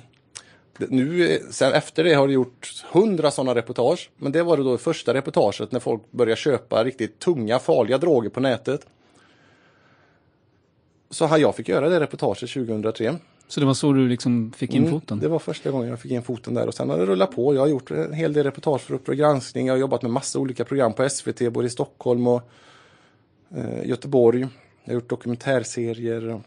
Nu, 0.88 1.38
sen 1.50 1.72
efter 1.72 2.04
det 2.04 2.14
har 2.14 2.26
det 2.26 2.32
gjort 2.34 2.84
hundra 2.92 3.30
sådana 3.30 3.54
reportage. 3.54 4.10
Men 4.16 4.32
det 4.32 4.42
var 4.42 4.56
det 4.56 4.62
då 4.62 4.78
första 4.78 5.14
reportaget 5.14 5.72
när 5.72 5.80
folk 5.80 6.02
började 6.10 6.40
köpa 6.40 6.84
riktigt 6.84 7.18
tunga, 7.18 7.58
farliga 7.58 7.98
droger 7.98 8.30
på 8.30 8.40
nätet. 8.40 8.86
Så 11.10 11.28
jag 11.38 11.56
fick 11.56 11.68
göra 11.68 11.88
det 11.88 12.00
reportaget 12.00 12.38
2003. 12.50 13.16
Så 13.48 13.60
det 13.60 13.66
var 13.66 13.74
så 13.74 13.92
du 13.92 14.08
liksom 14.08 14.52
fick 14.56 14.74
in 14.74 14.82
Mm, 14.82 14.90
foten? 15.00 15.18
det 15.18 15.28
var 15.28 15.38
första 15.38 15.70
gången 15.70 15.88
jag 15.88 16.00
fick 16.00 16.12
in 16.12 16.22
foten 16.22 16.54
där 16.54 16.66
och 16.66 16.74
sen 16.74 16.90
har 16.90 16.98
det 16.98 17.06
rullat 17.06 17.30
på. 17.30 17.54
Jag 17.54 17.60
har 17.60 17.68
gjort 17.68 17.90
en 17.90 18.12
hel 18.12 18.32
del 18.32 18.44
reportage 18.44 18.80
för 18.80 18.94
Uppdrag 18.94 19.16
granskning. 19.16 19.66
Jag 19.66 19.74
har 19.74 19.78
jobbat 19.78 20.02
med 20.02 20.10
massa 20.10 20.38
olika 20.38 20.64
program 20.64 20.92
på 20.92 21.08
SVT, 21.08 21.52
både 21.52 21.66
i 21.66 21.70
Stockholm 21.70 22.26
och 22.26 22.42
eh, 23.56 23.88
Göteborg. 23.88 24.40
Jag 24.40 24.48
har 24.84 24.94
gjort 24.94 25.08
dokumentärserier, 25.08 26.28
eh, 26.28 26.40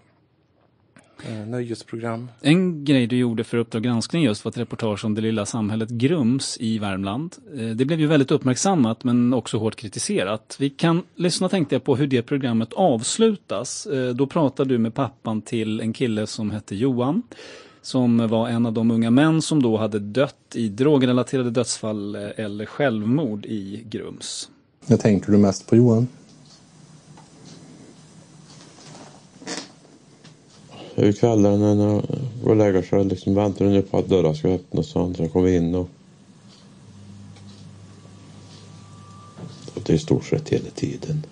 nöjesprogram. 1.47 2.29
En 2.41 2.85
grej 2.85 3.07
du 3.07 3.17
gjorde 3.17 3.43
för 3.43 3.57
Uppdrag 3.57 3.83
granskning 3.83 4.23
just 4.23 4.45
var 4.45 4.49
ett 4.51 4.57
reportage 4.57 5.05
om 5.05 5.15
det 5.15 5.21
lilla 5.21 5.45
samhället 5.45 5.89
Grums 5.89 6.57
i 6.59 6.79
Värmland. 6.79 7.35
Eh, 7.57 7.65
Det 7.67 7.85
blev 7.85 7.99
ju 7.99 8.07
väldigt 8.07 8.31
uppmärksammat 8.31 9.03
men 9.03 9.33
också 9.33 9.57
hårt 9.57 9.75
kritiserat. 9.75 10.55
Vi 10.59 10.69
kan 10.69 11.03
lyssna 11.15 11.49
tänkte 11.49 11.75
jag 11.75 11.83
på 11.83 11.95
hur 11.95 12.07
det 12.07 12.21
programmet 12.21 12.73
avslutas. 12.73 13.85
Eh, 13.85 14.09
Då 14.09 14.27
pratar 14.27 14.65
du 14.65 14.77
med 14.77 14.93
pappan 14.93 15.41
till 15.41 15.79
en 15.81 15.93
kille 15.93 16.27
som 16.27 16.51
hette 16.51 16.75
Johan. 16.75 17.21
Som 17.81 18.27
var 18.27 18.49
en 18.49 18.65
av 18.65 18.73
de 18.73 18.91
unga 18.91 19.11
män 19.11 19.41
som 19.41 19.63
då 19.63 19.77
hade 19.77 19.99
dött 19.99 20.35
i 20.55 20.69
drogrelaterade 20.69 21.49
dödsfall 21.51 22.15
eh, 22.15 22.21
eller 22.35 22.65
självmord 22.65 23.45
i 23.45 23.83
Grums. 23.89 24.49
När 24.85 24.97
tänker 24.97 25.31
du 25.31 25.37
mest 25.37 25.67
på 25.69 25.75
Johan? 25.75 26.07
Över 30.95 31.11
kvällen 31.11 31.59
när 31.59 31.85
jag 31.85 32.03
går 32.43 32.49
och 32.49 32.55
lägger 32.55 32.81
sig 32.81 33.05
liksom 33.05 33.35
väntar 33.35 33.65
han 33.65 33.83
på 33.83 33.97
att 33.97 34.09
dörrar 34.09 34.33
ska 34.33 34.47
öppnas 34.47 34.87
så 34.87 34.99
han 34.99 35.29
kommer 35.29 35.49
in 35.49 35.75
och... 35.75 35.89
och 39.75 39.81
det 39.83 39.93
är 39.93 39.95
i 39.95 39.99
stort 39.99 40.25
sett 40.25 40.49
hela 40.49 40.69
tiden. 40.69 41.25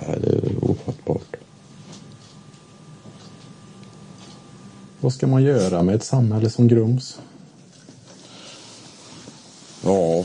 Ja, 0.00 0.18
det 0.18 0.28
är 0.28 0.70
ofattbart. 0.70 1.36
Vad 5.00 5.12
ska 5.12 5.26
man 5.26 5.42
göra 5.42 5.82
med 5.82 5.94
ett 5.94 6.04
samhälle 6.04 6.50
som 6.50 6.68
Grums? 6.68 7.20
Ja, 9.84 10.24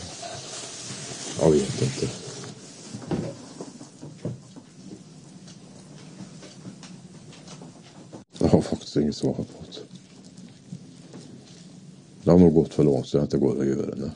jag 1.42 1.52
vet 1.52 1.82
inte. 1.82 2.08
Jag 8.40 8.50
har 9.04 9.14
faktiskt 9.14 9.24
inget 9.24 9.34
svar 9.34 9.34
på 9.34 9.46
det. 9.66 9.80
Det 12.24 12.32
har 12.32 12.40
nog 12.40 12.54
gått 12.54 12.74
för 12.74 12.84
långt 12.84 13.08
så 13.08 13.18
det 13.18 13.24
inte 13.24 13.38
går 13.38 13.62
att 13.62 13.68
göra 13.68 13.96
det. 13.96 14.12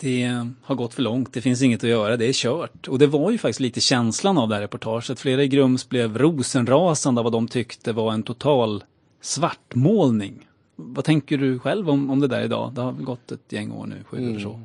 Det 0.00 0.44
har 0.62 0.74
gått 0.74 0.94
för 0.94 1.02
långt, 1.02 1.32
det 1.32 1.40
finns 1.40 1.62
inget 1.62 1.84
att 1.84 1.90
göra, 1.90 2.16
det 2.16 2.26
är 2.26 2.32
kört. 2.32 2.88
Och 2.88 2.98
det 2.98 3.06
var 3.06 3.30
ju 3.30 3.38
faktiskt 3.38 3.60
lite 3.60 3.80
känslan 3.80 4.38
av 4.38 4.48
det 4.48 4.54
här 4.54 4.62
reportaget. 4.62 5.20
Flera 5.20 5.42
i 5.42 5.48
Grums 5.48 5.88
blev 5.88 6.18
rosenrasande 6.18 7.20
av 7.20 7.24
vad 7.24 7.32
de 7.32 7.48
tyckte 7.48 7.92
var 7.92 8.12
en 8.12 8.22
total 8.22 8.84
svartmålning. 9.20 10.48
Vad 10.76 11.04
tänker 11.04 11.38
du 11.38 11.58
själv 11.58 11.90
om, 11.90 12.10
om 12.10 12.20
det 12.20 12.28
där 12.28 12.44
idag? 12.44 12.72
Det 12.74 12.80
har 12.80 12.92
väl 12.92 13.04
gått 13.04 13.32
ett 13.32 13.52
gäng 13.52 13.72
år 13.72 13.86
nu, 13.86 14.04
sju 14.04 14.16
eller 14.16 14.40
så. 14.40 14.60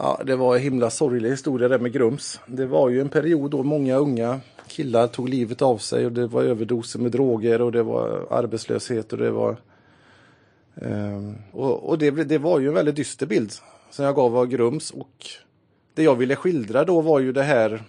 Ja, 0.00 0.20
det 0.26 0.36
var 0.36 0.56
en 0.56 0.62
himla 0.62 0.90
sorglig 0.90 1.30
historia 1.30 1.68
där 1.68 1.78
med 1.78 1.92
Grums. 1.92 2.40
Det 2.46 2.66
var 2.66 2.88
ju 2.88 3.00
en 3.00 3.08
period 3.08 3.50
då 3.50 3.62
många 3.62 3.96
unga 3.96 4.40
killar 4.66 5.06
tog 5.06 5.28
livet 5.28 5.62
av 5.62 5.78
sig 5.78 6.06
och 6.06 6.12
det 6.12 6.26
var 6.26 6.42
överdoser 6.42 6.98
med 6.98 7.12
droger 7.12 7.60
och 7.60 7.72
det 7.72 7.82
var 7.82 8.26
arbetslöshet 8.30 9.12
och 9.12 9.18
det 9.18 9.30
var... 9.30 9.56
ehm, 10.74 11.34
och 11.52 11.88
och 11.88 11.98
det, 11.98 12.10
det 12.10 12.38
var 12.38 12.60
ju 12.60 12.68
en 12.68 12.74
väldigt 12.74 12.96
dyster 12.96 13.26
bild 13.26 13.52
som 13.90 14.04
jag 14.04 14.14
gav 14.14 14.36
av 14.36 14.46
Grums 14.46 14.90
och 14.90 15.26
det 15.94 16.02
jag 16.02 16.14
ville 16.14 16.36
skildra 16.36 16.84
då 16.84 17.00
var 17.00 17.20
ju 17.20 17.32
det 17.32 17.42
här, 17.42 17.82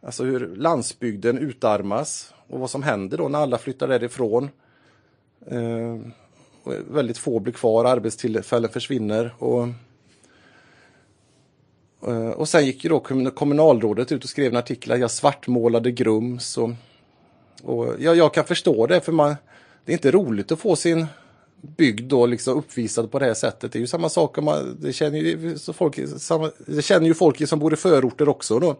alltså 0.00 0.24
hur 0.24 0.56
landsbygden 0.56 1.38
utarmas 1.38 2.34
och 2.48 2.60
vad 2.60 2.70
som 2.70 2.82
händer 2.82 3.18
då 3.18 3.28
när 3.28 3.38
alla 3.38 3.58
flyttar 3.58 3.88
därifrån. 3.88 4.48
Ehm, 5.46 6.12
och 6.62 6.72
väldigt 6.90 7.18
få 7.18 7.40
blir 7.40 7.52
kvar, 7.52 7.84
arbetstillfällen 7.84 8.70
försvinner 8.70 9.34
och 9.38 9.68
och 12.36 12.48
sen 12.48 12.66
gick 12.66 12.84
ju 12.84 12.90
då 12.90 12.98
kommun- 12.98 13.30
kommunalrådet 13.30 14.12
ut 14.12 14.24
och 14.24 14.30
skrev 14.30 14.52
en 14.52 14.56
artikel 14.56 14.92
att 14.92 15.00
jag 15.00 15.10
svartmålade 15.10 15.90
Grums. 15.90 16.58
Och, 16.58 16.70
och 17.62 17.94
ja, 17.98 18.14
jag 18.14 18.34
kan 18.34 18.44
förstå 18.44 18.86
det 18.86 19.00
för 19.00 19.12
man, 19.12 19.36
det 19.84 19.92
är 19.92 19.94
inte 19.94 20.10
roligt 20.10 20.52
att 20.52 20.58
få 20.58 20.76
sin 20.76 21.06
bygd 21.62 22.08
då 22.08 22.26
liksom 22.26 22.58
uppvisad 22.58 23.10
på 23.10 23.18
det 23.18 23.24
här 23.24 23.34
sättet. 23.34 23.72
Det 23.72 23.78
är 23.78 23.80
ju 23.80 23.86
samma 23.86 24.08
sak 24.08 24.38
om 24.38 24.44
man, 24.44 24.76
det 24.80 24.92
känner 24.92 25.18
ju 25.18 25.58
så 25.58 25.72
folk, 25.72 25.98
samma, 26.18 26.50
det 26.66 26.82
känner 26.82 27.06
ju 27.06 27.14
folk 27.14 27.48
som 27.48 27.58
bor 27.58 27.72
i 27.72 27.76
förorter 27.76 28.28
också 28.28 28.58
då. 28.58 28.76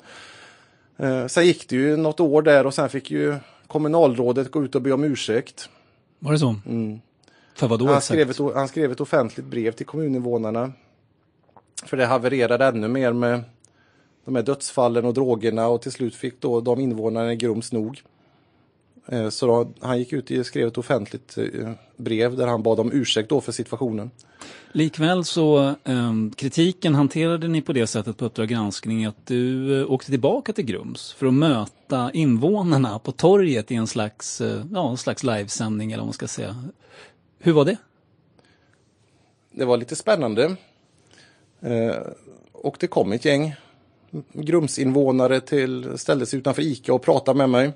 Eh, 0.97 1.27
sen 1.27 1.47
gick 1.47 1.69
det 1.69 1.77
ju 1.77 1.97
något 1.97 2.21
år 2.21 2.43
där 2.43 2.67
och 2.67 2.75
sen 2.75 2.89
fick 2.89 3.11
ju 3.11 3.35
kommunalrådet 3.67 4.51
gå 4.51 4.65
ut 4.65 4.75
och 4.75 4.83
be 4.83 4.93
om 4.93 5.05
ursäkt. 5.05 5.69
Var 6.19 6.33
det 6.33 6.39
så? 6.39 6.57
Mm. 6.67 7.01
För 7.55 7.69
vad 7.69 7.79
då 7.79 7.87
Han 7.87 8.01
skrev, 8.01 8.31
ett, 8.31 8.39
han 8.55 8.69
skrev 8.69 8.93
ett 8.93 9.01
offentligt 9.01 9.47
brev 9.47 9.73
till 9.73 9.87
kommuninvånarna. 9.87 10.73
För 11.83 11.97
det 11.97 12.07
havererade 12.07 12.67
ännu 12.67 12.89
mer 12.89 13.13
med 13.13 13.43
de 14.25 14.37
här 14.37 14.43
dödsfallen 14.43 15.05
och 15.05 15.15
drogerna 15.15 15.69
och 15.69 15.83
till 15.83 15.93
slut 15.93 16.15
fick 16.15 16.41
då 16.41 16.61
de 16.61 16.81
invånarna 16.81 17.33
i 17.33 17.37
Grums 17.37 17.73
nog. 17.73 18.03
Eh, 19.09 19.29
Så 19.29 19.47
då, 19.47 19.73
han 19.81 19.99
gick 19.99 20.13
ut 20.13 20.31
och 20.31 20.47
skrev 20.47 20.69
ett 20.69 20.79
offentligt 20.79 21.39
eh, 21.39 21.71
brev 21.97 22.37
där 22.37 22.47
han 22.47 22.63
bad 22.63 22.81
om 22.81 22.93
ursäkt 22.93 23.29
då 23.29 23.41
för 23.41 23.53
situationen. 23.53 24.11
Likväl 24.73 25.25
så 25.25 25.75
ehm, 25.85 26.33
kritiken 26.37 26.95
hanterade 26.95 27.49
ni 27.49 27.63
på 27.63 27.73
det 27.73 27.87
sättet 27.87 28.17
på 28.17 28.25
Uppdrag 28.25 28.49
granskning 28.49 29.05
att 29.05 29.27
du 29.27 29.81
eh, 29.81 29.93
åkte 29.93 30.11
tillbaka 30.11 30.53
till 30.53 30.65
Grums 30.65 31.13
för 31.13 31.27
att 31.27 31.35
möta 31.35 32.11
invånarna 32.13 32.99
på 32.99 33.13
torget 33.13 33.71
i 33.71 33.75
en 33.75 33.87
slags, 33.87 34.41
eh, 34.41 34.65
ja, 34.73 34.91
en 34.91 34.97
slags 34.97 35.23
livesändning 35.23 35.93
eller 35.93 36.01
vad 36.01 36.07
man 36.07 36.13
ska 36.13 36.29
säga. 36.29 36.65
Hur 37.39 37.53
var 37.53 37.65
det? 37.65 37.77
Det 39.51 39.65
var 39.65 39.77
lite 39.77 39.97
spännande. 39.97 40.57
Eh, 41.63 41.97
Och 42.53 42.77
det 42.81 42.87
kom 42.87 43.13
ett 43.13 43.25
gäng 43.25 43.55
Grumsinvånare 44.33 45.41
till, 45.41 45.99
ställde 45.99 46.27
sig 46.27 46.39
utanför 46.39 46.63
ICA 46.63 46.95
och 46.95 47.03
pratade 47.03 47.39
med 47.39 47.51
mig. 47.51 47.73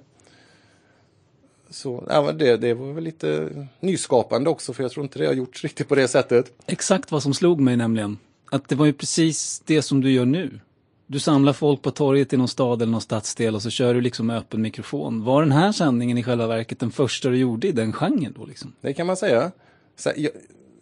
Så 1.70 2.04
ja, 2.08 2.32
det, 2.32 2.56
det 2.56 2.74
var 2.74 2.92
väl 2.92 3.04
lite 3.04 3.48
nyskapande 3.80 4.50
också 4.50 4.72
för 4.72 4.82
jag 4.82 4.92
tror 4.92 5.04
inte 5.04 5.18
det 5.18 5.26
har 5.26 5.32
gjorts 5.32 5.62
riktigt 5.64 5.88
på 5.88 5.94
det 5.94 6.08
sättet. 6.08 6.52
Exakt 6.66 7.12
vad 7.12 7.22
som 7.22 7.34
slog 7.34 7.60
mig 7.60 7.76
nämligen. 7.76 8.18
Att 8.50 8.68
det 8.68 8.74
var 8.74 8.86
ju 8.86 8.92
precis 8.92 9.62
det 9.64 9.82
som 9.82 10.00
du 10.00 10.10
gör 10.12 10.24
nu. 10.24 10.60
Du 11.06 11.18
samlar 11.18 11.52
folk 11.52 11.82
på 11.82 11.90
torget 11.90 12.32
i 12.32 12.36
någon 12.36 12.48
stad 12.48 12.82
eller 12.82 12.92
någon 12.92 13.00
stadsdel 13.00 13.54
och 13.54 13.62
så 13.62 13.70
kör 13.70 13.94
du 13.94 14.00
liksom 14.00 14.26
med 14.26 14.36
öppen 14.38 14.62
mikrofon. 14.62 15.24
Var 15.24 15.42
den 15.42 15.52
här 15.52 15.72
sändningen 15.72 16.18
i 16.18 16.22
själva 16.22 16.46
verket 16.46 16.78
den 16.78 16.90
första 16.90 17.28
du 17.28 17.36
gjorde 17.36 17.68
i 17.68 17.72
den 17.72 17.92
genren 17.92 18.34
då 18.38 18.46
liksom? 18.46 18.72
Det 18.80 18.92
kan 18.92 19.06
man 19.06 19.16
säga. 19.16 19.50
Så 19.96 20.10
jag, 20.16 20.30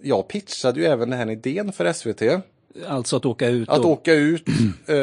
jag 0.03 0.29
pitchade 0.29 0.81
ju 0.81 0.87
även 0.87 1.11
den 1.11 1.19
här 1.19 1.31
idén 1.31 1.73
för 1.73 1.93
SVT. 1.93 2.45
Alltså 2.89 3.17
att 3.17 3.27
åka 3.27 3.49
ut? 3.49 3.69
Att 3.69 3.79
och... 3.79 3.91
åka 3.91 4.13
ut, 4.13 4.49
eh, 4.87 4.97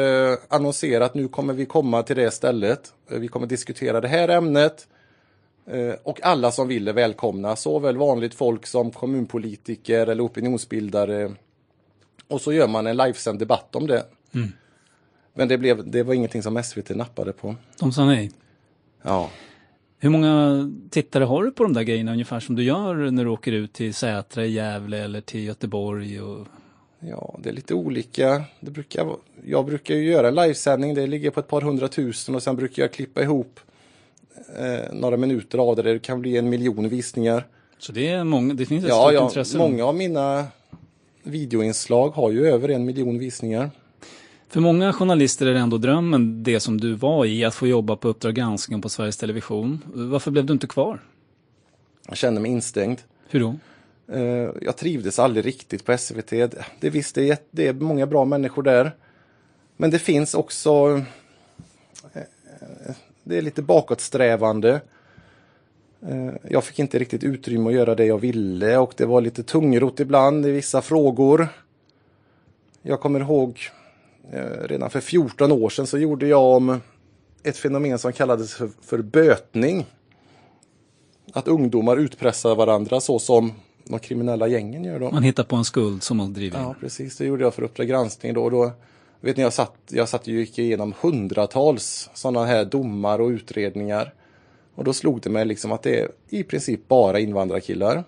annonsera 0.48 1.04
att 1.04 1.14
nu 1.14 1.28
kommer 1.28 1.54
vi 1.54 1.66
komma 1.66 2.02
till 2.02 2.16
det 2.16 2.30
stället. 2.30 2.92
Eh, 3.10 3.18
Vi 3.18 3.28
kommer 3.28 3.46
diskutera 3.46 4.00
det 4.00 4.08
här 4.08 4.28
ämnet. 4.28 4.88
Eh, 5.66 5.94
och 6.02 6.22
alla 6.22 6.50
som 6.50 6.68
vill 6.68 6.88
är 6.88 6.92
välkomna, 6.92 7.56
såväl 7.56 7.96
vanligt 7.96 8.34
folk 8.34 8.66
som 8.66 8.90
kommunpolitiker 8.90 10.06
eller 10.06 10.26
opinionsbildare. 10.26 11.32
Och 12.28 12.40
så 12.40 12.52
gör 12.52 12.68
man 12.68 12.86
en 12.86 12.96
livesänd 12.96 13.38
debatt 13.38 13.76
om 13.76 13.86
det. 13.86 14.04
Mm. 14.34 14.52
Men 15.34 15.48
det, 15.48 15.58
blev, 15.58 15.90
det 15.90 16.02
var 16.02 16.14
ingenting 16.14 16.42
som 16.42 16.62
SVT 16.62 16.90
nappade 16.96 17.32
på. 17.32 17.56
De 17.78 17.92
sa 17.92 18.04
nej? 18.04 18.30
Ja. 19.02 19.30
Hur 19.98 20.10
många 20.10 20.70
tittare 20.90 21.24
har 21.24 21.44
du 21.44 21.50
på 21.50 21.62
de 21.62 21.72
där 21.72 21.82
grejerna 21.82 22.12
ungefär 22.12 22.40
som 22.40 22.56
du 22.56 22.62
gör 22.62 23.10
när 23.10 23.24
du 23.24 23.30
åker 23.30 23.52
ut 23.52 23.72
till 23.72 23.94
Sätra 23.94 24.44
i 24.44 24.50
Gävle 24.50 24.98
eller 25.04 25.20
till 25.20 25.44
Göteborg? 25.44 26.20
Och... 26.20 26.46
Ja, 27.08 27.38
det 27.42 27.48
är 27.48 27.52
lite 27.52 27.74
olika. 27.74 28.44
Det 28.60 28.70
brukar, 28.70 29.16
jag 29.44 29.66
brukar 29.66 29.94
ju 29.94 30.10
göra 30.10 30.30
livesändning, 30.30 30.94
det 30.94 31.06
ligger 31.06 31.30
på 31.30 31.40
ett 31.40 31.48
par 31.48 31.60
hundratusen 31.60 32.34
och 32.34 32.42
sen 32.42 32.56
brukar 32.56 32.82
jag 32.82 32.92
klippa 32.92 33.22
ihop 33.22 33.60
eh, 34.58 34.92
några 34.92 35.16
minuter 35.16 35.58
av 35.58 35.76
det. 35.76 35.82
Det 35.82 35.98
kan 35.98 36.20
bli 36.20 36.36
en 36.36 36.48
miljon 36.48 36.88
visningar. 36.88 37.46
Så 37.78 37.92
det, 37.92 38.08
är 38.08 38.24
många, 38.24 38.54
det 38.54 38.66
finns 38.66 38.84
ett 38.84 38.88
Ja, 38.90 39.02
stort 39.02 39.14
ja 39.14 39.24
intresse? 39.24 39.58
många 39.58 39.84
av 39.84 39.94
mina 39.94 40.46
videoinslag 41.22 42.08
har 42.10 42.30
ju 42.30 42.46
över 42.46 42.68
en 42.68 42.84
miljon 42.84 43.18
visningar. 43.18 43.70
För 44.48 44.60
många 44.60 44.92
journalister 44.92 45.46
är 45.46 45.54
det 45.54 45.60
ändå 45.60 45.78
drömmen, 45.78 46.42
det 46.42 46.60
som 46.60 46.80
du 46.80 46.94
var 46.94 47.24
i, 47.26 47.44
att 47.44 47.54
få 47.54 47.66
jobba 47.66 47.96
på 47.96 48.08
Uppdrag 48.08 48.34
granskning 48.34 48.82
på 48.82 48.88
Sveriges 48.88 49.16
Television. 49.16 49.82
Varför 49.94 50.30
blev 50.30 50.46
du 50.46 50.52
inte 50.52 50.66
kvar? 50.66 51.00
Jag 52.08 52.16
kände 52.16 52.40
mig 52.40 52.50
instängd. 52.50 52.98
Hur 53.28 53.40
då? 53.40 53.58
Eh, 54.08 54.50
jag 54.60 54.76
trivdes 54.76 55.18
aldrig 55.18 55.46
riktigt 55.46 55.84
på 55.84 55.98
SVT. 55.98 56.30
Det, 56.80 56.90
visst, 56.90 57.14
det 57.14 57.30
är, 57.30 57.38
det 57.50 57.66
är 57.66 57.72
många 57.72 58.06
bra 58.06 58.24
människor 58.24 58.62
där. 58.62 58.96
Men 59.76 59.90
det 59.90 59.98
finns 59.98 60.34
också... 60.34 61.02
Eh, 62.12 62.22
eh, 62.22 62.94
det 63.24 63.38
är 63.38 63.42
lite 63.42 63.62
bakåtsträvande. 63.62 64.80
Jag 66.48 66.64
fick 66.64 66.78
inte 66.78 66.98
riktigt 66.98 67.24
utrymme 67.24 67.68
att 67.68 67.74
göra 67.74 67.94
det 67.94 68.04
jag 68.04 68.18
ville 68.18 68.76
och 68.76 68.94
det 68.96 69.06
var 69.06 69.20
lite 69.20 69.42
tungrot 69.42 70.00
ibland 70.00 70.46
i 70.46 70.50
vissa 70.50 70.82
frågor. 70.82 71.48
Jag 72.82 73.00
kommer 73.00 73.20
ihåg 73.20 73.60
redan 74.62 74.90
för 74.90 75.00
14 75.00 75.52
år 75.52 75.68
sedan 75.68 75.86
så 75.86 75.98
gjorde 75.98 76.26
jag 76.26 76.56
om 76.56 76.80
ett 77.42 77.56
fenomen 77.56 77.98
som 77.98 78.12
kallades 78.12 78.54
för, 78.54 78.70
för 78.82 78.98
bötning. 78.98 79.86
Att 81.32 81.48
ungdomar 81.48 81.96
utpressar 81.96 82.54
varandra 82.54 83.00
så 83.00 83.18
som 83.18 83.52
de 83.84 83.98
kriminella 83.98 84.48
gängen 84.48 84.84
gör 84.84 85.00
då. 85.00 85.10
Man 85.10 85.22
hittar 85.22 85.44
på 85.44 85.56
en 85.56 85.64
skuld 85.64 86.02
som 86.02 86.16
man 86.16 86.32
driver 86.32 86.58
in. 86.58 86.64
Ja, 86.64 86.74
precis. 86.80 87.16
Det 87.16 87.24
gjorde 87.24 87.44
jag 87.44 87.54
för 87.54 87.62
Uppdrag 87.62 87.88
granskning 87.88 88.34
då. 88.34 88.50
då 88.50 88.72
vet 89.20 89.36
ni, 89.36 89.42
jag 89.42 89.52
satt, 89.52 89.76
jag 89.88 90.08
satt 90.08 90.20
och 90.22 90.28
gick 90.28 90.58
igenom 90.58 90.94
hundratals 91.00 92.10
sådana 92.14 92.46
här 92.46 92.64
domar 92.64 93.18
och 93.18 93.28
utredningar. 93.28 94.14
Och 94.74 94.84
då 94.84 94.92
slog 94.92 95.20
det 95.20 95.30
mig 95.30 95.44
liksom 95.44 95.72
att 95.72 95.82
det 95.82 96.00
är 96.00 96.08
i 96.28 96.42
princip 96.42 96.88
bara 96.88 97.18
invandrarkillar. 97.18 98.04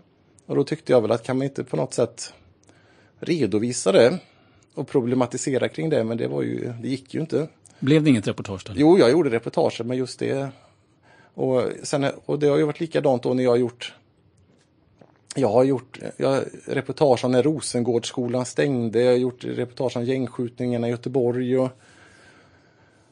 Och 0.47 0.57
då 0.57 0.65
tyckte 0.65 0.93
jag 0.93 1.01
väl 1.01 1.11
att 1.13 1.23
kan 1.23 1.39
man 1.39 1.45
inte 1.45 1.65
på 1.65 1.77
något 1.77 1.95
sätt 1.95 2.33
redovisa 3.19 3.93
det 3.93 4.19
och 4.75 4.89
problematisera 4.89 5.69
kring 5.69 5.91
det, 5.91 6.05
men 6.05 6.17
det 6.17 6.29
var 6.29 6.43
ju, 6.43 6.73
det 6.83 6.89
gick 6.89 7.15
ju 7.15 7.21
inte. 7.21 7.49
Blev 7.79 8.03
det 8.03 8.11
inget 8.11 8.29
reportage 8.29 8.67
där? 8.67 8.75
Jo, 8.77 8.99
jag 8.99 9.11
gjorde 9.11 9.31
reportager 9.31 9.85
med 9.85 9.97
just 9.97 10.19
det. 10.19 10.49
Och, 11.35 11.63
sen, 11.83 12.07
och 12.25 12.39
det 12.39 12.47
har 12.47 12.57
ju 12.57 12.65
varit 12.65 12.81
likadant 12.81 13.23
då 13.23 13.35
när 13.35 13.45
jag 13.45 13.51
har 13.51 13.57
gjort 13.57 13.95
jag 15.35 15.49
har 15.49 15.65
gjort 15.65 15.99
jag, 16.17 16.45
reportage 16.67 17.25
om 17.25 17.33
när 17.33 17.43
Rosengårdsskolan 17.43 18.45
stängde, 18.45 19.03
jag 19.03 19.11
har 19.11 19.19
gjort 19.19 19.45
reportage 19.45 19.97
om 19.97 20.05
gängskjutningarna 20.05 20.89
i 20.89 20.91
Göteborg. 20.91 21.59
Och, 21.59 21.71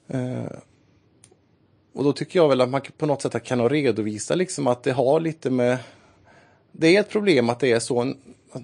eh, 0.08 0.52
och 1.92 2.04
då 2.04 2.12
tycker 2.12 2.38
jag 2.38 2.48
väl 2.48 2.60
att 2.60 2.68
man 2.68 2.80
på 2.98 3.06
något 3.06 3.22
sätt 3.22 3.44
kan 3.44 3.68
redovisa 3.68 4.34
liksom 4.34 4.66
att 4.66 4.82
det 4.82 4.92
har 4.92 5.20
lite 5.20 5.50
med... 5.50 5.78
Det 6.72 6.96
är 6.96 7.00
ett 7.00 7.10
problem 7.10 7.50
att 7.50 7.60
det 7.60 7.72
är 7.72 7.80
så 7.80 8.14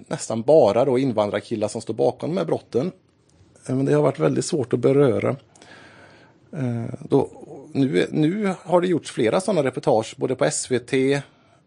nästan 0.07 0.41
bara 0.41 0.85
då 0.85 0.99
invandrarkillar 0.99 1.67
som 1.67 1.81
står 1.81 1.93
bakom 1.93 2.29
de 2.29 2.37
här 2.37 2.45
brotten. 2.45 2.91
Eh, 3.67 3.75
men 3.75 3.85
det 3.85 3.93
har 3.93 4.01
varit 4.01 4.19
väldigt 4.19 4.45
svårt 4.45 4.73
att 4.73 4.79
beröra. 4.79 5.35
Eh, 6.51 6.85
Då, 7.09 7.29
nu, 7.73 8.07
nu 8.11 8.53
har 8.61 8.81
det 8.81 8.87
gjorts 8.87 9.11
flera 9.11 9.41
sådana 9.41 9.63
reportage 9.63 10.15
både 10.17 10.35
på 10.35 10.51
SVT 10.51 10.93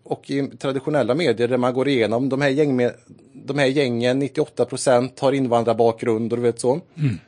och 0.02 0.30
i 0.30 0.48
traditionella 0.58 1.14
medier 1.14 1.48
där 1.48 1.56
man 1.56 1.74
går 1.74 1.88
igenom 1.88 2.28
de 2.28 2.40
här, 2.40 2.48
gäng, 2.48 2.90
de 3.32 3.58
här 3.58 3.66
gängen, 3.66 4.18
98 4.18 4.64
procent 4.64 5.20
har 5.20 5.32
invandrarbakgrund 5.32 6.32
och 6.32 6.38
du 6.38 6.42
vet 6.42 6.60
så. 6.60 6.80
Mm. 6.94 7.18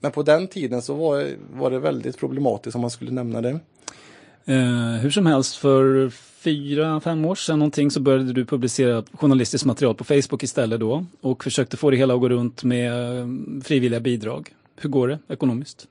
Men 0.00 0.12
på 0.12 0.22
den 0.22 0.46
tiden 0.46 0.82
så 0.82 0.94
var, 0.94 1.26
var 1.52 1.70
det 1.70 1.78
väldigt 1.78 2.18
problematiskt 2.18 2.74
om 2.74 2.80
man 2.80 2.90
skulle 2.90 3.10
nämna 3.10 3.40
det. 3.40 3.60
Eh, 4.44 5.00
hur 5.00 5.10
som 5.10 5.26
helst, 5.26 5.56
för 5.56 6.10
fyra, 6.40 7.00
fem 7.00 7.24
år 7.24 7.34
sedan 7.34 7.58
någonting 7.58 7.90
så 7.90 8.00
började 8.00 8.32
du 8.32 8.44
publicera 8.44 9.04
journalistiskt 9.12 9.66
material 9.66 9.94
på 9.94 10.04
Facebook 10.04 10.42
istället 10.42 10.80
då 10.80 11.04
och 11.20 11.44
försökte 11.44 11.76
få 11.76 11.90
det 11.90 11.96
hela 11.96 12.14
att 12.14 12.20
gå 12.20 12.28
runt 12.28 12.64
med 12.64 13.18
eh, 13.18 13.26
frivilliga 13.64 14.00
bidrag. 14.00 14.54
Hur 14.76 14.90
går 14.90 15.08
det 15.08 15.18
ekonomiskt? 15.28 15.86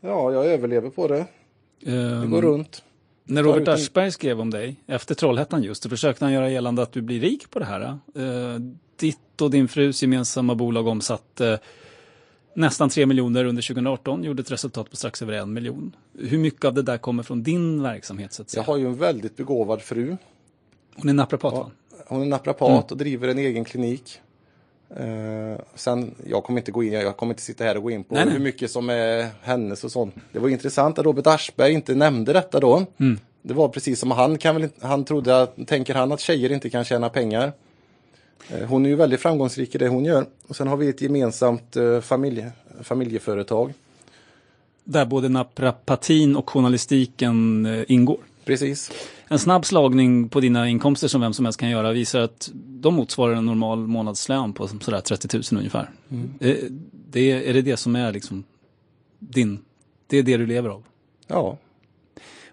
Ja, 0.00 0.32
jag 0.32 0.46
överlever 0.46 0.90
på 0.90 1.08
det. 1.08 1.26
Det 1.84 1.90
Ehm, 1.92 2.30
går 2.30 2.42
runt. 2.42 2.82
När 3.24 3.42
Robert 3.42 3.68
Aschberg 3.68 4.12
skrev 4.12 4.40
om 4.40 4.50
dig 4.50 4.76
efter 4.86 5.14
Trollhättan 5.14 5.62
just, 5.62 5.82
så 5.82 5.88
försökte 5.88 6.24
han 6.24 6.32
göra 6.32 6.50
gällande 6.50 6.82
att 6.82 6.92
du 6.92 7.02
blir 7.02 7.20
rik 7.20 7.50
på 7.50 7.58
det 7.58 7.64
här. 7.64 7.80
Eh, 8.14 8.60
ditt 8.96 9.40
och 9.40 9.50
din 9.50 9.68
frus 9.68 10.02
gemensamma 10.02 10.54
bolag 10.54 10.86
omsatte 10.86 11.58
nästan 12.54 12.88
3 12.88 13.06
miljoner 13.06 13.44
under 13.44 13.62
2018, 13.62 14.24
gjorde 14.24 14.40
ett 14.42 14.50
resultat 14.50 14.90
på 14.90 14.96
strax 14.96 15.22
över 15.22 15.32
en 15.32 15.52
miljon. 15.52 15.96
Hur 16.18 16.38
mycket 16.38 16.64
av 16.64 16.74
det 16.74 16.82
där 16.82 16.98
kommer 16.98 17.22
från 17.22 17.42
din 17.42 17.82
verksamhet 17.82 18.32
så 18.32 18.42
att 18.42 18.50
säga? 18.50 18.60
Jag 18.62 18.66
har 18.66 18.76
ju 18.76 18.86
en 18.86 18.96
väldigt 18.96 19.36
begåvad 19.36 19.82
fru. 19.82 20.16
Hon 20.96 21.08
är 21.08 21.12
naprapat 21.14 21.52
va? 21.52 21.70
Hon 22.06 22.22
är 22.22 22.26
naprapat 22.26 22.68
Mm. 22.70 22.82
och 22.90 22.96
driver 22.96 23.28
en 23.28 23.38
egen 23.38 23.64
klinik. 23.64 24.20
Eh, 24.96 25.60
sen, 25.74 26.14
jag 26.26 26.44
kommer 26.44 26.60
inte 26.60 26.72
gå 26.72 26.82
in, 26.82 26.92
jag 26.92 27.16
kommer 27.16 27.32
inte 27.32 27.42
sitta 27.42 27.64
här 27.64 27.76
och 27.76 27.82
gå 27.82 27.90
in 27.90 28.04
på 28.04 28.14
Nej, 28.14 28.24
nej. 28.24 28.34
hur 28.34 28.40
mycket 28.40 28.70
som 28.70 28.90
är 28.90 29.28
hennes 29.42 29.84
och 29.84 29.92
sånt. 29.92 30.14
Det 30.32 30.38
var 30.38 30.48
intressant 30.48 30.98
att 30.98 31.04
Robert 31.04 31.26
Aschberg 31.26 31.72
inte 31.72 31.94
nämnde 31.94 32.32
detta 32.32 32.60
då. 32.60 32.86
Mm. 32.98 33.18
Det 33.42 33.54
var 33.54 33.68
precis 33.68 34.00
som 34.00 34.10
han 34.10 34.38
kan 34.38 34.60
väl 34.60 34.68
han 34.80 35.04
trodde 35.04 35.42
att, 35.42 35.66
tänker 35.66 35.94
han 35.94 36.12
att 36.12 36.20
tjejer 36.20 36.52
inte 36.52 36.70
kan 36.70 36.84
tjäna 36.84 37.08
pengar. 37.08 37.52
Eh, 38.48 38.66
hon 38.66 38.84
är 38.86 38.90
ju 38.90 38.96
väldigt 38.96 39.20
framgångsrik 39.20 39.74
i 39.74 39.78
det 39.78 39.88
hon 39.88 40.04
gör. 40.04 40.26
Och 40.48 40.56
sen 40.56 40.68
har 40.68 40.76
vi 40.76 40.88
ett 40.88 41.00
gemensamt 41.00 41.76
eh, 41.76 42.00
familje, 42.00 42.52
familjeföretag. 42.82 43.72
Där 44.84 45.04
både 45.04 45.28
naprapatin 45.28 46.36
och 46.36 46.50
journalistiken 46.50 47.66
ingår. 47.88 48.20
Precis. 48.44 48.92
En 49.28 49.38
snabb 49.38 49.64
slagning 49.64 50.28
på 50.28 50.40
dina 50.40 50.68
inkomster 50.68 51.08
som 51.08 51.20
vem 51.20 51.32
som 51.32 51.44
helst 51.44 51.60
kan 51.60 51.70
göra 51.70 51.92
visar 51.92 52.20
att 52.20 52.50
de 52.54 52.94
motsvarar 52.94 53.34
en 53.34 53.46
normal 53.46 53.78
månadslön 53.78 54.52
på 54.52 54.68
sådär 54.68 55.00
30 55.00 55.36
000 55.36 55.42
ungefär. 55.52 55.90
Mm. 56.10 56.34
Eh, 56.40 56.56
Det, 57.10 57.48
är 57.48 57.54
det 57.54 57.62
det 57.62 57.76
som 57.76 57.96
är 57.96 58.12
liksom 58.12 58.44
din, 59.18 59.58
det 60.06 60.18
är 60.18 60.22
det 60.22 60.36
du 60.36 60.46
lever 60.46 60.68
av? 60.68 60.82
Ja. 61.26 61.58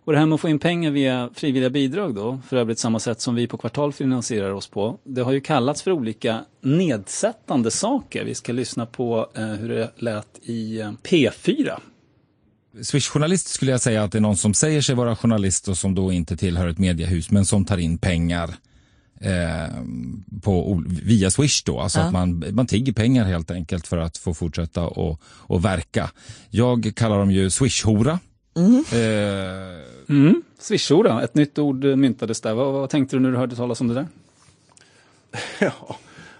Och 0.03 0.13
det 0.13 0.19
här 0.19 0.25
med 0.25 0.35
att 0.35 0.41
få 0.41 0.49
in 0.49 0.59
pengar 0.59 0.91
via 0.91 1.29
frivilliga 1.33 1.69
bidrag 1.69 2.15
då, 2.15 2.39
för 2.47 2.57
övrigt 2.57 2.79
samma 2.79 2.99
sätt 2.99 3.21
som 3.21 3.35
vi 3.35 3.47
på 3.47 3.57
Kvartal 3.57 3.93
finansierar 3.93 4.51
oss 4.51 4.67
på, 4.67 4.97
det 5.03 5.21
har 5.21 5.31
ju 5.31 5.41
kallats 5.41 5.81
för 5.81 5.91
olika 5.91 6.45
nedsättande 6.61 7.71
saker. 7.71 8.25
Vi 8.25 8.35
ska 8.35 8.53
lyssna 8.53 8.85
på 8.85 9.29
eh, 9.33 9.45
hur 9.45 9.69
det 9.69 9.91
lät 9.95 10.39
i 10.43 10.79
eh, 10.79 10.91
P4. 11.03 11.79
Swish-journalist 12.81 13.47
skulle 13.47 13.71
jag 13.71 13.81
säga 13.81 14.03
att 14.03 14.11
det 14.11 14.17
är 14.17 14.21
någon 14.21 14.37
som 14.37 14.53
säger 14.53 14.81
sig 14.81 14.95
vara 14.95 15.15
journalist 15.15 15.67
och 15.67 15.77
som 15.77 15.95
då 15.95 16.11
inte 16.11 16.37
tillhör 16.37 16.67
ett 16.67 16.77
mediehus 16.77 17.31
men 17.31 17.45
som 17.45 17.65
tar 17.65 17.77
in 17.77 17.97
pengar 17.97 18.49
eh, 19.21 19.75
på, 20.41 20.83
via 20.87 21.31
Swish 21.31 21.63
då. 21.65 21.79
Alltså 21.79 21.99
Ja. 21.99 22.05
att 22.05 22.13
man, 22.13 22.43
man 22.51 22.67
tigger 22.67 22.93
pengar 22.93 23.25
helt 23.25 23.51
enkelt 23.51 23.87
för 23.87 23.97
att 23.97 24.17
få 24.17 24.33
fortsätta 24.33 24.83
och, 24.83 25.21
och 25.25 25.65
verka. 25.65 26.11
Jag 26.49 26.91
kallar 26.95 27.17
dem 27.19 27.31
ju 27.31 27.49
Swish-hora. 27.49 28.19
Eh, 28.91 29.81
Mm. 30.09 30.41
Swishora, 30.59 31.23
ett 31.23 31.35
nytt 31.35 31.59
ord 31.59 31.83
myntades 31.83 32.41
där. 32.41 32.53
Vad, 32.53 32.73
vad 32.73 32.89
tänkte 32.89 33.15
du 33.15 33.19
när 33.19 33.31
du 33.31 33.37
hörde 33.37 33.55
talas 33.55 33.81
om 33.81 33.87
det 33.87 33.93
där? 33.93 34.07
Ja, 35.59 35.97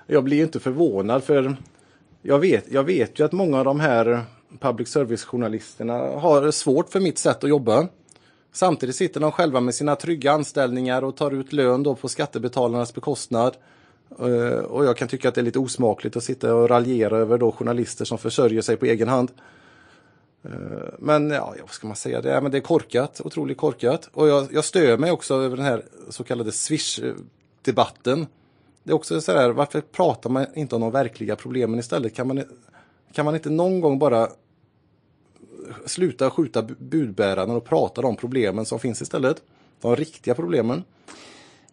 jag 0.07 0.23
blir 0.23 0.37
ju 0.37 0.43
inte 0.43 0.59
förvånad 0.59 1.23
för 1.23 1.55
jag 2.21 2.39
vet, 2.39 2.65
jag 2.71 2.83
vet 2.83 3.19
ju 3.19 3.25
att 3.25 3.31
många 3.31 3.57
av 3.59 3.65
de 3.65 3.79
här 3.79 4.23
public 4.59 4.89
service-journalisterna 4.89 5.93
har 6.19 6.51
svårt 6.51 6.89
för 6.89 6.99
mitt 6.99 7.17
sätt 7.17 7.43
att 7.43 7.49
jobba. 7.49 7.87
Samtidigt 8.53 8.95
sitter 8.95 9.19
de 9.19 9.31
själva 9.31 9.59
med 9.59 9.75
sina 9.75 9.95
trygga 9.95 10.31
anställningar 10.31 11.03
och 11.03 11.17
tar 11.17 11.31
ut 11.31 11.53
lön 11.53 11.83
då 11.83 11.95
på 11.95 12.09
skattebetalarnas 12.09 12.93
bekostnad. 12.93 13.57
Eh, 14.19 14.59
och 14.63 14.85
jag 14.85 14.97
kan 14.97 15.07
tycka 15.07 15.29
att 15.29 15.35
det 15.35 15.41
är 15.41 15.45
lite 15.45 15.59
osmakligt 15.59 16.15
att 16.15 16.23
sitta 16.23 16.55
och 16.55 16.69
raljera 16.69 17.17
över 17.17 17.37
då 17.37 17.51
journalister 17.51 18.05
som 18.05 18.17
försörjer 18.17 18.61
sig 18.61 18.77
på 18.77 18.85
egen 18.85 19.07
hand. 19.07 19.31
Eh, 20.43 20.51
men 20.99 21.29
ja, 21.29 21.55
vad 21.61 21.69
ska 21.69 21.87
man 21.87 21.95
säga? 21.95 22.21
Det 22.21 22.31
är, 22.31 22.41
men 22.41 22.51
det 22.51 22.57
är 22.57 22.61
korkat, 22.61 23.21
otroligt 23.23 23.57
korkat. 23.57 24.09
Och 24.13 24.27
jag, 24.27 24.47
jag 24.51 24.65
stör 24.65 24.97
mig 24.97 25.11
också 25.11 25.35
över 25.35 25.57
den 25.57 25.65
här 25.65 25.85
så 26.09 26.23
kallade 26.23 26.51
Swish-debatten. 26.51 28.27
Det 28.83 28.91
är 28.91 28.95
också 28.95 29.21
så 29.21 29.31
här, 29.31 29.49
varför 29.49 29.81
pratar 29.81 30.29
man 30.29 30.45
inte 30.55 30.75
om 30.75 30.81
de 30.81 30.91
verkliga 30.91 31.35
problemen 31.35 31.79
istället? 31.79 32.15
Kan 32.15 32.27
man, 32.27 32.43
kan 33.13 33.25
man 33.25 33.35
inte 33.35 33.49
någon 33.49 33.81
gång 33.81 33.99
bara 33.99 34.29
sluta 35.85 36.29
skjuta 36.29 36.61
bu- 36.61 36.75
budbärarna 36.79 37.53
och 37.53 37.65
prata 37.65 38.01
om 38.01 38.15
problemen 38.15 38.65
som 38.65 38.79
finns 38.79 39.01
istället? 39.01 39.41
De 39.81 39.95
riktiga 39.95 40.35
problemen. 40.35 40.83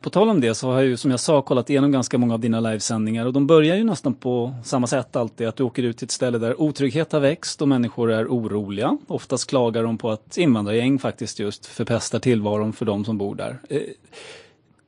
På 0.01 0.11
tal 0.11 0.29
om 0.29 0.41
det 0.41 0.55
så 0.55 0.67
har 0.71 0.75
jag 0.75 0.85
ju 0.85 0.97
som 0.97 1.11
jag 1.11 1.21
sa 1.21 1.43
kollat 1.43 1.71
igenom 1.71 1.93
ganska 1.93 2.19
många 2.19 2.35
av 2.35 2.41
dina 2.41 2.61
livesändningar 2.61 3.27
och 3.27 3.33
de 3.33 3.47
börjar 3.47 3.77
ju 3.77 3.85
nästan 3.85 4.15
på 4.15 4.55
samma 4.65 4.87
sätt 4.87 5.17
alltid. 5.17 5.49
Att 5.49 5.57
du 5.57 5.63
åker 5.63 5.83
ut 5.83 5.97
till 5.99 6.05
ett 6.05 6.11
ställe 6.11 6.39
där 6.39 6.61
otrygghet 6.61 7.13
har 7.13 7.21
växt 7.21 7.63
och 7.63 7.69
människor 7.69 8.11
är 8.13 8.27
oroliga. 8.27 8.99
Oftast 9.07 9.51
klagar 9.51 9.83
de 9.83 9.99
på 9.99 10.11
att 10.11 10.37
invandrargäng 10.39 10.99
faktiskt 10.99 11.39
just 11.39 11.67
förpestar 11.67 12.19
tillvaron 12.19 12.73
för 12.73 12.85
de 12.87 13.05
som 13.05 13.19
bor 13.19 13.35
där. 13.35 13.59
Eh, 13.69 13.81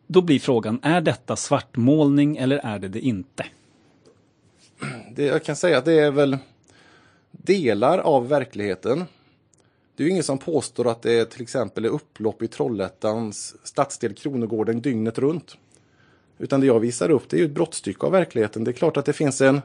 Då 0.07 0.23
blir 0.23 0.39
frågan, 0.39 0.79
är 0.83 1.01
detta 1.01 1.37
svartmålning 1.37 2.37
eller 2.37 2.59
är 2.59 2.79
det 2.79 2.89
det 2.89 3.01
inte? 3.01 3.47
Det, 5.17 5.25
jag 5.25 5.45
kan 5.45 5.57
säga 5.57 5.79
att 5.79 5.85
det 5.85 5.99
är 5.99 6.11
väl 6.11 6.39
delar 7.31 7.99
av 7.99 8.29
verkligheten. 8.29 9.05
Det 9.97 10.03
är 10.03 10.05
ju 10.05 10.11
ingen 10.11 10.25
som 10.25 10.39
påstår 10.39 10.91
att 10.91 11.03
det 11.03 11.31
till 11.31 11.43
exempel 11.43 11.85
är 11.85 11.89
upplopp 11.89 12.43
i 12.43 12.49
Trollhättans 12.49 13.57
stadsdel 13.65 14.15
Kronogården 14.15 14.81
dygnet 14.81 15.19
runt. 15.19 15.57
Utan 16.39 16.61
det 16.61 16.67
jag 16.67 16.81
visar 16.81 17.11
upp 17.11 17.29
det 17.29 17.37
är 17.37 17.39
ju 17.39 17.45
ett 17.45 17.55
brottstycke 17.55 18.07
av 18.07 18.13
verkligheten. 18.13 18.65
Det 18.65 18.71
är 18.71 18.73
klart 18.73 18.97
att 18.97 19.05
det 19.05 19.13
finns 19.13 19.41
en, 19.41 19.61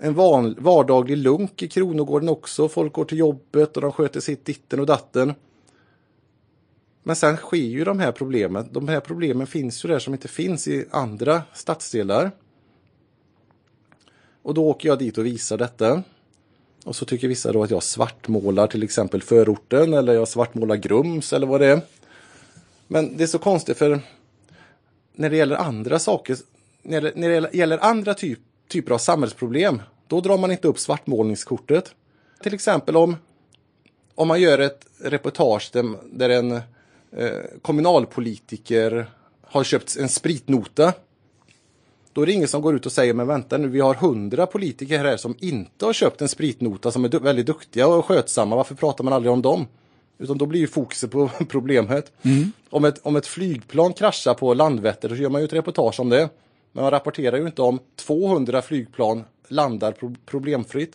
en 0.00 0.14
van, 0.14 0.56
vardaglig 0.58 1.16
lunk 1.16 1.62
i 1.62 1.68
Kronogården 1.68 2.28
också. 2.28 2.68
Folk 2.68 2.92
går 2.92 3.04
till 3.04 3.18
jobbet 3.18 3.76
och 3.76 3.82
de 3.82 3.92
sköter 3.92 4.20
sitt 4.20 4.44
ditten 4.44 4.80
och 4.80 4.86
datten. 4.86 5.34
Men 7.02 7.16
sen 7.16 7.36
sker 7.36 7.56
ju 7.56 7.84
de 7.84 7.98
här 7.98 8.12
problemen. 8.12 8.68
De 8.72 8.88
här 8.88 9.00
problemen 9.00 9.46
finns 9.46 9.84
ju 9.84 9.88
där 9.88 9.98
som 9.98 10.14
inte 10.14 10.28
finns 10.28 10.68
i 10.68 10.84
andra 10.90 11.42
stadsdelar. 11.52 12.30
Och 14.42 14.54
då 14.54 14.68
åker 14.68 14.88
jag 14.88 14.98
dit 14.98 15.18
och 15.18 15.26
visar 15.26 15.58
detta. 15.58 16.02
Och 16.84 16.96
så 16.96 17.04
tycker 17.04 17.28
vissa 17.28 17.52
då 17.52 17.62
att 17.62 17.70
jag 17.70 17.82
svartmålar 17.82 18.66
till 18.66 18.82
exempel 18.82 19.22
förorten 19.22 19.94
eller 19.94 20.14
jag 20.14 20.28
svartmålar 20.28 20.76
Grums 20.76 21.32
eller 21.32 21.46
vad 21.46 21.60
det 21.60 21.66
är. 21.66 21.80
Men 22.86 23.16
det 23.16 23.22
är 23.22 23.26
så 23.26 23.38
konstigt 23.38 23.78
för 23.78 24.00
när 25.12 25.30
det 25.30 25.36
gäller 25.36 25.56
andra 25.56 25.98
saker, 25.98 26.36
när 26.82 27.00
det, 27.00 27.12
när 27.16 27.28
det 27.28 27.54
gäller 27.54 27.78
andra 27.78 28.14
typ, 28.14 28.38
typer 28.68 28.94
av 28.94 28.98
samhällsproblem, 28.98 29.82
då 30.06 30.20
drar 30.20 30.38
man 30.38 30.50
inte 30.50 30.68
upp 30.68 30.78
svartmålningskortet. 30.78 31.94
Till 32.42 32.54
exempel 32.54 32.96
om, 32.96 33.16
om 34.14 34.28
man 34.28 34.40
gör 34.40 34.58
ett 34.58 34.86
reportage 34.98 35.70
där, 35.72 35.84
där 36.12 36.30
en 36.30 36.52
eh, 37.16 37.40
kommunalpolitiker 37.62 39.10
har 39.42 39.64
köpt 39.64 39.96
en 39.96 40.08
spritnota. 40.08 40.92
Då 42.12 42.22
är 42.22 42.26
det 42.26 42.32
ingen 42.32 42.48
som 42.48 42.62
går 42.62 42.76
ut 42.76 42.86
och 42.86 42.92
säger, 42.92 43.14
men 43.14 43.26
vänta 43.26 43.58
nu, 43.58 43.68
vi 43.68 43.80
har 43.80 43.94
hundra 43.94 44.46
politiker 44.46 44.98
här 44.98 45.16
som 45.16 45.34
inte 45.40 45.86
har 45.86 45.92
köpt 45.92 46.20
en 46.22 46.28
spritnota, 46.28 46.90
som 46.90 47.04
är 47.04 47.08
väldigt 47.08 47.46
duktiga 47.46 47.86
och 47.86 48.04
skötsamma. 48.06 48.56
Varför 48.56 48.74
pratar 48.74 49.04
man 49.04 49.12
aldrig 49.12 49.32
om 49.32 49.42
dem? 49.42 49.66
Utan 50.18 50.38
då 50.38 50.46
blir 50.46 50.60
ju 50.60 50.66
fokuset 50.66 51.10
på 51.10 51.30
problemet. 51.48 52.12
Om, 52.70 52.84
ett, 52.84 52.98
om 53.02 53.16
ett 53.16 53.26
flygplan 53.26 53.92
kraschar 53.92 54.34
på 54.34 54.54
Landvetter 54.54 55.08
så 55.08 55.14
gör 55.14 55.30
man 55.30 55.40
ju 55.40 55.44
ett 55.44 55.52
reportage 55.52 56.00
om 56.00 56.08
det. 56.08 56.28
Men 56.72 56.82
man 56.84 56.90
rapporterar 56.90 57.36
ju 57.36 57.46
inte 57.46 57.62
om 57.62 57.78
200 57.96 58.62
flygplan 58.62 59.24
landar 59.48 59.92
pro- 59.92 60.16
problemfritt. 60.26 60.92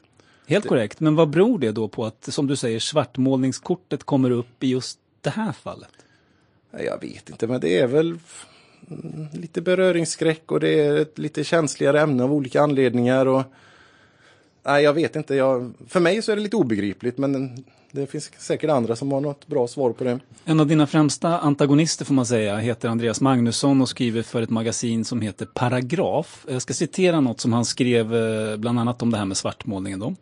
Helt 0.47 0.67
korrekt, 0.67 0.99
men 0.99 1.15
vad 1.15 1.29
beror 1.29 1.59
det 1.59 1.71
då 1.71 1.87
på 1.87 2.05
att, 2.05 2.27
som 2.33 2.47
du 2.47 2.55
säger, 2.55 2.79
svartmålningskortet 2.79 4.03
kommer 4.03 4.31
upp 4.31 4.63
i 4.63 4.67
just 4.67 4.99
det 5.21 5.29
här 5.29 5.51
fallet? 5.51 5.89
Jag 6.71 7.01
vet 7.01 7.29
inte, 7.29 7.47
men 7.47 7.61
det 7.61 7.79
är 7.79 7.87
väl 7.87 8.07
mm, 8.07 8.19
Mm, 8.91 9.27
lite 9.33 9.61
beröringsskräck 9.61 10.51
och 10.51 10.59
det 10.59 10.79
är 10.79 10.97
ett 10.97 11.17
lite 11.17 11.43
känsligare 11.43 12.01
ämne 12.01 12.23
av 12.23 12.33
olika 12.33 12.61
anledningar. 12.61 13.25
Och... 13.25 13.43
Nej, 14.65 14.83
jag 14.83 14.93
vet 14.93 15.15
inte. 15.15 15.35
Jag... 15.35 15.73
För 15.87 15.99
mig 15.99 16.21
så 16.21 16.31
är 16.31 16.35
det 16.35 16.41
lite 16.41 16.55
obegripligt, 16.55 17.17
men 17.17 17.63
det 17.91 18.07
finns 18.07 18.31
säkert 18.37 18.69
andra 18.69 18.95
som 18.95 19.11
har 19.11 19.21
något 19.21 19.47
bra 19.47 19.67
svar 19.67 19.93
på 19.93 20.03
det. 20.03 20.19
En 20.45 20.59
av 20.59 20.67
dina 20.67 20.87
främsta 20.87 21.39
antagonister 21.39 22.05
får 22.05 22.13
man 22.13 22.25
säga 22.25 22.57
heter 22.57 22.89
Andreas 22.89 23.21
Magnusson 23.21 23.81
och 23.81 23.89
skriver 23.89 24.21
för 24.21 24.41
ett 24.41 24.49
magasin 24.49 25.05
som 25.05 25.21
heter 25.21 25.45
Paragraf. 25.45 26.45
Jag 26.49 26.61
ska 26.61 26.73
citera 26.73 27.19
något 27.19 27.39
som 27.39 27.53
han 27.53 27.65
skrev 27.65 28.15
eh, 28.15 28.57
bland 28.57 28.79
annat 28.79 29.01
om 29.01 29.11
det 29.11 29.17
här 29.17 29.25
med 29.25 29.37
svartmålningen. 29.37 29.99
Då. 29.99 30.15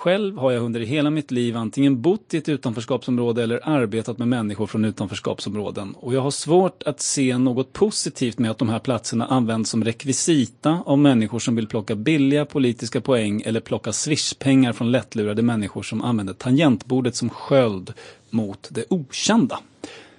Själv 0.00 0.38
har 0.38 0.52
jag 0.52 0.62
under 0.62 0.80
hela 0.80 1.10
mitt 1.10 1.30
liv 1.30 1.56
antingen 1.56 2.02
bott 2.02 2.34
i 2.34 2.36
ett 2.36 2.48
utanförskapsområde 2.48 3.42
eller 3.42 3.68
arbetat 3.68 4.18
med 4.18 4.28
människor 4.28 4.66
från 4.66 4.84
utanförskapsområden. 4.84 5.94
Och 5.94 6.14
jag 6.14 6.20
har 6.20 6.30
svårt 6.30 6.82
att 6.82 7.00
se 7.00 7.38
något 7.38 7.72
positivt 7.72 8.38
med 8.38 8.50
att 8.50 8.58
de 8.58 8.68
här 8.68 8.78
platserna 8.78 9.26
används 9.26 9.70
som 9.70 9.84
rekvisita 9.84 10.82
av 10.86 10.98
människor 10.98 11.38
som 11.38 11.56
vill 11.56 11.66
plocka 11.66 11.94
billiga 11.94 12.44
politiska 12.44 13.00
poäng 13.00 13.42
eller 13.46 13.60
plocka 13.60 13.92
swishpengar 13.92 14.72
från 14.72 14.90
lättlurade 14.92 15.42
människor 15.42 15.82
som 15.82 16.02
använder 16.02 16.34
tangentbordet 16.34 17.16
som 17.16 17.30
sköld 17.30 17.92
mot 18.30 18.68
det 18.70 18.84
okända. 18.90 19.60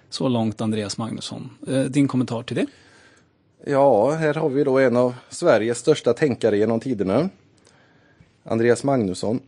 Så 0.10 0.30
långt 0.30 0.62
Andreas 0.62 0.98
Magnusson. 0.98 1.50
Eh, 1.68 1.82
din 1.82 2.08
kommentar 2.08 2.44
till 2.44 2.56
det? 2.56 2.66
Ja, 3.66 4.12
här 4.12 4.34
har 4.34 4.50
vi 4.50 4.64
då 4.64 4.80
en 4.80 4.98
av 4.98 5.14
Sveriges 5.30 5.78
största 5.78 6.14
tänkare 6.14 6.58
genom 6.58 6.80
tiderna. 6.80 7.30
Andreas 8.44 8.84
Magnusson. 8.84 9.40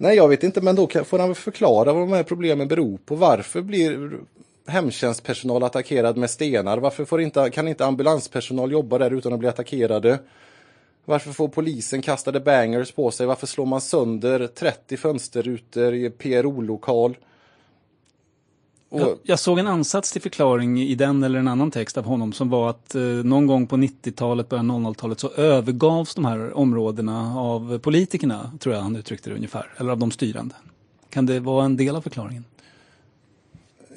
Nej, 0.00 0.16
jag 0.16 0.28
vet 0.28 0.42
inte, 0.44 0.60
men 0.60 0.76
då 0.76 0.86
kan- 0.86 1.04
får 1.04 1.18
han 1.18 1.28
väl 1.28 1.34
förklara 1.34 1.92
vad 1.92 2.02
de 2.02 2.12
här 2.12 2.22
problemen 2.22 2.68
beror 2.68 2.98
på. 3.04 3.14
Varför 3.14 3.60
blir 3.62 4.10
hemtjänstpersonal 4.66 5.62
attackerad 5.64 6.16
med 6.16 6.30
stenar? 6.30 6.78
Varför 6.78 7.04
får 7.04 7.20
inte, 7.20 7.50
kan 7.50 7.68
inte 7.68 7.86
ambulanspersonal 7.86 8.72
jobba 8.72 8.98
där 8.98 9.10
utan 9.10 9.32
att 9.32 9.38
bli 9.38 9.48
attackerade? 9.48 10.18
Varför 11.04 11.32
får 11.32 11.48
polisen 11.48 12.02
kastade 12.02 12.40
bangers 12.40 12.92
på 12.92 13.10
sig? 13.10 13.26
Varför 13.26 13.46
slår 13.46 13.66
man 13.66 13.80
sönder 13.80 14.46
30 14.46 14.96
fönsterrutor 14.96 15.94
i 15.94 16.10
PRO-lokal? 16.10 17.16
Jag, 18.90 19.18
jag 19.22 19.38
såg 19.38 19.58
en 19.58 19.66
ansats 19.66 20.12
till 20.12 20.22
förklaring 20.22 20.80
i 20.80 20.94
den 20.94 21.22
eller 21.22 21.38
en 21.38 21.48
annan 21.48 21.70
text 21.70 21.98
av 21.98 22.04
honom 22.04 22.32
som 22.32 22.50
var 22.50 22.70
att 22.70 22.94
eh, 22.94 23.02
någon 23.02 23.46
gång 23.46 23.66
på 23.66 23.76
90-talet, 23.76 24.48
början 24.48 24.70
av 24.70 24.80
00-talet 24.80 25.20
så 25.20 25.30
övergavs 25.30 26.14
de 26.14 26.24
här 26.24 26.56
områdena 26.56 27.38
av 27.38 27.78
politikerna, 27.78 28.52
tror 28.60 28.74
jag 28.74 28.82
han 28.82 28.96
uttryckte 28.96 29.30
det 29.30 29.36
ungefär, 29.36 29.72
eller 29.76 29.92
av 29.92 29.98
de 29.98 30.10
styrande. 30.10 30.54
Kan 31.10 31.26
det 31.26 31.40
vara 31.40 31.64
en 31.64 31.76
del 31.76 31.96
av 31.96 32.00
förklaringen? 32.00 32.44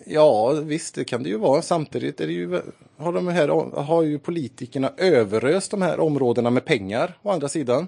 Ja, 0.05 0.51
visst, 0.51 0.95
det 0.95 1.03
kan 1.03 1.23
det 1.23 1.29
ju 1.29 1.37
vara. 1.37 1.61
Samtidigt 1.61 2.21
är 2.21 2.27
det 2.27 2.33
ju, 2.33 2.61
har, 2.97 3.13
de 3.13 3.27
här, 3.27 3.47
har 3.81 4.03
ju 4.03 4.19
politikerna 4.19 4.91
överöst 4.97 5.71
de 5.71 5.81
här 5.81 5.99
områdena 5.99 6.49
med 6.49 6.65
pengar, 6.65 7.17
å 7.21 7.31
andra 7.31 7.49
sidan. 7.49 7.87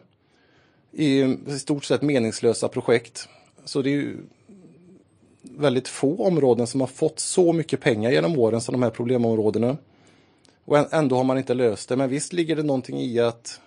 I 0.92 1.22
i 1.22 1.60
stort 1.60 1.84
sett 1.84 2.02
meningslösa 2.02 2.68
projekt. 2.68 3.30
Så 3.66 3.82
det 3.82 3.90
är 3.90 3.92
ju 3.92 4.18
väldigt 5.44 5.88
få 5.88 6.26
områden 6.28 6.68
som 6.68 6.82
har 6.82 6.88
fått 6.88 7.20
så 7.20 7.54
mycket 7.54 7.82
pengar 7.82 8.12
genom 8.12 8.40
åren 8.40 8.62
som 8.62 8.74
de 8.74 8.84
här 8.84 8.90
problemområdena. 8.90 9.78
Och 10.66 10.94
ändå 10.94 11.16
har 11.16 11.24
man 11.24 11.38
inte 11.38 11.54
löst 11.54 11.90
det. 11.90 11.96
Men 11.96 12.10
visst 12.10 12.34
ligger 12.34 12.56
det 12.56 12.64
någonting 12.64 13.02
i 13.02 13.20
att 13.20 13.60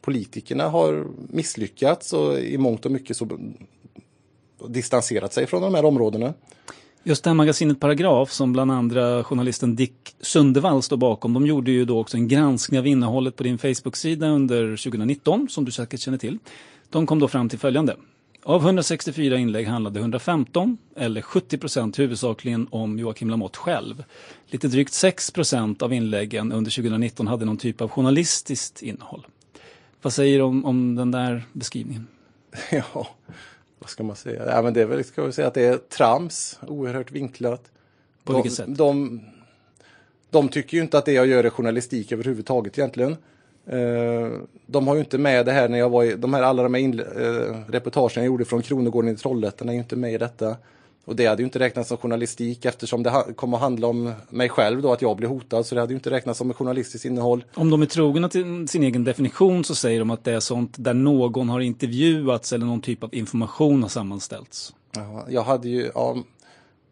politikerna 0.00 0.68
har 0.68 1.06
misslyckats 1.28 2.12
och 2.12 2.38
i 2.38 2.58
mångt 2.58 2.86
och 2.86 2.92
mycket 2.92 3.16
så 3.16 3.28
distanserat 4.68 5.32
sig 5.32 5.46
från 5.46 5.62
de 5.62 5.74
här 5.74 5.84
områdena. 5.84 6.34
Just 7.04 7.24
det 7.24 7.30
här 7.30 7.34
magasinet 7.34 7.80
Paragraf 7.80 8.32
som 8.32 8.52
bland 8.52 8.72
andra 8.72 9.24
journalisten 9.24 9.76
Dick 9.76 10.16
Sundevall 10.20 10.82
står 10.82 10.96
bakom, 10.96 11.32
de 11.32 11.46
gjorde 11.46 11.70
ju 11.70 11.84
då 11.84 12.00
också 12.00 12.16
en 12.16 12.28
granskning 12.28 12.80
av 12.80 12.86
innehållet 12.86 13.36
på 13.36 13.42
din 13.42 13.58
Facebook-sida 13.58 14.26
under 14.26 14.76
2019, 14.76 15.48
som 15.50 15.64
du 15.64 15.70
säkert 15.70 16.00
känner 16.00 16.18
till. 16.18 16.38
De 16.90 17.06
kom 17.06 17.18
då 17.18 17.28
fram 17.28 17.48
till 17.48 17.58
följande. 17.58 17.96
Av 18.44 18.62
164 18.62 19.38
inlägg 19.38 19.66
handlade 19.66 20.00
115, 20.00 20.78
eller 20.96 21.22
70 21.22 21.58
procent, 21.58 21.98
huvudsakligen 21.98 22.68
om 22.70 22.98
Joakim 22.98 23.30
Lamotte 23.30 23.58
själv. 23.58 24.04
Lite 24.46 24.68
drygt 24.68 24.92
6 24.92 25.30
procent 25.30 25.82
av 25.82 25.92
inläggen 25.92 26.52
under 26.52 26.70
2019 26.70 27.26
hade 27.26 27.44
någon 27.44 27.56
typ 27.56 27.80
av 27.80 27.88
journalistiskt 27.88 28.82
innehåll. 28.82 29.26
Vad 30.02 30.12
säger 30.12 30.38
du 30.38 30.44
om, 30.44 30.64
om 30.64 30.94
den 30.94 31.10
där 31.10 31.42
beskrivningen? 31.52 32.06
Ja, 32.70 33.08
vad 33.78 33.90
ska 33.90 34.02
man 34.02 34.16
säga? 34.16 34.46
Ja, 34.46 34.62
men 34.62 34.74
det 34.74 34.82
är 34.82 34.86
väl, 34.86 35.04
ska 35.04 35.24
vi 35.24 35.32
säga 35.32 35.46
att 35.46 35.54
det 35.54 35.66
är 35.66 35.76
trams, 35.76 36.58
oerhört 36.66 37.10
vinklat. 37.10 37.70
På 38.24 38.32
de, 38.32 38.42
vilket 38.42 38.56
sätt? 38.56 38.76
De, 38.76 39.20
de 40.30 40.48
tycker 40.48 40.76
ju 40.76 40.82
inte 40.82 40.98
att 40.98 41.04
det 41.04 41.12
jag 41.12 41.26
gör 41.26 41.44
är 41.44 41.50
journalistik 41.50 42.12
överhuvudtaget 42.12 42.78
egentligen. 42.78 43.16
Eh, 43.66 44.32
de 44.66 44.88
har 44.88 44.94
ju 44.94 45.00
inte 45.00 45.18
med 45.18 45.46
det 45.46 45.52
här 45.52 45.68
när 45.68 45.78
jag 45.78 45.90
var 45.90 46.04
i, 46.04 46.16
de 46.16 46.34
här, 46.34 46.42
alla 46.42 46.62
de 46.62 46.74
här 46.74 46.82
eh, 46.82 47.72
reportagen 47.72 48.10
jag 48.14 48.26
gjorde 48.26 48.44
från 48.44 48.62
Kronogården 48.62 49.10
i 49.10 49.16
Trollhättan 49.16 49.68
är 49.68 49.72
ju 49.72 49.78
inte 49.78 49.96
med 49.96 50.14
i 50.14 50.18
detta. 50.18 50.56
Och 51.04 51.16
det 51.16 51.26
hade 51.26 51.42
ju 51.42 51.44
inte 51.44 51.58
räknats 51.58 51.88
som 51.88 51.98
journalistik 51.98 52.64
eftersom 52.64 53.02
det 53.02 53.24
kom 53.36 53.54
att 53.54 53.60
handla 53.60 53.86
om 53.86 54.12
mig 54.30 54.48
själv 54.48 54.82
då, 54.82 54.92
att 54.92 55.02
jag 55.02 55.16
blev 55.16 55.30
hotad. 55.30 55.66
Så 55.66 55.74
det 55.74 55.80
hade 55.80 55.92
ju 55.92 55.96
inte 55.96 56.10
räknats 56.10 56.38
som 56.38 56.50
ett 56.50 56.56
journalistiskt 56.56 57.04
innehåll. 57.04 57.44
Om 57.54 57.70
de 57.70 57.82
är 57.82 57.86
trogna 57.86 58.28
till 58.28 58.68
sin 58.68 58.82
egen 58.82 59.04
definition 59.04 59.64
så 59.64 59.74
säger 59.74 59.98
de 59.98 60.10
att 60.10 60.24
det 60.24 60.32
är 60.32 60.40
sånt 60.40 60.74
där 60.78 60.94
någon 60.94 61.48
har 61.48 61.60
intervjuats 61.60 62.52
eller 62.52 62.66
någon 62.66 62.80
typ 62.80 63.04
av 63.04 63.14
information 63.14 63.82
har 63.82 63.88
sammanställts. 63.88 64.74
Ja, 64.94 65.26
jag 65.28 65.42
hade 65.42 65.68
ju, 65.68 65.90
ja, 65.94 66.16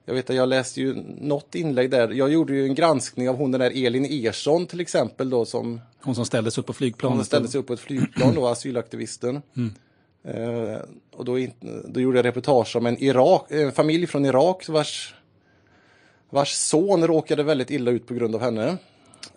jag 0.04 0.14
vet 0.14 0.30
att 0.30 0.36
jag 0.36 0.48
läste 0.48 0.80
ju 0.80 0.94
något 1.20 1.54
inlägg 1.54 1.90
där. 1.90 2.10
Jag 2.10 2.32
gjorde 2.32 2.52
ju 2.52 2.64
en 2.64 2.74
granskning 2.74 3.28
av 3.28 3.36
hon 3.36 3.52
den 3.52 3.60
där 3.60 3.86
Elin 3.86 4.26
Ersson 4.26 4.66
till 4.66 4.80
exempel 4.80 5.30
då 5.30 5.44
som 5.44 5.80
Hon 6.02 6.14
som 6.14 6.26
ställdes 6.26 6.58
upp 6.58 6.66
på 6.66 6.72
flygplanet. 6.72 7.16
hon 7.16 7.24
ställde 7.24 7.48
sig 7.48 7.60
upp 7.60 7.66
på 7.66 7.72
ett 7.72 7.80
flygplan 7.80 8.34
då, 8.34 8.46
asylaktivisten. 8.46 9.42
Mm. 9.56 9.72
Eh, 10.24 10.78
och 11.16 11.24
då, 11.24 11.38
då 11.88 12.00
gjorde 12.00 12.18
jag 12.18 12.24
reportage 12.24 12.76
om 12.76 12.86
en, 12.86 13.02
Irak, 13.02 13.46
en 13.48 13.72
familj 13.72 14.06
från 14.06 14.24
Irak 14.24 14.68
vars, 14.68 15.14
vars 16.30 16.52
son 16.52 17.06
råkade 17.06 17.42
väldigt 17.42 17.70
illa 17.70 17.90
ut 17.90 18.06
på 18.06 18.14
grund 18.14 18.34
av 18.34 18.40
henne. 18.40 18.76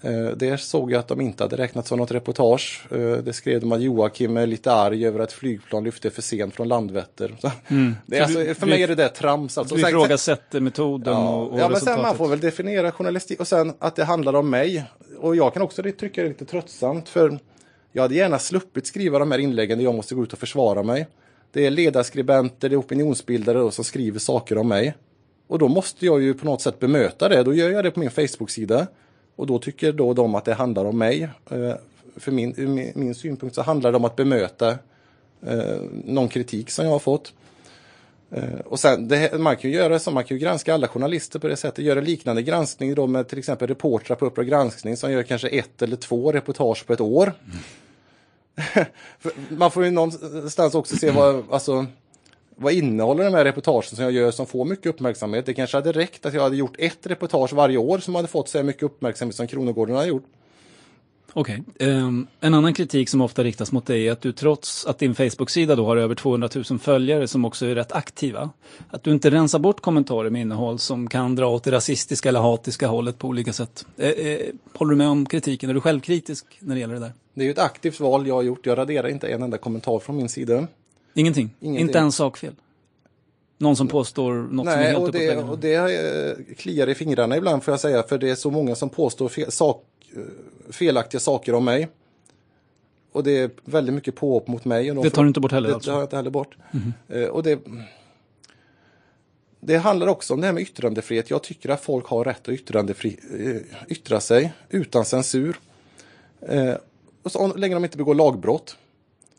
Eh, 0.01 0.27
där 0.27 0.57
såg 0.57 0.91
jag 0.91 0.99
att 0.99 1.07
de 1.07 1.21
inte 1.21 1.43
hade 1.43 1.57
räknat 1.57 1.87
som 1.87 1.99
något 1.99 2.11
reportage. 2.11 2.87
Eh, 2.91 2.97
det 2.97 3.33
skrev 3.33 3.61
de 3.61 3.71
att 3.71 3.81
Joakim 3.81 4.37
är 4.37 4.47
lite 4.47 4.73
arg 4.73 5.05
över 5.07 5.19
att 5.19 5.31
flygplan 5.31 5.83
lyfte 5.83 6.09
för 6.09 6.21
sent 6.21 6.55
från 6.55 6.67
Landvetter. 6.67 7.35
Mm. 7.67 7.95
det 8.05 8.17
är 8.17 8.23
alltså, 8.23 8.39
du- 8.39 8.53
för 8.55 8.67
mig 8.67 8.77
du- 8.77 8.83
är 8.83 8.87
det 8.87 8.95
där 8.95 9.07
trams. 9.09 9.57
Alltså. 9.57 9.75
Du 9.75 9.81
Sen- 9.81 9.89
ifrågasätter 9.89 10.59
metoden 10.59 11.13
Ja, 11.13 11.29
och, 11.35 11.51
och 11.53 11.59
ja 11.59 11.69
men 11.69 11.69
sen 11.69 11.71
resultatet. 11.73 12.01
man 12.03 12.15
får 12.17 12.27
väl 12.27 12.39
definiera 12.39 12.91
journalistik 12.91 13.39
och 13.39 13.47
sen 13.47 13.73
att 13.79 13.95
det 13.95 14.03
handlar 14.03 14.33
om 14.35 14.49
mig. 14.49 14.83
Och 15.23 15.35
jag 15.35 15.53
kan 15.53 15.61
också 15.61 15.83
tycka 15.83 16.21
det 16.21 16.21
är 16.21 16.27
lite 16.27 16.45
tröttsamt 16.45 17.09
för 17.09 17.39
jag 17.91 18.01
hade 18.01 18.15
gärna 18.15 18.39
sluppit 18.39 18.87
skriva 18.87 19.19
de 19.19 19.31
här 19.31 19.39
inläggen 19.39 19.77
där 19.77 19.85
jag 19.85 19.95
måste 19.95 20.15
gå 20.15 20.23
ut 20.23 20.33
och 20.33 20.39
försvara 20.39 20.83
mig. 20.83 21.07
Det 21.51 21.65
är 21.65 21.71
ledarskribenter, 21.71 22.69
det 22.69 22.75
är 22.75 22.79
opinionsbildare 22.79 23.57
då, 23.57 23.71
som 23.71 23.83
skriver 23.83 24.19
saker 24.19 24.57
om 24.57 24.67
mig. 24.67 24.95
Och 25.47 25.59
då 25.59 25.67
måste 25.67 26.05
jag 26.05 26.21
ju 26.21 26.33
på 26.33 26.45
något 26.45 26.61
sätt 26.61 26.79
bemöta 26.79 27.29
det. 27.29 27.43
Då 27.43 27.53
gör 27.53 27.69
jag 27.69 27.83
det 27.83 27.91
på 27.91 27.99
min 27.99 28.11
Facebook-sida. 28.11 28.87
Och 29.35 29.47
då 29.47 29.59
tycker 29.59 29.91
då 29.91 30.13
de 30.13 30.35
att 30.35 30.45
det 30.45 30.53
handlar 30.53 30.85
om 30.85 30.97
mig. 30.97 31.29
Eh, 31.49 31.73
för 32.15 32.31
min, 32.31 32.53
ur 32.57 32.67
min, 32.67 32.91
min 32.95 33.15
synpunkt 33.15 33.55
så 33.55 33.61
handlar 33.61 33.91
det 33.91 33.97
om 33.97 34.05
att 34.05 34.15
bemöta 34.15 34.69
eh, 35.41 35.81
någon 36.05 36.27
kritik 36.27 36.69
som 36.69 36.85
jag 36.85 36.91
har 36.91 36.99
fått. 36.99 37.33
Eh, 38.33 38.59
och 38.65 38.79
sen, 38.79 39.07
det, 39.07 39.39
man 39.39 39.55
kan 39.55 39.71
ju 39.71 39.77
göra 39.77 39.99
så, 39.99 40.11
man 40.11 40.23
kan 40.23 40.37
ju 40.37 40.43
granska 40.43 40.73
alla 40.73 40.87
journalister 40.87 41.39
på 41.39 41.47
det 41.47 41.55
sättet. 41.55 41.85
Göra 41.85 42.01
liknande 42.01 42.41
granskning 42.41 42.95
då 42.95 43.07
med 43.07 43.27
till 43.27 43.39
exempel 43.39 43.67
reportrar 43.67 44.15
på 44.15 44.25
Uppdrag 44.25 44.47
granskning 44.47 44.97
som 44.97 45.11
gör 45.11 45.23
kanske 45.23 45.47
ett 45.47 45.81
eller 45.81 45.95
två 45.95 46.31
reportage 46.31 46.87
på 46.87 46.93
ett 46.93 47.01
år. 47.01 47.33
Mm. 48.55 48.87
man 49.49 49.71
får 49.71 49.85
ju 49.85 49.91
någonstans 49.91 50.75
också 50.75 50.95
se 50.95 51.11
vad, 51.11 51.43
alltså, 51.51 51.85
vad 52.55 52.73
innehåller 52.73 53.23
de 53.23 53.33
här 53.33 53.45
reportagen 53.45 53.83
som 53.83 54.03
jag 54.03 54.11
gör 54.13 54.31
som 54.31 54.45
får 54.45 54.65
mycket 54.65 54.85
uppmärksamhet? 54.85 55.45
Det 55.45 55.53
kanske 55.53 55.77
hade 55.77 55.91
räckt 55.91 56.25
att 56.25 56.33
jag 56.33 56.41
hade 56.41 56.55
gjort 56.55 56.75
ett 56.79 57.07
reportage 57.07 57.53
varje 57.53 57.77
år 57.77 57.99
som 57.99 58.15
hade 58.15 58.27
fått 58.27 58.49
så 58.49 58.57
här 58.57 58.65
mycket 58.65 58.83
uppmärksamhet 58.83 59.35
som 59.35 59.47
Kronogården 59.47 59.95
har 59.95 60.05
gjort. 60.05 60.25
Okej. 61.33 61.63
Ehm, 61.79 62.27
en 62.39 62.53
annan 62.53 62.73
kritik 62.73 63.09
som 63.09 63.21
ofta 63.21 63.43
riktas 63.43 63.71
mot 63.71 63.85
dig 63.85 64.07
är 64.07 64.11
att 64.11 64.21
du 64.21 64.31
trots 64.31 64.85
att 64.85 64.99
din 64.99 65.15
Facebook-sida 65.15 65.75
då 65.75 65.85
har 65.85 65.97
över 65.97 66.15
200 66.15 66.49
000 66.69 66.79
följare 66.79 67.27
som 67.27 67.45
också 67.45 67.65
är 67.65 67.75
rätt 67.75 67.91
aktiva, 67.91 68.49
att 68.89 69.03
du 69.03 69.11
inte 69.11 69.31
rensar 69.31 69.59
bort 69.59 69.81
kommentarer 69.81 70.29
med 70.29 70.41
innehåll 70.41 70.79
som 70.79 71.07
kan 71.07 71.35
dra 71.35 71.47
åt 71.47 71.63
det 71.63 71.71
rasistiska 71.71 72.29
eller 72.29 72.39
hatiska 72.39 72.87
hållet 72.87 73.17
på 73.17 73.27
olika 73.27 73.53
sätt. 73.53 73.85
Eh, 73.97 74.09
eh, 74.09 74.39
håller 74.73 74.91
du 74.91 74.97
med 74.97 75.07
om 75.07 75.25
kritiken? 75.25 75.69
Är 75.69 75.73
du 75.73 75.81
självkritisk 75.81 76.45
när 76.59 76.75
det 76.75 76.81
gäller 76.81 76.93
det 76.93 76.99
där? 76.99 77.13
Det 77.33 77.41
är 77.41 77.45
ju 77.45 77.51
ett 77.51 77.59
aktivt 77.59 77.99
val 77.99 78.27
jag 78.27 78.35
har 78.35 78.41
gjort. 78.41 78.65
Jag 78.65 78.77
raderar 78.77 79.07
inte 79.07 79.27
en 79.27 79.43
enda 79.43 79.57
kommentar 79.57 79.99
från 79.99 80.17
min 80.17 80.29
sida. 80.29 80.67
Ingenting? 81.13 81.55
Ingenting. 81.59 81.87
Inte 81.87 81.99
en 81.99 82.11
sakfel? 82.11 82.53
Någon 83.57 83.75
som 83.75 83.87
påstår 83.87 84.33
något 84.33 84.49
som 84.49 84.73
är 84.73 84.77
Nej, 84.77 84.85
helt 84.85 84.97
och 84.97 85.11
det, 85.11 85.27
väggarna? 85.27 85.51
och 85.51 85.59
det 85.59 85.75
eh, 85.75 86.55
kliar 86.55 86.89
i 86.89 86.95
fingrarna 86.95 87.37
ibland 87.37 87.63
får 87.63 87.71
jag 87.71 87.79
säga, 87.79 88.03
för 88.03 88.17
det 88.17 88.29
är 88.29 88.35
så 88.35 88.51
många 88.51 88.75
som 88.75 88.89
påstår 88.89 89.29
fel, 89.29 89.51
sak, 89.51 89.85
felaktiga 90.69 91.19
saker 91.19 91.55
om 91.55 91.65
mig. 91.65 91.87
Och 93.11 93.23
det 93.23 93.31
är 93.37 93.49
väldigt 93.65 93.95
mycket 93.95 94.15
påhopp 94.15 94.47
mot 94.47 94.65
mig. 94.65 94.89
Och 94.89 94.95
de 94.95 95.03
Det 95.03 95.09
tar 95.09 95.21
du 95.23 95.27
inte 95.27 95.39
bort 95.39 95.51
heller, 95.51 95.69
Det 95.69 95.75
alltså? 95.75 95.89
tar 95.91 95.97
jag 95.97 96.03
inte 96.05 96.15
heller 96.15 96.29
bort. 96.31 96.57
Mhm. 96.71 96.93
Eh, 97.07 97.23
och 97.27 97.43
det, 97.43 97.59
det 99.59 99.77
handlar 99.77 100.07
också 100.07 100.33
om 100.33 100.41
det 100.41 100.47
här 100.47 100.53
med 100.53 100.63
yttrandefrihet. 100.63 101.29
Jag 101.29 101.43
tycker 101.43 101.69
att 101.69 101.81
folk 101.81 102.05
har 102.07 102.23
rätt 102.25 102.41
att 102.47 102.53
yttrandefri, 102.53 103.19
eh, 103.39 103.91
yttra 103.91 104.19
sig 104.19 104.53
utan 104.69 105.05
censur. 105.05 105.59
Eh, 106.41 106.73
och 107.23 107.31
så 107.31 107.53
länge 107.55 107.73
de 107.75 107.83
inte 107.83 107.97
begår 107.97 108.15
lagbrott. 108.15 108.77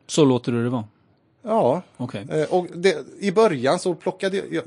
Så 0.07 0.25
låter 0.25 0.53
du 0.53 0.63
det 0.65 0.71
vara? 0.71 0.85
Ja. 1.43 1.83
Okej. 1.97 2.27
Eh, 2.31 2.55
Och 2.55 2.67
det, 2.75 3.05
I 3.21 3.33
början 3.33 3.79
så 3.79 3.95
plockade 3.95 4.43
jag, 4.51 4.63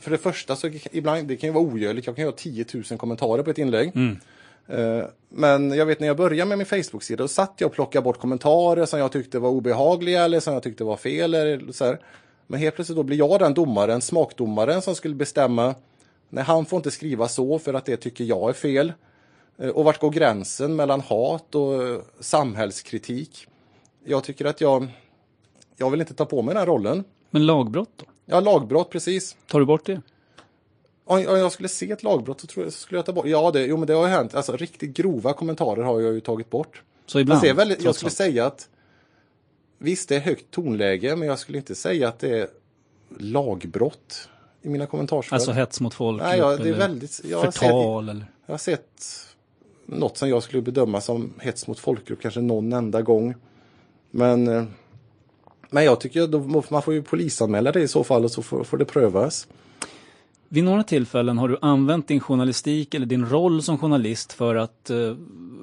för 0.00 0.10
det 0.10 0.18
första 0.18 0.56
så 0.56 0.70
ibland, 0.92 1.28
det 1.28 1.36
kan 1.36 1.48
ju 1.48 1.52
vara 1.54 1.64
ogörligt, 1.64 2.06
jag 2.06 2.16
kan 2.16 2.24
ha 2.24 2.32
10 2.32 2.64
000 2.74 2.98
kommentarer 2.98 3.42
på 3.42 3.50
ett 3.50 3.58
inlägg. 3.58 3.92
Mm. 3.94 4.16
Eh, 4.70 5.04
Men 5.28 5.70
jag 5.70 5.86
vet 5.86 6.00
när 6.00 6.06
jag 6.06 6.16
började 6.16 6.48
med 6.48 6.58
min 6.58 6.66
Facebook-sida, 6.66 7.24
då 7.24 7.28
satt 7.28 7.54
jag 7.56 7.68
och 7.68 7.74
plockade 7.74 8.02
bort 8.02 8.18
kommentarer 8.20 8.86
som 8.86 8.98
jag 8.98 9.12
tyckte 9.12 9.38
var 9.38 9.50
obehagliga 9.50 10.24
eller 10.24 10.40
som 10.40 10.54
jag 10.54 10.62
tyckte 10.62 10.84
var 10.84 10.96
fel. 10.96 11.34
Eller 11.34 11.72
så 11.72 11.84
här. 11.84 12.00
Men 12.46 12.60
helt 12.60 12.74
plötsligt 12.74 12.96
då 12.96 13.02
blir 13.02 13.16
jag 13.18 13.38
den 13.40 13.54
domaren, 13.54 14.00
smakdomaren 14.00 14.82
som 14.82 14.94
skulle 14.94 15.14
bestämma, 15.14 15.74
nej 16.28 16.44
han 16.44 16.66
får 16.66 16.76
inte 16.76 16.90
skriva 16.90 17.28
så 17.28 17.58
för 17.58 17.74
att 17.74 17.84
det 17.84 17.96
tycker 17.96 18.24
jag 18.24 18.48
är 18.48 18.52
fel. 18.52 18.92
Eh, 19.58 19.68
Och 19.68 19.84
vart 19.84 20.00
går 20.00 20.10
gränsen 20.10 20.76
mellan 20.76 21.00
hat 21.00 21.54
och 21.54 21.82
eh, 21.82 22.00
samhällskritik? 22.20 23.46
Jag 24.04 24.24
tycker 24.24 24.44
att 24.44 24.60
jag, 24.60 24.86
jag 25.76 25.90
vill 25.90 26.00
inte 26.00 26.14
ta 26.14 26.24
på 26.24 26.42
mig 26.42 26.54
den 26.54 26.66
rollen. 26.66 27.04
Men 27.30 27.46
lagbrott 27.46 27.90
då? 27.96 28.04
Ja, 28.26 28.40
lagbrott 28.40 28.90
precis. 28.90 29.36
Tar 29.46 29.58
du 29.60 29.66
bort 29.66 29.86
det? 29.86 30.00
Om 31.10 31.22
jag 31.38 31.52
skulle 31.52 31.68
se 31.68 31.90
ett 31.90 32.02
lagbrott 32.02 32.40
så, 32.40 32.46
tror 32.46 32.64
jag, 32.66 32.72
så 32.72 32.78
skulle 32.78 32.98
jag 32.98 33.06
ta 33.06 33.12
bort, 33.12 33.26
ja 33.26 33.50
det, 33.50 33.66
jo 33.66 33.76
men 33.76 33.86
det 33.86 33.92
har 33.92 34.06
ju 34.06 34.12
hänt, 34.12 34.34
alltså 34.34 34.56
riktigt 34.56 34.90
grova 34.96 35.32
kommentarer 35.32 35.82
har 35.82 36.00
jag 36.00 36.14
ju 36.14 36.20
tagit 36.20 36.50
bort. 36.50 36.82
Så 37.06 37.20
ibland, 37.20 37.44
är 37.44 37.54
väldigt, 37.54 37.82
jag 37.82 37.94
skulle 37.94 38.10
säga 38.10 38.46
att 38.46 38.68
visst 39.78 40.08
det 40.08 40.16
är 40.16 40.20
högt 40.20 40.50
tonläge 40.50 41.16
men 41.16 41.28
jag 41.28 41.38
skulle 41.38 41.58
inte 41.58 41.74
säga 41.74 42.08
att 42.08 42.18
det 42.18 42.38
är 42.38 42.48
lagbrott 43.18 44.28
i 44.62 44.68
mina 44.68 44.86
kommentarsfält. 44.86 45.32
Alltså 45.32 45.52
hets 45.52 45.80
mot 45.80 45.94
folkgrupp 45.94 46.28
Nej, 46.28 46.38
ja, 46.38 46.56
det 46.56 46.68
är 46.68 46.74
väldigt, 46.74 47.20
jag 47.24 47.40
förtal 47.54 48.06
sett, 48.06 48.10
eller? 48.10 48.26
Jag 48.46 48.52
har 48.52 48.58
sett 48.58 49.04
något 49.86 50.16
som 50.18 50.28
jag 50.28 50.42
skulle 50.42 50.62
bedöma 50.62 51.00
som 51.00 51.32
hets 51.40 51.66
mot 51.66 51.78
folkgrupp 51.78 52.20
kanske 52.22 52.40
någon 52.40 52.72
enda 52.72 53.02
gång. 53.02 53.34
Men, 54.10 54.48
eh, 54.48 54.64
men 55.70 55.84
jag 55.84 56.00
tycker 56.00 56.38
må- 56.38 56.64
man 56.68 56.82
får 56.82 56.94
ju 56.94 57.02
polisanmäla 57.02 57.72
det 57.72 57.80
i 57.80 57.88
så 57.88 58.04
fall 58.04 58.24
och 58.24 58.30
så 58.30 58.42
får, 58.42 58.64
får 58.64 58.78
det 58.78 58.84
prövas. 58.84 59.48
Vid 60.52 60.64
några 60.64 60.82
tillfällen 60.82 61.38
har 61.38 61.48
du 61.48 61.58
använt 61.62 62.08
din 62.08 62.20
journalistik 62.20 62.94
eller 62.94 63.06
din 63.06 63.26
roll 63.26 63.62
som 63.62 63.78
journalist 63.78 64.32
för 64.32 64.54
att 64.56 64.90
eh, 64.90 65.16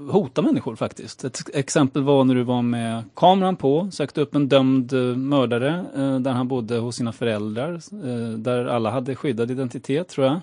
hota 0.09 0.41
människor 0.41 0.75
faktiskt. 0.75 1.23
Ett 1.23 1.49
exempel 1.53 2.03
var 2.03 2.23
när 2.23 2.35
du 2.35 2.43
var 2.43 2.61
med 2.61 3.03
kameran 3.15 3.55
på, 3.55 3.89
sökte 3.91 4.21
upp 4.21 4.35
en 4.35 4.47
dömd 4.47 4.93
eh, 4.93 4.99
mördare 4.99 5.85
eh, 5.95 6.19
där 6.19 6.31
han 6.31 6.47
bodde 6.47 6.77
hos 6.77 6.95
sina 6.95 7.13
föräldrar, 7.13 7.73
eh, 7.73 8.37
där 8.37 8.65
alla 8.65 8.91
hade 8.91 9.15
skyddad 9.15 9.51
identitet 9.51 10.07
tror 10.07 10.27
jag. 10.27 10.39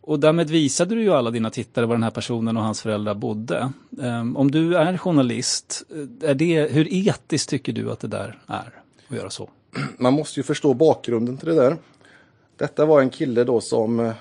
Och 0.00 0.20
därmed 0.20 0.50
visade 0.50 0.94
du 0.94 1.02
ju 1.02 1.12
alla 1.12 1.30
dina 1.30 1.50
tittare 1.50 1.86
var 1.86 1.94
den 1.94 2.02
här 2.02 2.10
personen 2.10 2.56
och 2.56 2.62
hans 2.62 2.82
föräldrar 2.82 3.14
bodde. 3.14 3.72
Eh, 4.02 4.36
om 4.36 4.50
du 4.50 4.76
är 4.76 4.96
journalist, 4.96 5.82
eh, 6.22 6.30
är 6.30 6.34
det, 6.34 6.72
hur 6.72 6.92
etiskt 6.92 7.48
tycker 7.48 7.72
du 7.72 7.90
att 7.90 8.00
det 8.00 8.08
där 8.08 8.38
är 8.46 8.72
att 9.08 9.16
göra 9.16 9.30
så? 9.30 9.50
man 9.98 10.12
måste 10.12 10.40
ju 10.40 10.44
förstå 10.44 10.74
bakgrunden 10.74 11.36
till 11.36 11.48
det 11.48 11.54
där. 11.54 11.76
Detta 12.62 12.86
var 12.86 13.00
en 13.00 13.10
kille 13.10 13.44
då 13.44 13.60
som 13.60 14.00
eh, 14.00 14.14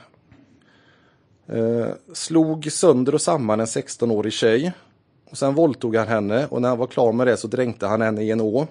eh 1.48 1.88
slog 2.14 2.72
sönder 2.72 3.14
och 3.14 3.22
samman 3.22 3.60
en 3.60 3.66
16-årig 3.66 4.34
tjej. 4.34 4.74
Och 5.30 5.38
sen 5.38 5.56
våldtog 5.56 5.96
han 5.96 6.08
henne 6.08 6.48
och 6.50 6.62
när 6.62 6.70
han 6.70 6.78
var 6.78 6.88
klar 6.88 7.12
med 7.12 7.28
det 7.28 7.38
så 7.38 7.48
dränkte 7.48 7.88
han 7.88 8.02
henne 8.02 8.22
i 8.22 8.32
en 8.32 8.42
å. 8.42 8.68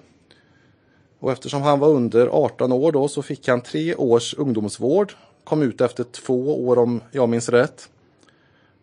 Och 1.19 1.31
eftersom 1.31 1.61
han 1.61 1.79
var 1.79 1.89
under 1.89 2.27
18 2.27 2.71
år 2.71 2.91
då 2.91 3.07
så 3.07 3.21
fick 3.21 3.47
han 3.47 3.61
tre 3.61 3.95
års 3.95 4.33
ungdomsvård. 4.33 5.13
Kom 5.43 5.61
ut 5.61 5.81
efter 5.81 6.03
två 6.03 6.67
år 6.67 6.77
om 6.79 7.01
jag 7.11 7.29
minns 7.29 7.49
rätt. 7.49 7.89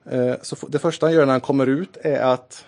Eh, 0.04 0.34
så 0.42 0.66
det 0.68 0.78
första 0.78 1.06
han 1.06 1.14
gör 1.14 1.26
när 1.26 1.32
han 1.32 1.40
kommer 1.40 1.66
ut 1.66 1.96
är 1.96 2.20
att 2.20 2.64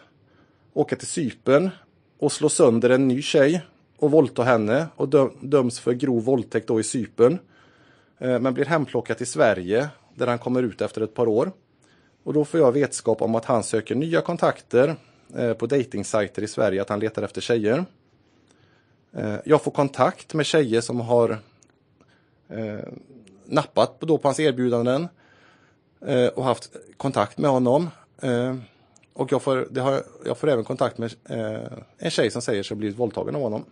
åka 0.74 0.96
till 0.96 1.06
Cypern 1.06 1.70
och 2.18 2.32
slå 2.32 2.48
sönder 2.48 2.90
en 2.90 3.08
ny 3.08 3.22
tjej 3.22 3.62
och 3.98 4.10
våldta 4.10 4.42
henne 4.42 4.86
och 4.96 5.08
dö- 5.08 5.30
döms 5.40 5.80
för 5.80 5.92
grov 5.92 6.24
våldtäkt 6.24 6.68
då 6.68 6.80
i 6.80 6.84
Cypern. 6.84 7.38
Eh, 8.20 8.40
men 8.40 8.54
blir 8.54 8.64
hemplockad 8.64 9.16
till 9.16 9.26
Sverige 9.26 9.88
där 10.14 10.26
han 10.26 10.38
kommer 10.38 10.62
ut 10.62 10.80
efter 10.80 11.00
ett 11.00 11.14
par 11.14 11.28
år. 11.28 11.52
Och 12.22 12.32
då 12.32 12.44
får 12.44 12.60
jag 12.60 12.72
vetskap 12.72 13.22
om 13.22 13.34
att 13.34 13.44
han 13.44 13.62
söker 13.62 13.94
nya 13.94 14.20
kontakter 14.20 14.96
eh, 15.36 15.52
på 15.52 15.66
dejtingsajter 15.66 16.42
i 16.42 16.48
Sverige, 16.48 16.82
att 16.82 16.88
han 16.88 17.00
letar 17.00 17.22
efter 17.22 17.40
tjejer. 17.40 17.84
Eh, 19.12 19.36
jag 19.44 19.62
får 19.62 19.70
kontakt 19.70 20.34
med 20.34 20.46
tjejer 20.46 20.80
som 20.80 21.00
har 21.00 21.38
nappat 23.44 23.98
på, 23.98 24.06
då 24.06 24.18
på 24.18 24.28
hans 24.28 24.40
erbjudanden 24.40 25.08
och 26.34 26.44
haft 26.44 26.76
kontakt 26.96 27.38
med 27.38 27.50
honom. 27.50 27.90
Och 29.12 29.32
jag 29.32 29.42
får, 29.42 29.68
det 29.70 29.80
har, 29.80 30.02
jag 30.24 30.38
får 30.38 30.48
även 30.48 30.64
kontakt 30.64 30.98
med 30.98 31.14
en 31.98 32.10
tjej 32.10 32.30
som 32.30 32.42
säger 32.42 32.62
sig 32.62 32.74
ha 32.74 32.78
blivit 32.78 32.98
våldtagen 32.98 33.36
av 33.36 33.42
honom. 33.42 33.64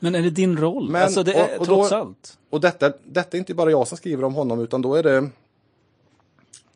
Men 0.00 0.14
är 0.14 0.22
det 0.22 0.30
din 0.30 0.56
roll? 0.58 0.90
Men- 0.90 1.02
alltså 1.02 1.22
det 1.22 1.32
är, 1.34 1.54
och- 1.54 1.60
och 1.60 1.66
trots 1.66 1.90
då- 1.90 1.96
allt. 1.96 2.38
Och 2.50 2.60
detta, 2.60 2.92
detta 3.04 3.36
är 3.36 3.38
inte 3.38 3.54
bara 3.54 3.70
jag 3.70 3.88
som 3.88 3.96
skriver 3.98 4.24
om 4.24 4.34
honom 4.34 4.60
utan 4.60 4.82
då 4.82 4.94
är 4.94 5.02
det, 5.02 5.30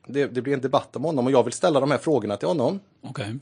det 0.07 0.27
Det 0.27 0.43
blir 0.43 0.55
en 0.55 0.61
debatt 0.61 0.97
om 0.97 1.05
honom 1.05 1.27
och 1.27 1.33
jag 1.33 1.43
vill 1.45 1.53
ställa 1.53 1.81
de 1.81 1.91
här 1.91 1.99
frågorna 1.99 2.37
till 2.37 2.49
honom. 2.49 2.81
Okej. 3.03 3.35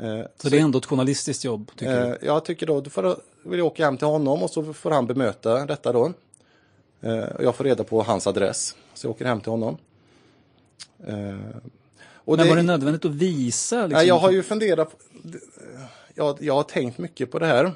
Eh, 0.00 0.26
Så 0.36 0.48
det 0.48 0.56
är 0.58 0.60
ändå 0.60 0.78
ett 0.78 0.86
journalistiskt 0.86 1.44
jobb, 1.44 1.70
tycker 1.76 2.02
eh, 2.06 2.08
du? 2.20 2.26
Jag 2.26 2.44
tycker 2.44 2.66
då, 2.66 2.80
då 2.80 2.90
får 2.90 3.16
vill 3.44 3.58
jag 3.58 3.66
åka 3.66 3.84
hem 3.84 3.96
till 3.96 4.06
honom 4.06 4.42
och 4.42 4.50
så 4.50 4.72
får 4.72 4.90
han 4.90 5.06
bemöta 5.06 5.66
detta 5.66 5.92
då. 5.92 6.12
Eh, 7.00 7.18
och 7.24 7.44
jag 7.44 7.54
får 7.54 7.64
reda 7.64 7.84
på 7.84 8.02
hans 8.02 8.26
adress. 8.26 8.76
Så 8.94 9.06
jag 9.06 9.10
åker 9.10 9.24
hem 9.24 9.40
till 9.40 9.50
honom. 9.50 9.76
Eh, 11.06 11.36
och 12.24 12.36
Men 12.36 12.48
var 12.48 12.56
det 12.56 12.62
nödvändigt 12.62 13.04
att 13.04 13.10
visa? 13.10 13.76
Liksom, 13.76 13.90
Nej, 13.98 14.06
jag 14.08 14.18
har 14.18 14.30
ju 14.30 14.42
funderat. 14.42 14.90
På, 14.90 14.96
jag, 16.14 16.36
jag 16.42 16.54
har 16.54 16.62
tänkt 16.62 16.98
mycket 16.98 17.30
på 17.30 17.38
det 17.38 17.46
här. 17.46 17.72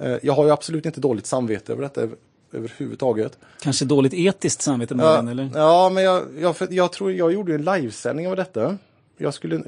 Eh, 0.00 0.16
Jag 0.22 0.32
har 0.32 0.44
ju 0.44 0.50
absolut 0.50 0.86
inte 0.86 1.00
dåligt 1.00 1.26
samvete 1.26 1.72
över 1.72 1.82
detta 1.82 2.00
över- 2.00 2.16
överhuvudtaget. 2.52 3.38
Kanske 3.62 3.84
dåligt 3.84 4.14
etiskt 4.14 4.62
samvete 4.62 4.94
Ja, 4.98 5.22
möjligen, 5.22 5.28
eller? 5.48 5.58
ja 5.60 5.90
men 5.90 6.02
jag, 6.04 6.22
jag, 6.40 6.54
jag 6.70 6.92
tror 6.92 7.12
jag 7.12 7.32
gjorde 7.32 7.54
en 7.54 7.62
livesändning 7.64 8.28
av 8.28 8.36
detta. 8.36 8.76
Jag, 9.18 9.34
skulle, 9.34 9.62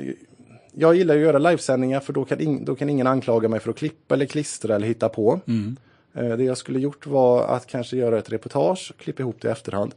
jag 0.74 0.95
gillar 0.95 1.14
att 1.14 1.20
göra 1.20 1.39
livesändningar 1.39 2.01
för 2.01 2.12
då 2.12 2.24
kan, 2.24 2.41
ing, 2.41 2.64
då 2.64 2.74
kan 2.74 2.91
ingen 2.91 3.07
anklaga 3.07 3.49
mig 3.49 3.61
för 3.61 3.70
att 3.70 3.76
klippa 3.76 4.14
eller 4.14 4.26
klistra 4.26 4.74
eller 4.74 4.87
hitta 4.87 5.09
på. 5.09 5.41
Mm. 5.47 5.76
Eh, 6.14 6.37
Det 6.37 6.45
jag 6.45 6.59
skulle 6.59 6.78
gjort 6.80 7.07
var 7.07 7.45
att 7.47 7.66
kanske 7.66 7.97
göra 7.97 8.18
ett 8.18 8.33
reportage, 8.33 8.93
klippa 8.99 9.22
ihop 9.22 9.37
det 9.41 9.49
i 9.49 9.51
efterhand 9.51 9.95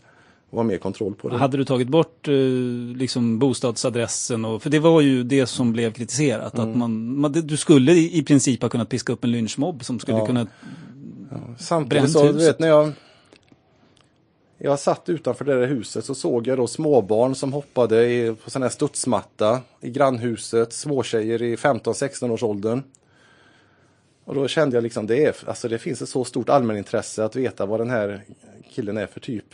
och 0.56 0.64
ha 0.64 0.64
mer 0.68 0.78
kontroll 0.78 1.16
på 1.16 1.30
det. 1.30 1.38
Hade 1.38 1.58
du 1.58 1.66
tagit 1.66 1.88
bort 1.88 2.28
eh, 2.28 2.34
liksom 2.96 3.40
bostadsadressen? 3.40 4.46
Och, 4.46 4.64
för 4.64 4.70
det 4.70 4.80
var 4.80 5.02
ju 5.02 5.24
det 5.24 5.46
som 5.46 5.72
blev 5.74 5.92
kritiserat. 5.92 6.54
Mm. 6.58 6.70
Att 6.70 6.78
man, 6.78 7.20
man, 7.20 7.32
du 7.32 7.58
skulle 7.58 7.92
i 7.92 8.24
princip 8.24 8.62
ha 8.62 8.70
kunnat 8.70 8.90
piska 8.90 9.14
upp 9.14 9.24
en 9.24 9.32
lynchmobb 9.32 9.86
som 9.86 10.00
skulle 10.00 10.18
Ja. 10.18 10.26
kunna 10.26 10.48
Samtidigt 11.58 11.90
bränt 12.02 12.12
så, 12.12 12.24
du 12.24 12.34
huset. 12.34 12.50
vet 12.50 12.60
när 12.60 12.68
jag 12.68 12.92
Jag 14.58 14.80
satt 14.80 15.10
utanför 15.10 15.46
det 15.46 15.60
där 15.60 15.68
huset 15.68 16.06
så 16.06 16.16
såg 16.16 16.48
jag 16.48 16.58
då 16.58 16.68
småbarn 16.68 17.36
som 17.36 17.54
hoppade 17.54 18.06
i, 18.12 18.36
på 18.44 18.50
sån 18.50 18.62
här 18.62 18.70
studsmatta 18.70 19.62
i 19.82 19.90
grannhuset, 19.90 20.74
småtjejer 20.74 21.42
i 21.42 21.56
15-16 21.56 22.30
års 22.32 22.44
åldern. 22.44 22.84
Och 24.26 24.36
då 24.36 24.48
kände 24.48 24.78
jag 24.78 24.84
liksom 24.84 25.08
det 25.08 25.26
är, 25.26 25.36
alltså 25.48 25.68
det 25.68 25.78
finns 25.78 26.02
ett 26.02 26.10
så 26.10 26.24
stort 26.26 26.50
allmänintresse 26.50 27.24
att 27.26 27.36
veta 27.36 27.66
vad 27.66 27.80
den 27.80 27.90
här 27.90 28.24
killen 28.74 28.98
är 28.98 29.08
för 29.08 29.20
typ. 29.20 29.46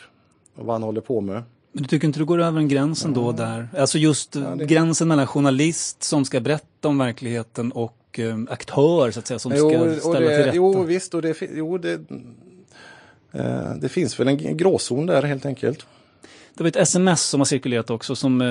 Och 0.62 0.68
vad 0.68 0.74
han 0.76 0.84
håller 0.84 1.02
på 1.02 1.22
med. 1.22 1.44
Men 1.74 1.84
du 1.84 1.90
tycker 1.90 2.08
inte 2.08 2.20
du 2.20 2.26
går 2.26 2.42
över 2.42 2.60
en 2.60 2.68
gräns 2.68 3.06
ändå 3.06 3.32
där? 3.32 3.68
Alltså 3.78 3.98
just 3.98 4.36
eh, 4.36 4.56
det- 4.56 4.66
gränsen 4.66 5.08
mellan 5.08 5.28
journalist 5.28 6.04
som 6.04 6.26
ska 6.26 6.40
berätta 6.40 6.88
om 6.88 6.98
verkligheten 6.98 7.72
och 7.72 8.20
eh, 8.20 8.38
aktör 8.50 9.12
så 9.12 9.20
att 9.20 9.28
säga 9.28 9.40
som 9.40 9.52
ska 9.52 9.60
ställa 10.00 10.20
det, 10.20 10.36
till 10.36 10.46
rätta. 10.46 10.56
jo 10.56 10.84
visst, 10.84 11.14
och 11.14 11.22
det, 11.22 11.36
jo, 11.56 11.78
det, 11.78 12.00
Eh, 13.34 13.76
det 13.82 13.90
finns 13.90 14.20
väl 14.20 14.28
en 14.28 14.58
gråzon 14.58 15.06
där 15.06 15.24
helt 15.24 15.46
enkelt. 15.46 15.86
Det 16.62 16.64
var 16.64 16.70
ett 16.70 16.76
sms 16.76 17.22
som 17.22 17.40
har 17.40 17.46
cirkulerat 17.46 17.90
också 17.90 18.16
som 18.16 18.42
eh, 18.42 18.48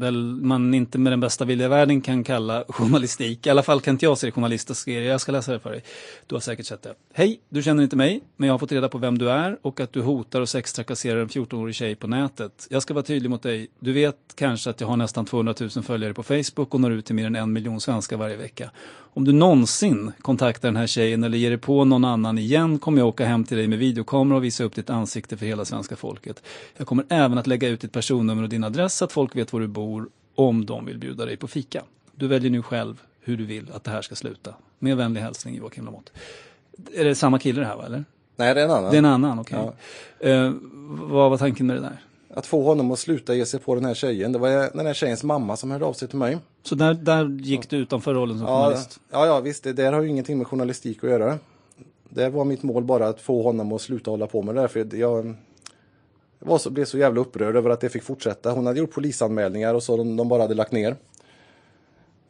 väl 0.00 0.16
man 0.34 0.74
inte 0.74 0.98
med 0.98 1.12
den 1.12 1.20
bästa 1.20 1.44
vilja 1.44 1.66
i 1.66 1.68
världen 1.68 2.00
kan 2.00 2.24
kalla 2.24 2.64
journalistik. 2.68 3.46
I 3.46 3.50
alla 3.50 3.62
fall 3.62 3.80
kan 3.80 3.94
inte 3.94 4.04
jag 4.04 4.18
se 4.18 4.26
det 4.26 4.32
journalistiskt. 4.32 4.88
Jag 4.88 5.20
ska 5.20 5.32
läsa 5.32 5.52
det 5.52 5.60
för 5.60 5.70
dig. 5.70 5.84
Du 6.26 6.34
har 6.34 6.40
säkert 6.40 6.66
sett 6.66 6.82
det. 6.82 6.94
Hej, 7.12 7.40
du 7.48 7.62
känner 7.62 7.82
inte 7.82 7.96
mig, 7.96 8.20
men 8.36 8.46
jag 8.46 8.54
har 8.54 8.58
fått 8.58 8.72
reda 8.72 8.88
på 8.88 8.98
vem 8.98 9.18
du 9.18 9.30
är 9.30 9.58
och 9.62 9.80
att 9.80 9.92
du 9.92 10.02
hotar 10.02 10.40
och 10.40 10.48
sextrakasserar 10.48 11.20
en 11.20 11.28
14-årig 11.28 11.74
tjej 11.74 11.94
på 11.94 12.06
nätet. 12.06 12.66
Jag 12.70 12.82
ska 12.82 12.94
vara 12.94 13.04
tydlig 13.04 13.30
mot 13.30 13.42
dig. 13.42 13.68
Du 13.78 13.92
vet 13.92 14.16
kanske 14.34 14.70
att 14.70 14.80
jag 14.80 14.88
har 14.88 14.96
nästan 14.96 15.24
200 15.24 15.54
000 15.60 15.70
följare 15.70 16.14
på 16.14 16.22
Facebook 16.22 16.74
och 16.74 16.80
når 16.80 16.92
ut 16.92 17.06
till 17.06 17.14
mer 17.14 17.26
än 17.26 17.36
en 17.36 17.52
miljon 17.52 17.80
svenskar 17.80 18.16
varje 18.16 18.36
vecka. 18.36 18.70
Om 19.16 19.24
du 19.24 19.32
någonsin 19.32 20.12
kontaktar 20.22 20.68
den 20.68 20.76
här 20.76 20.86
tjejen 20.86 21.24
eller 21.24 21.38
ger 21.38 21.50
dig 21.50 21.58
på 21.58 21.84
någon 21.84 22.04
annan 22.04 22.38
igen 22.38 22.78
kommer 22.78 22.98
jag 22.98 23.08
åka 23.08 23.26
hem 23.26 23.44
till 23.44 23.56
dig 23.56 23.66
med 23.66 23.78
videokamera 23.78 24.36
och 24.36 24.44
visa 24.44 24.64
upp 24.64 24.74
ditt 24.74 24.90
ansikte 24.90 25.36
för 25.36 25.46
hela 25.46 25.64
svenska 25.64 25.96
folket. 25.96 26.42
Jag 26.76 26.86
kommer 26.86 27.04
även 27.08 27.38
att 27.38 27.46
lägga 27.46 27.68
ut 27.68 27.80
ditt 27.80 27.92
personnummer 27.92 28.42
och 28.42 28.48
din 28.48 28.64
adress 28.64 28.94
så 28.94 29.04
att 29.04 29.12
folk 29.12 29.36
vet 29.36 29.52
var 29.52 29.60
du 29.60 29.66
bor 29.66 30.08
om 30.34 30.66
de 30.66 30.86
vill 30.86 30.98
bjuda 30.98 31.24
dig 31.24 31.36
på 31.36 31.48
fika. 31.48 31.82
Du 32.14 32.28
väljer 32.28 32.50
nu 32.50 32.62
själv 32.62 33.02
hur 33.20 33.36
du 33.36 33.44
vill 33.44 33.70
att 33.72 33.84
det 33.84 33.90
här 33.90 34.02
ska 34.02 34.14
sluta. 34.14 34.54
Med 34.78 34.96
vänlig 34.96 35.20
hälsning 35.20 35.56
Joakim 35.56 35.84
Lamotte. 35.84 36.12
Är 36.94 37.04
det 37.04 37.14
samma 37.14 37.38
kille 37.38 37.60
det 37.60 37.66
här 37.66 37.76
va, 37.76 37.86
eller? 37.86 38.04
Nej, 38.36 38.54
det 38.54 38.60
är 38.60 38.64
en 38.64 38.70
annan. 38.70 38.90
Det 38.90 38.96
är 38.96 38.98
en 38.98 39.04
annan, 39.04 39.38
okej. 39.38 39.58
Okay. 39.58 39.72
Ja. 40.18 40.46
Eh, 40.46 40.52
vad 40.86 41.30
var 41.30 41.38
tanken 41.38 41.66
med 41.66 41.76
det 41.76 41.80
där? 41.80 41.98
Att 42.36 42.46
få 42.46 42.62
honom 42.62 42.90
att 42.90 42.98
sluta 42.98 43.34
ge 43.34 43.46
sig 43.46 43.60
på 43.60 43.74
den 43.74 43.84
här 43.84 43.94
tjejen. 43.94 44.32
Det 44.32 44.38
var 44.38 44.76
den 44.76 44.86
här 44.86 44.94
tjejens 44.94 45.24
mamma 45.24 45.56
som 45.56 45.70
hörde 45.70 45.84
av 45.84 45.92
sig 45.92 46.08
till 46.08 46.18
mig. 46.18 46.38
Så 46.62 46.74
där, 46.74 46.94
där 46.94 47.28
gick 47.40 47.70
du 47.70 47.76
utanför 47.76 48.14
rollen 48.14 48.38
som 48.38 48.46
ja, 48.46 48.64
journalist? 48.64 49.00
Ja, 49.10 49.26
ja 49.26 49.40
visst. 49.40 49.64
Det 49.64 49.72
där 49.72 49.92
har 49.92 50.02
ju 50.02 50.08
ingenting 50.08 50.38
med 50.38 50.46
journalistik 50.46 51.04
att 51.04 51.10
göra. 51.10 51.38
Det 52.08 52.28
var 52.28 52.44
mitt 52.44 52.62
mål 52.62 52.84
bara 52.84 53.08
att 53.08 53.20
få 53.20 53.42
honom 53.42 53.72
att 53.72 53.80
sluta 53.80 54.10
hålla 54.10 54.26
på 54.26 54.42
med 54.42 54.54
det 54.54 54.60
där. 54.60 54.68
För 54.68 54.96
jag 54.96 55.34
var 56.38 56.58
så, 56.58 56.70
blev 56.70 56.84
så 56.84 56.98
jävla 56.98 57.20
upprörd 57.20 57.56
över 57.56 57.70
att 57.70 57.80
det 57.80 57.88
fick 57.88 58.02
fortsätta. 58.02 58.52
Hon 58.52 58.66
hade 58.66 58.78
gjort 58.78 58.92
polisanmälningar 58.92 59.74
och 59.74 59.82
så 59.82 59.96
de, 59.96 60.16
de 60.16 60.28
bara 60.28 60.42
hade 60.42 60.54
lagt 60.54 60.72
ner. 60.72 60.96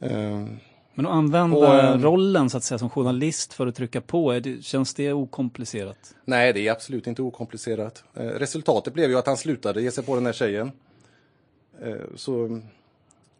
Uh, 0.02 0.46
men 0.94 1.06
att 1.06 1.12
använda 1.12 1.56
och, 1.56 1.74
ehm, 1.74 2.02
rollen 2.02 2.50
så 2.50 2.56
att 2.56 2.64
säga 2.64 2.78
som 2.78 2.90
journalist 2.90 3.52
för 3.52 3.66
att 3.66 3.74
trycka 3.74 4.00
på, 4.00 4.32
det, 4.32 4.64
känns 4.64 4.94
det 4.94 5.12
okomplicerat? 5.12 6.14
Nej, 6.24 6.52
det 6.52 6.68
är 6.68 6.72
absolut 6.72 7.06
inte 7.06 7.22
okomplicerat. 7.22 8.04
Uh, 8.20 8.22
resultatet 8.22 8.94
blev 8.94 9.10
ju 9.10 9.18
att 9.18 9.26
han 9.26 9.36
slutade 9.36 9.82
ge 9.82 9.90
sig 9.90 10.04
på 10.04 10.14
den 10.14 10.26
här 10.26 10.32
tjejen. 10.32 10.72
Uh, 11.86 11.96
så, 12.16 12.60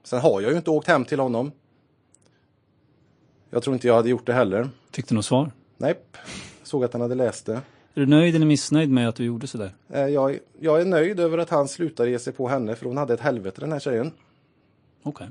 sen 0.02 0.20
har 0.20 0.40
jag 0.40 0.50
ju 0.50 0.56
inte 0.56 0.70
åkt 0.70 0.88
hem 0.88 1.04
till 1.04 1.20
honom. 1.20 1.52
Jag 3.50 3.62
tror 3.62 3.74
inte 3.74 3.86
jag 3.86 3.94
hade 3.94 4.08
gjort 4.08 4.26
det 4.26 4.32
heller. 4.32 4.68
Fick 4.90 5.08
du 5.08 5.14
något 5.14 5.24
svar? 5.24 5.50
Nej, 5.76 5.94
såg 6.62 6.84
att 6.84 6.92
han 6.92 7.02
hade 7.02 7.14
läst 7.14 7.46
det. 7.46 7.60
Är 7.96 8.00
du 8.00 8.06
nöjd 8.06 8.34
eller 8.34 8.46
missnöjd 8.46 8.90
med 8.90 9.08
att 9.08 9.16
du 9.16 9.24
gjorde 9.24 9.46
sådär? 9.46 9.74
Jag, 9.88 10.38
jag 10.60 10.80
är 10.80 10.84
nöjd 10.84 11.20
över 11.20 11.38
att 11.38 11.50
han 11.50 11.68
slutade 11.68 12.10
ge 12.10 12.18
sig 12.18 12.32
på 12.32 12.48
henne 12.48 12.74
för 12.76 12.86
hon 12.86 12.96
hade 12.96 13.14
ett 13.14 13.20
helvete 13.20 13.60
den 13.60 13.72
här 13.72 13.80
tjejen. 13.80 14.12
Okej. 15.02 15.26
Okay. 15.26 15.28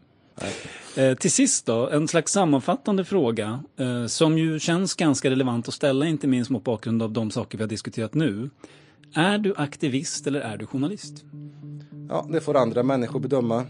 Eh, 0.96 1.14
till 1.14 1.32
sist 1.32 1.66
då, 1.66 1.90
en 1.90 2.08
slags 2.08 2.32
sammanfattande 2.32 3.06
fråga 3.06 3.64
eh, 3.78 4.06
som 4.06 4.38
ju 4.38 4.60
känns 4.60 4.96
ganska 4.96 5.30
relevant 5.30 5.68
att 5.68 5.74
ställa, 5.74 6.06
inte 6.06 6.28
minst 6.28 6.50
mot 6.50 6.64
bakgrund 6.64 7.04
av 7.04 7.12
de 7.12 7.32
saker 7.32 7.58
vi 7.58 7.64
har 7.64 7.70
diskuterat 7.70 8.14
nu. 8.14 8.50
Är 9.14 9.38
du 9.38 9.54
aktivist 9.58 10.28
eller 10.28 10.40
är 10.40 10.58
du 10.58 10.66
journalist? 10.66 11.24
Ja, 12.10 12.28
det 12.30 12.42
får 12.42 12.58
andra 12.58 12.84
människor 12.84 13.20
bedöma. 13.20 13.66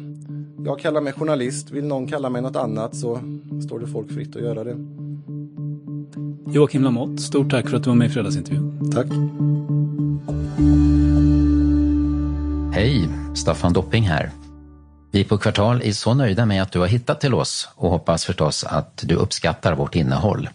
Jag 0.66 0.80
kallar 0.80 1.02
mig 1.02 1.14
journalist. 1.14 1.72
Vill 1.72 1.86
någon 1.86 2.08
kalla 2.08 2.30
mig 2.30 2.42
något 2.42 2.56
annat 2.56 2.96
så 2.96 3.20
står 3.66 3.80
det 3.80 3.88
folk 3.88 4.12
fritt 4.12 4.36
att 4.36 4.42
göra 4.42 4.64
det. 4.64 4.78
Joakim 6.54 6.84
Lamotte, 6.84 7.22
stort 7.22 7.52
tack 7.52 7.70
för 7.70 7.78
att 7.78 7.84
du 7.84 7.90
var 7.90 7.98
med 7.98 8.08
i 8.08 8.10
fredagsintervjun. 8.10 8.92
Tack. 8.92 9.08
Hej, 12.74 13.10
Staffan 13.36 13.74
Dopping 13.74 14.04
här. 14.04 14.32
Vi 15.14 15.24
på 15.24 15.38
Kvartal 15.38 15.82
är 15.82 15.92
så 15.92 16.14
nöjda 16.14 16.46
med 16.46 16.62
att 16.62 16.72
du 16.72 16.80
har 16.80 16.88
hittat 16.88 17.22
till 17.22 17.34
oss 17.34 17.70
och 17.76 17.90
hoppas 17.90 18.26
förstås 18.26 18.64
att 18.64 19.04
du 19.06 19.16
uppskattar 19.16 19.76
vårt 19.76 19.96
innehåll. 19.96 20.50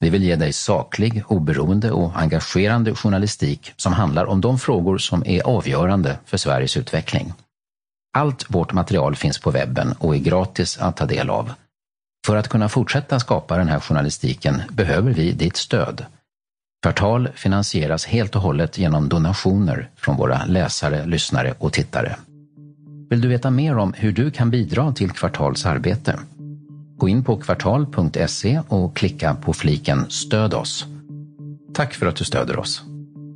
Vi 0.00 0.10
vill 0.10 0.22
ge 0.22 0.36
dig 0.36 0.52
saklig, 0.52 1.22
oberoende 1.28 1.90
och 1.90 2.18
engagerande 2.18 2.94
journalistik 2.94 3.72
som 3.76 3.92
handlar 3.92 4.24
om 4.24 4.40
de 4.40 4.58
frågor 4.58 4.98
som 4.98 5.26
är 5.26 5.42
avgörande 5.42 6.18
för 6.24 6.36
Sveriges 6.36 6.76
utveckling. 6.76 7.32
Allt 8.16 8.44
vårt 8.48 8.72
material 8.72 9.16
finns 9.16 9.38
på 9.38 9.50
webben 9.50 9.94
och 9.98 10.14
är 10.14 10.18
gratis 10.18 10.78
att 10.78 10.96
ta 10.96 11.06
del 11.06 11.30
av. 11.30 11.52
För 12.26 12.36
att 12.36 12.48
kunna 12.48 12.68
fortsätta 12.68 13.20
skapa 13.20 13.56
den 13.56 13.68
här 13.68 13.80
journalistiken 13.80 14.62
behöver 14.70 15.12
vi 15.12 15.32
ditt 15.32 15.56
stöd. 15.56 16.04
Kvartal 16.82 17.28
finansieras 17.34 18.06
helt 18.06 18.36
och 18.36 18.42
hållet 18.42 18.78
genom 18.78 19.08
donationer 19.08 19.90
från 19.96 20.16
våra 20.16 20.44
läsare, 20.44 21.06
lyssnare 21.06 21.54
och 21.58 21.72
tittare. 21.72 22.16
Vill 23.08 23.20
du 23.20 23.28
veta 23.28 23.50
mer 23.50 23.76
om 23.76 23.92
hur 23.96 24.12
du 24.12 24.30
kan 24.30 24.50
bidra 24.50 24.92
till 24.92 25.10
Kvartals 25.10 25.66
arbete? 25.66 26.18
Gå 26.96 27.08
in 27.08 27.24
på 27.24 27.36
kvartal.se 27.36 28.60
och 28.68 28.96
klicka 28.96 29.34
på 29.34 29.52
fliken 29.52 30.06
Stöd 30.08 30.54
oss. 30.54 30.86
Tack 31.74 31.94
för 31.94 32.06
att 32.06 32.16
du 32.16 32.24
stöder 32.24 32.58
oss. 32.58 32.82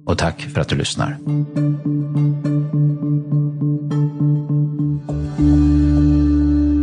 Och 0.07 0.18
tack 0.18 0.41
för 0.41 0.61
att 0.61 0.68
du 0.68 0.77
lyssnar. 0.77 1.18
Thank 5.41 5.64
you. 5.64 6.80